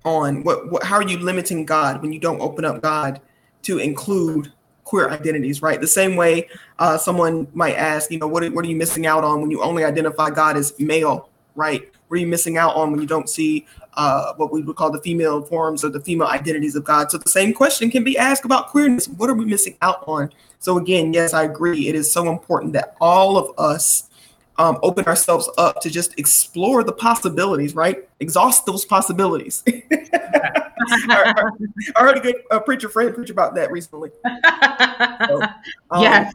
on? 0.03 0.43
What, 0.43 0.72
what 0.72 0.84
how 0.84 0.97
are 0.97 1.07
you 1.07 1.17
limiting 1.17 1.65
God 1.65 2.01
when 2.01 2.11
you 2.11 2.19
don't 2.19 2.41
open 2.41 2.65
up 2.65 2.82
God 2.82 3.22
to 3.63 3.78
include 3.78 4.51
queer 4.84 5.09
identities, 5.09 5.61
right? 5.61 5.80
The 5.80 5.88
same 5.88 6.17
way 6.17 6.49
uh, 6.80 6.97
someone 6.97 7.47
might 7.53 7.76
ask, 7.76 8.11
you 8.11 8.19
know, 8.19 8.28
what, 8.28 8.47
what 8.51 8.65
are 8.65 8.67
you 8.67 8.76
missing 8.76 9.05
out 9.05 9.24
on 9.24 9.39
when 9.39 9.49
you 9.49 9.61
only 9.61 9.86
identify 9.86 10.30
God 10.30 10.57
as 10.57 10.78
male, 10.80 11.30
right? 11.56 11.89
What 12.08 12.18
are 12.18 12.20
you 12.20 12.28
missing 12.28 12.58
out 12.58 12.76
on 12.76 12.91
when 12.91 13.02
you 13.02 13.08
don't 13.08 13.30
see 13.30 13.66
uh, 13.93 14.34
what 14.36 14.52
we 14.52 14.62
would 14.62 14.76
call 14.76 14.91
the 14.91 15.02
female 15.02 15.41
forms 15.43 15.84
or 15.84 15.89
the 15.89 16.02
female 16.02 16.28
identities 16.28 16.76
of 16.76 16.84
God? 16.84 17.12
So 17.12 17.18
the 17.18 17.30
same 17.30 17.54
question 17.54 17.89
can 17.89 18.04
be 18.04 18.18
asked 18.18 18.45
about 18.45 18.68
queerness. 18.68 19.08
What 19.08 19.30
are 19.30 19.34
we 19.34 19.45
missing 19.45 19.78
out 19.82 20.04
on? 20.08 20.32
So 20.60 20.78
again, 20.78 21.14
yes, 21.14 21.34
I 21.34 21.43
agree. 21.43 21.88
It 21.88 21.95
is 21.95 22.12
so 22.12 22.30
important 22.30 22.74
that 22.74 22.95
all 22.99 23.38
of 23.38 23.58
us 23.58 24.10
um, 24.58 24.78
open 24.84 25.06
ourselves 25.06 25.49
up 25.58 25.82
to 25.82 25.89
just 25.89 26.18
explore 26.20 26.84
the 26.84 26.91
possibilities, 26.91 27.74
right? 27.74 28.08
Exhaust 28.20 28.66
those 28.66 28.86
possibilities. 28.86 29.64
I, 31.10 31.52
heard 31.95 32.18
a 32.18 32.20
good 32.20 32.36
uh, 32.52 32.60
preacher 32.60 32.89
friend 32.89 33.14
preach 33.14 33.30
about 33.30 33.56
that 33.56 33.72
recently. 33.72 34.12
So, 35.28 35.39
um, 35.91 36.02
yes. 36.02 36.34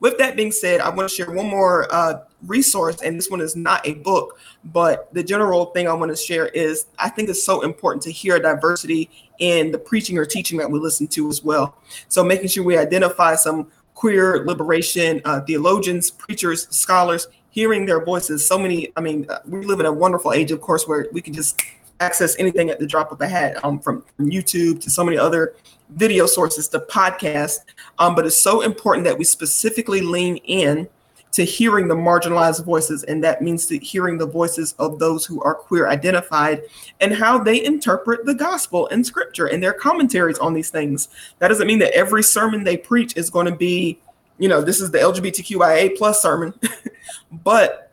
With 0.00 0.16
that 0.18 0.34
being 0.34 0.50
said, 0.50 0.80
I 0.80 0.88
want 0.88 1.08
to 1.08 1.14
share 1.14 1.30
one 1.30 1.46
more 1.46 1.86
uh, 1.94 2.22
resource, 2.46 3.02
and 3.02 3.18
this 3.18 3.30
one 3.30 3.40
is 3.40 3.54
not 3.54 3.86
a 3.86 3.94
book, 3.94 4.38
but 4.64 5.12
the 5.12 5.22
general 5.22 5.66
thing 5.66 5.86
I 5.86 5.92
want 5.92 6.10
to 6.10 6.16
share 6.16 6.48
is 6.48 6.86
I 6.98 7.10
think 7.10 7.28
it's 7.28 7.42
so 7.42 7.60
important 7.60 8.02
to 8.04 8.12
hear 8.12 8.38
diversity 8.38 9.10
in 9.38 9.70
the 9.70 9.78
preaching 9.78 10.16
or 10.16 10.24
teaching 10.24 10.58
that 10.58 10.70
we 10.70 10.78
listen 10.78 11.06
to 11.08 11.28
as 11.28 11.44
well. 11.44 11.76
So 12.08 12.24
making 12.24 12.48
sure 12.48 12.64
we 12.64 12.78
identify 12.78 13.34
some 13.34 13.70
queer 13.94 14.46
liberation 14.46 15.20
uh, 15.26 15.42
theologians, 15.42 16.10
preachers, 16.10 16.66
scholars, 16.74 17.28
hearing 17.50 17.84
their 17.84 18.02
voices. 18.02 18.46
So 18.46 18.58
many, 18.58 18.90
I 18.96 19.02
mean, 19.02 19.26
uh, 19.28 19.40
we 19.46 19.64
live 19.66 19.80
in 19.80 19.86
a 19.86 19.92
wonderful 19.92 20.32
age, 20.32 20.50
of 20.50 20.62
course, 20.62 20.88
where 20.88 21.06
we 21.12 21.20
can 21.20 21.34
just 21.34 21.60
access 22.00 22.34
anything 22.38 22.70
at 22.70 22.78
the 22.78 22.86
drop 22.86 23.12
of 23.12 23.20
a 23.20 23.28
hat 23.28 23.62
um, 23.62 23.78
from, 23.78 24.02
from 24.16 24.30
YouTube 24.30 24.80
to 24.80 24.90
so 24.90 25.04
many 25.04 25.18
other 25.18 25.54
video 25.94 26.26
sources 26.26 26.68
to 26.68 26.80
podcast. 26.80 27.60
Um, 27.98 28.14
but 28.14 28.26
it's 28.26 28.38
so 28.38 28.62
important 28.62 29.04
that 29.04 29.18
we 29.18 29.24
specifically 29.24 30.00
lean 30.00 30.36
in 30.38 30.88
to 31.32 31.44
hearing 31.44 31.86
the 31.86 31.94
marginalized 31.94 32.64
voices, 32.64 33.04
and 33.04 33.22
that 33.22 33.40
means 33.40 33.66
to 33.66 33.78
hearing 33.78 34.18
the 34.18 34.26
voices 34.26 34.74
of 34.78 34.98
those 34.98 35.24
who 35.24 35.40
are 35.42 35.54
queer 35.54 35.88
identified 35.88 36.62
and 37.00 37.14
how 37.14 37.38
they 37.38 37.64
interpret 37.64 38.24
the 38.26 38.34
gospel 38.34 38.88
and 38.88 39.06
scripture 39.06 39.46
and 39.46 39.62
their 39.62 39.72
commentaries 39.72 40.38
on 40.38 40.54
these 40.54 40.70
things. 40.70 41.08
That 41.38 41.48
doesn't 41.48 41.66
mean 41.66 41.78
that 41.80 41.94
every 41.94 42.22
sermon 42.22 42.64
they 42.64 42.76
preach 42.76 43.16
is 43.16 43.30
going 43.30 43.46
to 43.46 43.54
be, 43.54 43.98
you 44.38 44.48
know, 44.48 44.60
this 44.60 44.80
is 44.80 44.90
the 44.90 44.98
LGBTQIA 44.98 45.96
plus 45.96 46.20
sermon, 46.20 46.52
but 47.44 47.89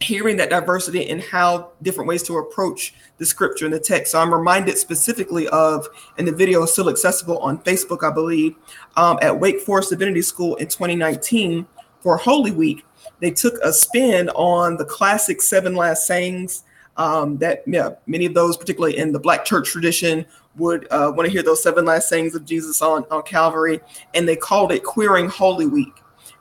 hearing 0.00 0.36
that 0.38 0.48
diversity 0.48 1.08
and 1.10 1.22
how 1.22 1.70
different 1.82 2.08
ways 2.08 2.22
to 2.22 2.38
approach 2.38 2.94
the 3.18 3.26
scripture 3.26 3.66
and 3.66 3.74
the 3.74 3.78
text. 3.78 4.12
So 4.12 4.18
I'm 4.18 4.32
reminded 4.32 4.78
specifically 4.78 5.46
of, 5.48 5.86
and 6.16 6.26
the 6.26 6.32
video 6.32 6.62
is 6.62 6.72
still 6.72 6.88
accessible 6.88 7.38
on 7.38 7.58
Facebook, 7.58 8.02
I 8.02 8.12
believe, 8.12 8.56
um, 8.96 9.18
at 9.20 9.38
Wake 9.38 9.60
Forest 9.60 9.90
Divinity 9.90 10.22
School 10.22 10.56
in 10.56 10.68
2019 10.68 11.66
for 12.00 12.16
Holy 12.16 12.50
Week, 12.50 12.84
they 13.20 13.30
took 13.30 13.54
a 13.62 13.72
spin 13.72 14.30
on 14.30 14.78
the 14.78 14.84
classic 14.86 15.42
seven 15.42 15.74
last 15.74 16.06
sayings 16.06 16.64
um, 16.96 17.36
that 17.38 17.62
yeah, 17.66 17.90
many 18.06 18.26
of 18.26 18.34
those, 18.34 18.56
particularly 18.56 18.96
in 18.96 19.12
the 19.12 19.18
Black 19.18 19.44
church 19.44 19.70
tradition, 19.70 20.24
would 20.56 20.86
uh, 20.90 21.12
want 21.14 21.26
to 21.26 21.32
hear 21.32 21.42
those 21.42 21.62
seven 21.62 21.84
last 21.84 22.08
sayings 22.08 22.34
of 22.34 22.44
Jesus 22.44 22.82
on, 22.82 23.04
on 23.10 23.22
Calvary. 23.22 23.80
And 24.14 24.26
they 24.26 24.36
called 24.36 24.72
it 24.72 24.82
Queering 24.82 25.28
Holy 25.28 25.66
Week. 25.66 25.92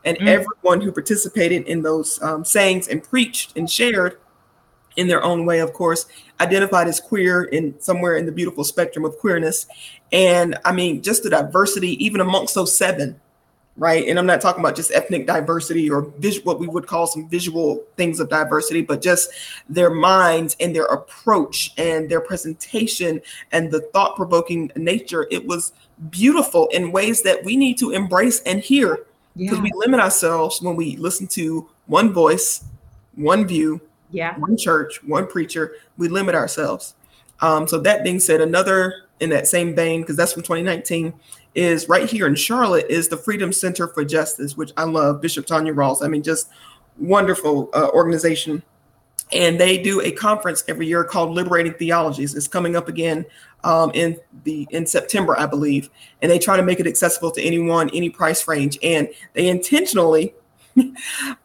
And 0.05 0.17
mm. 0.17 0.27
everyone 0.27 0.81
who 0.81 0.91
participated 0.91 1.67
in 1.67 1.81
those 1.81 2.21
um, 2.21 2.45
sayings 2.45 2.87
and 2.87 3.03
preached 3.03 3.57
and 3.57 3.69
shared 3.69 4.17
in 4.95 5.07
their 5.07 5.23
own 5.23 5.45
way, 5.45 5.59
of 5.59 5.73
course, 5.73 6.05
identified 6.39 6.87
as 6.87 6.99
queer 6.99 7.43
in 7.43 7.79
somewhere 7.79 8.17
in 8.17 8.25
the 8.25 8.31
beautiful 8.31 8.63
spectrum 8.63 9.05
of 9.05 9.17
queerness. 9.17 9.65
And 10.11 10.57
I 10.65 10.71
mean, 10.71 11.01
just 11.01 11.23
the 11.23 11.29
diversity, 11.29 12.03
even 12.03 12.21
amongst 12.21 12.55
those 12.55 12.75
seven, 12.75 13.19
right? 13.77 14.07
And 14.07 14.19
I'm 14.19 14.25
not 14.25 14.41
talking 14.41 14.59
about 14.59 14.75
just 14.75 14.91
ethnic 14.91 15.25
diversity 15.25 15.89
or 15.89 16.01
vis- 16.19 16.43
what 16.43 16.59
we 16.59 16.67
would 16.67 16.85
call 16.85 17.07
some 17.07 17.29
visual 17.29 17.85
things 17.95 18.19
of 18.19 18.29
diversity, 18.29 18.81
but 18.81 19.01
just 19.01 19.29
their 19.69 19.89
minds 19.89 20.55
and 20.59 20.75
their 20.75 20.85
approach 20.85 21.71
and 21.77 22.09
their 22.09 22.21
presentation 22.21 23.21
and 23.51 23.71
the 23.71 23.81
thought 23.93 24.17
provoking 24.17 24.69
nature. 24.75 25.27
It 25.31 25.47
was 25.47 25.71
beautiful 26.09 26.67
in 26.73 26.91
ways 26.91 27.21
that 27.23 27.43
we 27.43 27.55
need 27.55 27.77
to 27.77 27.91
embrace 27.91 28.41
and 28.41 28.59
hear 28.59 29.05
because 29.37 29.57
yeah. 29.57 29.63
we 29.63 29.71
limit 29.75 29.99
ourselves 29.99 30.61
when 30.61 30.75
we 30.75 30.97
listen 30.97 31.27
to 31.27 31.69
one 31.85 32.13
voice, 32.13 32.63
one 33.15 33.47
view, 33.47 33.81
yeah, 34.11 34.37
one 34.37 34.57
church, 34.57 35.03
one 35.03 35.27
preacher. 35.27 35.73
We 35.97 36.07
limit 36.07 36.35
ourselves. 36.35 36.95
Um, 37.41 37.67
so 37.67 37.79
that 37.79 38.03
being 38.03 38.19
said, 38.19 38.41
another 38.41 39.05
in 39.19 39.29
that 39.29 39.47
same 39.47 39.75
vein, 39.75 40.01
because 40.01 40.15
that's 40.15 40.33
from 40.33 40.43
2019, 40.43 41.13
is 41.55 41.89
right 41.89 42.09
here 42.09 42.27
in 42.27 42.35
Charlotte 42.35 42.85
is 42.89 43.07
the 43.07 43.17
Freedom 43.17 43.51
Center 43.51 43.87
for 43.87 44.03
Justice, 44.03 44.55
which 44.55 44.71
I 44.77 44.83
love. 44.83 45.21
Bishop 45.21 45.45
Tonyia 45.45 45.73
Rawls. 45.73 46.03
I 46.03 46.07
mean, 46.07 46.23
just 46.23 46.49
wonderful 46.97 47.69
uh, 47.73 47.89
organization. 47.93 48.63
And 49.31 49.59
they 49.59 49.77
do 49.77 50.01
a 50.01 50.11
conference 50.11 50.63
every 50.67 50.87
year 50.87 51.03
called 51.03 51.31
Liberating 51.31 51.73
Theologies. 51.73 52.35
It's 52.35 52.47
coming 52.47 52.75
up 52.75 52.87
again 52.87 53.25
um, 53.63 53.91
in 53.93 54.19
the 54.43 54.67
in 54.71 54.85
September, 54.85 55.37
I 55.39 55.45
believe. 55.45 55.89
And 56.21 56.31
they 56.31 56.39
try 56.39 56.57
to 56.57 56.63
make 56.63 56.79
it 56.79 56.87
accessible 56.87 57.31
to 57.31 57.41
anyone, 57.41 57.89
any 57.93 58.09
price 58.09 58.47
range. 58.47 58.79
And 58.81 59.09
they 59.33 59.47
intentionally 59.47 60.33
uh, 60.77 60.83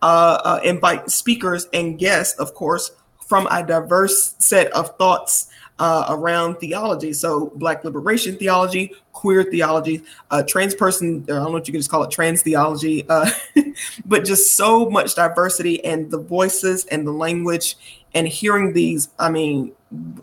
uh, 0.02 0.60
invite 0.64 1.10
speakers 1.10 1.68
and 1.72 1.98
guests, 1.98 2.38
of 2.38 2.54
course, 2.54 2.92
from 3.26 3.46
a 3.50 3.66
diverse 3.66 4.34
set 4.38 4.72
of 4.72 4.96
thoughts 4.96 5.48
uh, 5.78 6.06
around 6.08 6.56
theology. 6.56 7.12
So, 7.12 7.52
Black 7.56 7.84
liberation 7.84 8.36
theology, 8.36 8.92
queer 9.12 9.42
theology, 9.42 10.02
uh, 10.30 10.42
trans 10.46 10.74
person, 10.74 11.24
I 11.24 11.32
don't 11.32 11.44
know 11.44 11.50
what 11.50 11.66
you 11.66 11.72
can 11.72 11.80
just 11.80 11.90
call 11.90 12.02
it 12.04 12.10
trans 12.10 12.42
theology, 12.42 13.04
uh, 13.08 13.30
but 14.06 14.24
just 14.24 14.54
so 14.54 14.88
much 14.88 15.14
diversity 15.14 15.84
and 15.84 16.10
the 16.10 16.18
voices 16.18 16.84
and 16.86 17.06
the 17.06 17.12
language 17.12 17.76
and 18.14 18.28
hearing 18.28 18.72
these. 18.72 19.08
I 19.18 19.30
mean, 19.30 19.72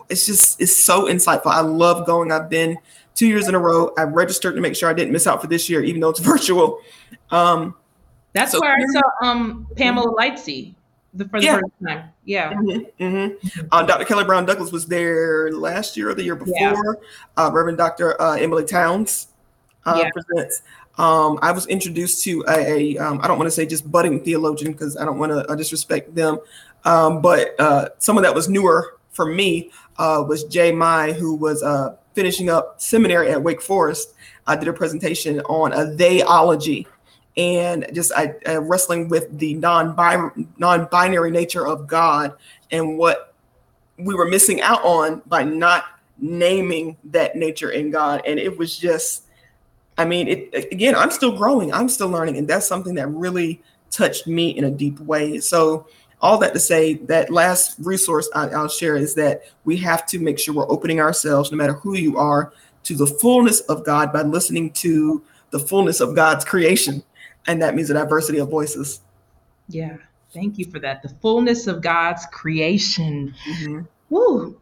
it's 0.08 0.26
just, 0.26 0.60
it's 0.60 0.76
so 0.76 1.06
insightful. 1.06 1.46
I 1.46 1.60
love 1.60 2.06
going. 2.06 2.32
I've 2.32 2.48
been 2.48 2.78
two 3.14 3.26
years 3.26 3.48
in 3.48 3.54
a 3.54 3.58
row. 3.58 3.92
I 3.98 4.02
registered 4.04 4.54
to 4.54 4.60
make 4.60 4.74
sure 4.74 4.88
I 4.88 4.94
didn't 4.94 5.12
miss 5.12 5.26
out 5.26 5.40
for 5.42 5.48
this 5.48 5.68
year, 5.68 5.82
even 5.82 6.00
though 6.00 6.10
it's 6.10 6.20
virtual. 6.34 6.80
Um, 7.30 7.74
That's 8.32 8.52
so 8.52 8.60
where 8.60 8.74
I 8.74 8.84
saw 8.86 9.28
um, 9.28 9.66
Pamela 9.76 10.14
Lightsey 10.14 10.74
the 11.14 11.28
for 11.28 11.40
the 11.40 11.46
yeah. 11.46 11.60
first 11.60 11.72
time. 11.86 12.10
Yeah. 12.24 12.52
Mm-hmm, 12.54 13.04
mm-hmm. 13.04 13.66
Uh, 13.70 13.82
Dr. 13.82 14.04
Kelly 14.04 14.24
Brown 14.24 14.46
Douglas 14.46 14.72
was 14.72 14.86
there 14.86 15.52
last 15.52 15.96
year 15.96 16.10
or 16.10 16.14
the 16.14 16.22
year 16.22 16.36
before. 16.36 16.54
Yeah. 16.56 16.74
Uh, 17.36 17.50
Reverend 17.52 17.78
Dr. 17.78 18.20
Uh, 18.20 18.36
Emilie 18.36 18.64
Townes 18.64 19.28
uh, 19.84 20.02
yeah. 20.02 20.10
presents. 20.10 20.62
Um, 20.98 21.38
I 21.42 21.52
was 21.52 21.66
introduced 21.66 22.22
to 22.24 22.44
a, 22.48 22.96
a 22.96 22.98
um, 22.98 23.20
I 23.22 23.28
don't 23.28 23.38
want 23.38 23.46
to 23.46 23.50
say 23.54 23.66
just 23.66 23.90
budding 23.90 24.22
theologian 24.22 24.72
because 24.72 24.96
I 24.96 25.04
don't 25.04 25.18
want 25.18 25.32
to 25.32 25.46
uh, 25.50 25.54
disrespect 25.54 26.14
them, 26.14 26.38
um, 26.84 27.22
but 27.22 27.58
uh, 27.58 27.88
someone 27.98 28.22
that 28.24 28.34
was 28.34 28.48
newer 28.48 28.98
for 29.10 29.26
me 29.26 29.70
was 29.98 30.44
Jay 30.44 30.72
Mai, 30.72 31.12
who 31.12 31.34
was 31.34 31.62
finishing 32.14 32.50
up 32.50 32.80
seminary 32.80 33.30
at 33.30 33.42
Wake 33.42 33.62
Forest. 33.62 34.14
I 34.46 34.56
did 34.56 34.68
a 34.68 34.72
presentation 34.72 35.40
on 35.42 35.72
a 35.72 35.94
theyology 35.96 36.86
and 37.36 37.86
just 37.92 38.12
I, 38.12 38.34
uh, 38.46 38.60
wrestling 38.60 39.08
with 39.08 39.38
the 39.38 39.54
non 39.54 39.94
non-binary 40.58 41.30
nature 41.30 41.66
of 41.66 41.86
God 41.86 42.34
and 42.70 42.98
what 42.98 43.34
we 43.98 44.14
were 44.14 44.26
missing 44.26 44.60
out 44.60 44.82
on 44.84 45.22
by 45.26 45.42
not 45.42 45.84
naming 46.18 46.96
that 47.04 47.36
nature 47.36 47.70
in 47.70 47.90
God. 47.90 48.22
And 48.26 48.38
it 48.38 48.56
was 48.56 48.78
just, 48.78 49.24
I 49.96 50.04
mean, 50.04 50.28
it 50.28 50.72
again, 50.72 50.94
I'm 50.94 51.10
still 51.10 51.36
growing, 51.36 51.72
I'm 51.72 51.88
still 51.88 52.08
learning, 52.08 52.36
and 52.36 52.46
that's 52.46 52.66
something 52.66 52.94
that 52.96 53.08
really 53.08 53.62
touched 53.90 54.26
me 54.26 54.50
in 54.50 54.64
a 54.64 54.70
deep 54.70 54.98
way. 55.00 55.38
So 55.38 55.86
all 56.20 56.38
that 56.38 56.52
to 56.54 56.60
say 56.60 56.94
that 56.94 57.30
last 57.30 57.76
resource 57.80 58.28
I, 58.34 58.48
I'll 58.48 58.68
share 58.68 58.96
is 58.96 59.14
that 59.14 59.42
we 59.64 59.76
have 59.78 60.06
to 60.06 60.18
make 60.18 60.38
sure 60.38 60.54
we're 60.54 60.70
opening 60.70 61.00
ourselves, 61.00 61.50
no 61.50 61.56
matter 61.56 61.74
who 61.74 61.96
you 61.96 62.16
are, 62.16 62.52
to 62.84 62.94
the 62.94 63.06
fullness 63.06 63.60
of 63.62 63.84
God 63.84 64.12
by 64.12 64.22
listening 64.22 64.70
to 64.74 65.22
the 65.50 65.58
fullness 65.58 66.00
of 66.00 66.14
God's 66.14 66.44
creation 66.44 67.02
and 67.46 67.62
that 67.62 67.74
means 67.74 67.90
a 67.90 67.94
diversity 67.94 68.38
of 68.38 68.48
voices. 68.48 69.00
Yeah, 69.68 69.96
thank 70.32 70.58
you 70.58 70.66
for 70.66 70.78
that. 70.80 71.02
The 71.02 71.08
fullness 71.20 71.66
of 71.66 71.80
God's 71.80 72.26
creation. 72.26 73.34
Mm-hmm. 73.46 73.80
Woo. 74.10 74.60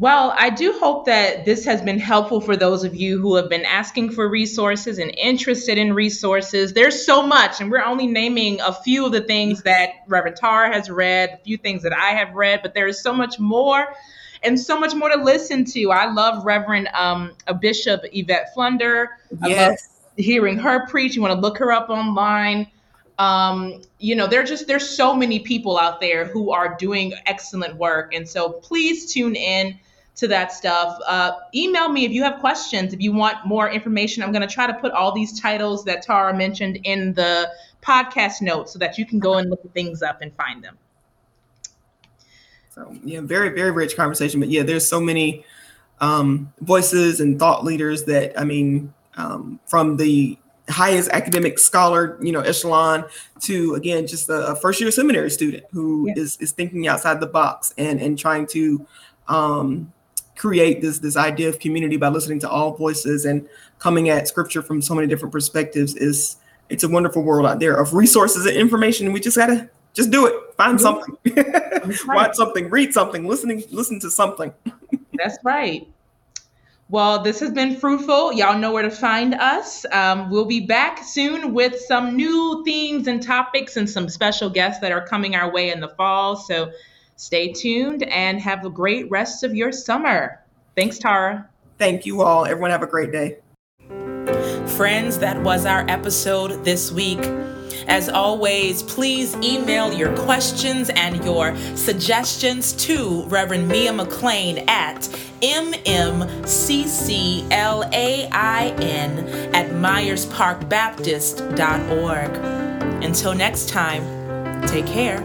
Well, 0.00 0.34
I 0.34 0.48
do 0.48 0.78
hope 0.80 1.04
that 1.06 1.44
this 1.44 1.66
has 1.66 1.82
been 1.82 1.98
helpful 1.98 2.40
for 2.40 2.56
those 2.56 2.84
of 2.84 2.94
you 2.94 3.20
who 3.20 3.34
have 3.34 3.50
been 3.50 3.66
asking 3.66 4.12
for 4.12 4.26
resources 4.26 4.98
and 4.98 5.14
interested 5.14 5.76
in 5.76 5.92
resources. 5.92 6.72
There's 6.72 7.04
so 7.04 7.22
much, 7.22 7.60
and 7.60 7.70
we're 7.70 7.84
only 7.84 8.06
naming 8.06 8.62
a 8.62 8.72
few 8.72 9.04
of 9.04 9.12
the 9.12 9.20
things 9.20 9.62
that 9.64 9.90
Reverend 10.06 10.36
Tara 10.36 10.72
has 10.72 10.88
read, 10.88 11.30
a 11.34 11.44
few 11.44 11.58
things 11.58 11.82
that 11.82 11.92
I 11.92 12.12
have 12.12 12.34
read, 12.34 12.60
but 12.62 12.72
there 12.72 12.86
is 12.86 13.02
so 13.02 13.12
much 13.12 13.38
more 13.38 13.94
and 14.42 14.58
so 14.58 14.80
much 14.80 14.94
more 14.94 15.10
to 15.10 15.22
listen 15.22 15.66
to. 15.66 15.90
I 15.90 16.10
love 16.10 16.46
Reverend 16.46 16.88
um, 16.94 17.32
Bishop 17.60 18.00
Yvette 18.10 18.54
Flunder. 18.54 19.18
Yes. 19.44 19.89
Hearing 20.20 20.58
her 20.58 20.86
preach. 20.86 21.14
You 21.14 21.22
want 21.22 21.34
to 21.34 21.40
look 21.40 21.58
her 21.58 21.72
up 21.72 21.88
online. 21.88 22.68
Um, 23.18 23.82
you 23.98 24.14
know, 24.14 24.26
there's 24.26 24.48
just 24.48 24.66
there's 24.66 24.88
so 24.88 25.14
many 25.14 25.40
people 25.40 25.78
out 25.78 26.00
there 26.00 26.24
who 26.24 26.52
are 26.52 26.76
doing 26.76 27.12
excellent 27.26 27.76
work, 27.76 28.14
and 28.14 28.26
so 28.28 28.50
please 28.50 29.12
tune 29.12 29.36
in 29.36 29.78
to 30.16 30.28
that 30.28 30.52
stuff. 30.52 30.98
Uh, 31.06 31.32
email 31.54 31.88
me 31.88 32.04
if 32.04 32.12
you 32.12 32.22
have 32.22 32.40
questions, 32.40 32.92
if 32.92 33.00
you 33.00 33.12
want 33.12 33.46
more 33.46 33.70
information. 33.70 34.22
I'm 34.22 34.32
going 34.32 34.46
to 34.46 34.52
try 34.52 34.66
to 34.66 34.74
put 34.74 34.92
all 34.92 35.12
these 35.12 35.38
titles 35.40 35.84
that 35.84 36.02
Tara 36.02 36.36
mentioned 36.36 36.78
in 36.84 37.14
the 37.14 37.50
podcast 37.82 38.42
notes 38.42 38.72
so 38.72 38.78
that 38.78 38.98
you 38.98 39.06
can 39.06 39.18
go 39.18 39.34
and 39.34 39.50
look 39.50 39.60
things 39.72 40.02
up 40.02 40.20
and 40.20 40.34
find 40.34 40.62
them. 40.62 40.78
So, 42.74 42.94
yeah, 43.04 43.20
very, 43.20 43.50
very 43.50 43.70
rich 43.70 43.96
conversation. 43.96 44.40
But 44.40 44.50
yeah, 44.50 44.62
there's 44.62 44.86
so 44.86 45.00
many 45.00 45.44
um, 46.00 46.52
voices 46.60 47.20
and 47.20 47.38
thought 47.38 47.64
leaders 47.64 48.04
that, 48.04 48.38
I 48.38 48.44
mean, 48.44 48.94
um, 49.20 49.60
from 49.66 49.96
the 49.96 50.38
highest 50.68 51.10
academic 51.10 51.58
scholar, 51.58 52.16
you 52.22 52.32
know, 52.32 52.40
echelon 52.40 53.04
to 53.40 53.74
again 53.74 54.06
just 54.06 54.28
a, 54.28 54.48
a 54.48 54.56
first 54.56 54.80
year 54.80 54.90
seminary 54.90 55.30
student 55.30 55.64
who 55.72 56.08
yeah. 56.08 56.22
is 56.22 56.36
is 56.38 56.52
thinking 56.52 56.86
outside 56.88 57.20
the 57.20 57.26
box 57.26 57.74
and 57.76 58.00
and 58.00 58.18
trying 58.18 58.46
to 58.46 58.86
um, 59.28 59.92
create 60.36 60.80
this 60.80 60.98
this 61.00 61.16
idea 61.16 61.48
of 61.48 61.58
community 61.58 61.96
by 61.96 62.08
listening 62.08 62.38
to 62.40 62.48
all 62.48 62.74
voices 62.76 63.24
and 63.24 63.48
coming 63.78 64.08
at 64.08 64.28
scripture 64.28 64.62
from 64.62 64.80
so 64.80 64.94
many 64.94 65.06
different 65.06 65.32
perspectives 65.32 65.94
is 65.96 66.36
it's 66.68 66.84
a 66.84 66.88
wonderful 66.88 67.22
world 67.22 67.46
out 67.46 67.58
there 67.58 67.74
of 67.74 67.94
resources 67.94 68.46
and 68.46 68.56
information. 68.56 69.12
We 69.12 69.20
just 69.20 69.36
gotta 69.36 69.68
just 69.92 70.10
do 70.10 70.26
it. 70.26 70.34
Find 70.56 70.80
something. 70.80 71.16
Right. 72.06 72.14
Watch 72.16 72.36
something, 72.36 72.68
read 72.68 72.92
something, 72.92 73.26
listening, 73.26 73.64
listen 73.70 73.98
to 74.00 74.10
something. 74.10 74.52
That's 75.14 75.38
right. 75.42 75.88
Well, 76.90 77.22
this 77.22 77.40
has 77.40 77.52
been 77.52 77.76
fruitful. 77.76 78.32
Y'all 78.32 78.58
know 78.58 78.72
where 78.72 78.82
to 78.82 78.90
find 78.90 79.34
us. 79.34 79.86
Um, 79.92 80.28
we'll 80.28 80.44
be 80.44 80.60
back 80.60 81.04
soon 81.04 81.54
with 81.54 81.78
some 81.78 82.16
new 82.16 82.62
themes 82.64 83.06
and 83.06 83.22
topics 83.22 83.76
and 83.76 83.88
some 83.88 84.08
special 84.08 84.50
guests 84.50 84.80
that 84.80 84.90
are 84.90 85.06
coming 85.06 85.36
our 85.36 85.52
way 85.52 85.70
in 85.70 85.80
the 85.80 85.88
fall. 85.88 86.36
So 86.36 86.72
Stay 87.20 87.52
tuned 87.52 88.02
and 88.04 88.40
have 88.40 88.64
a 88.64 88.70
great 88.70 89.10
rest 89.10 89.44
of 89.44 89.54
your 89.54 89.72
summer. 89.72 90.42
Thanks, 90.74 90.98
Tara. 90.98 91.46
Thank 91.76 92.06
you 92.06 92.22
all. 92.22 92.46
Everyone 92.46 92.70
have 92.70 92.82
a 92.82 92.86
great 92.86 93.12
day. 93.12 93.36
Friends, 94.68 95.18
that 95.18 95.38
was 95.42 95.66
our 95.66 95.84
episode 95.90 96.64
this 96.64 96.90
week. 96.90 97.20
As 97.86 98.08
always, 98.08 98.82
please 98.82 99.34
email 99.36 99.92
your 99.92 100.16
questions 100.16 100.90
and 100.90 101.24
your 101.24 101.56
suggestions 101.76 102.72
to 102.74 103.22
Reverend 103.24 103.68
Mia 103.68 103.92
McLean 103.92 104.58
at 104.68 105.08
mmcclain 105.40 106.30
at 109.54 109.70
myersparkbaptist.org. 109.70 112.30
Until 113.02 113.34
next 113.34 113.68
time, 113.68 114.66
take 114.66 114.86
care. 114.86 115.20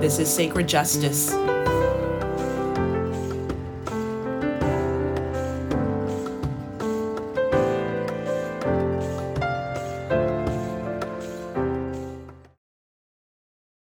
This 0.00 0.18
is 0.18 0.28
Sacred 0.32 0.68
Justice. 0.68 1.49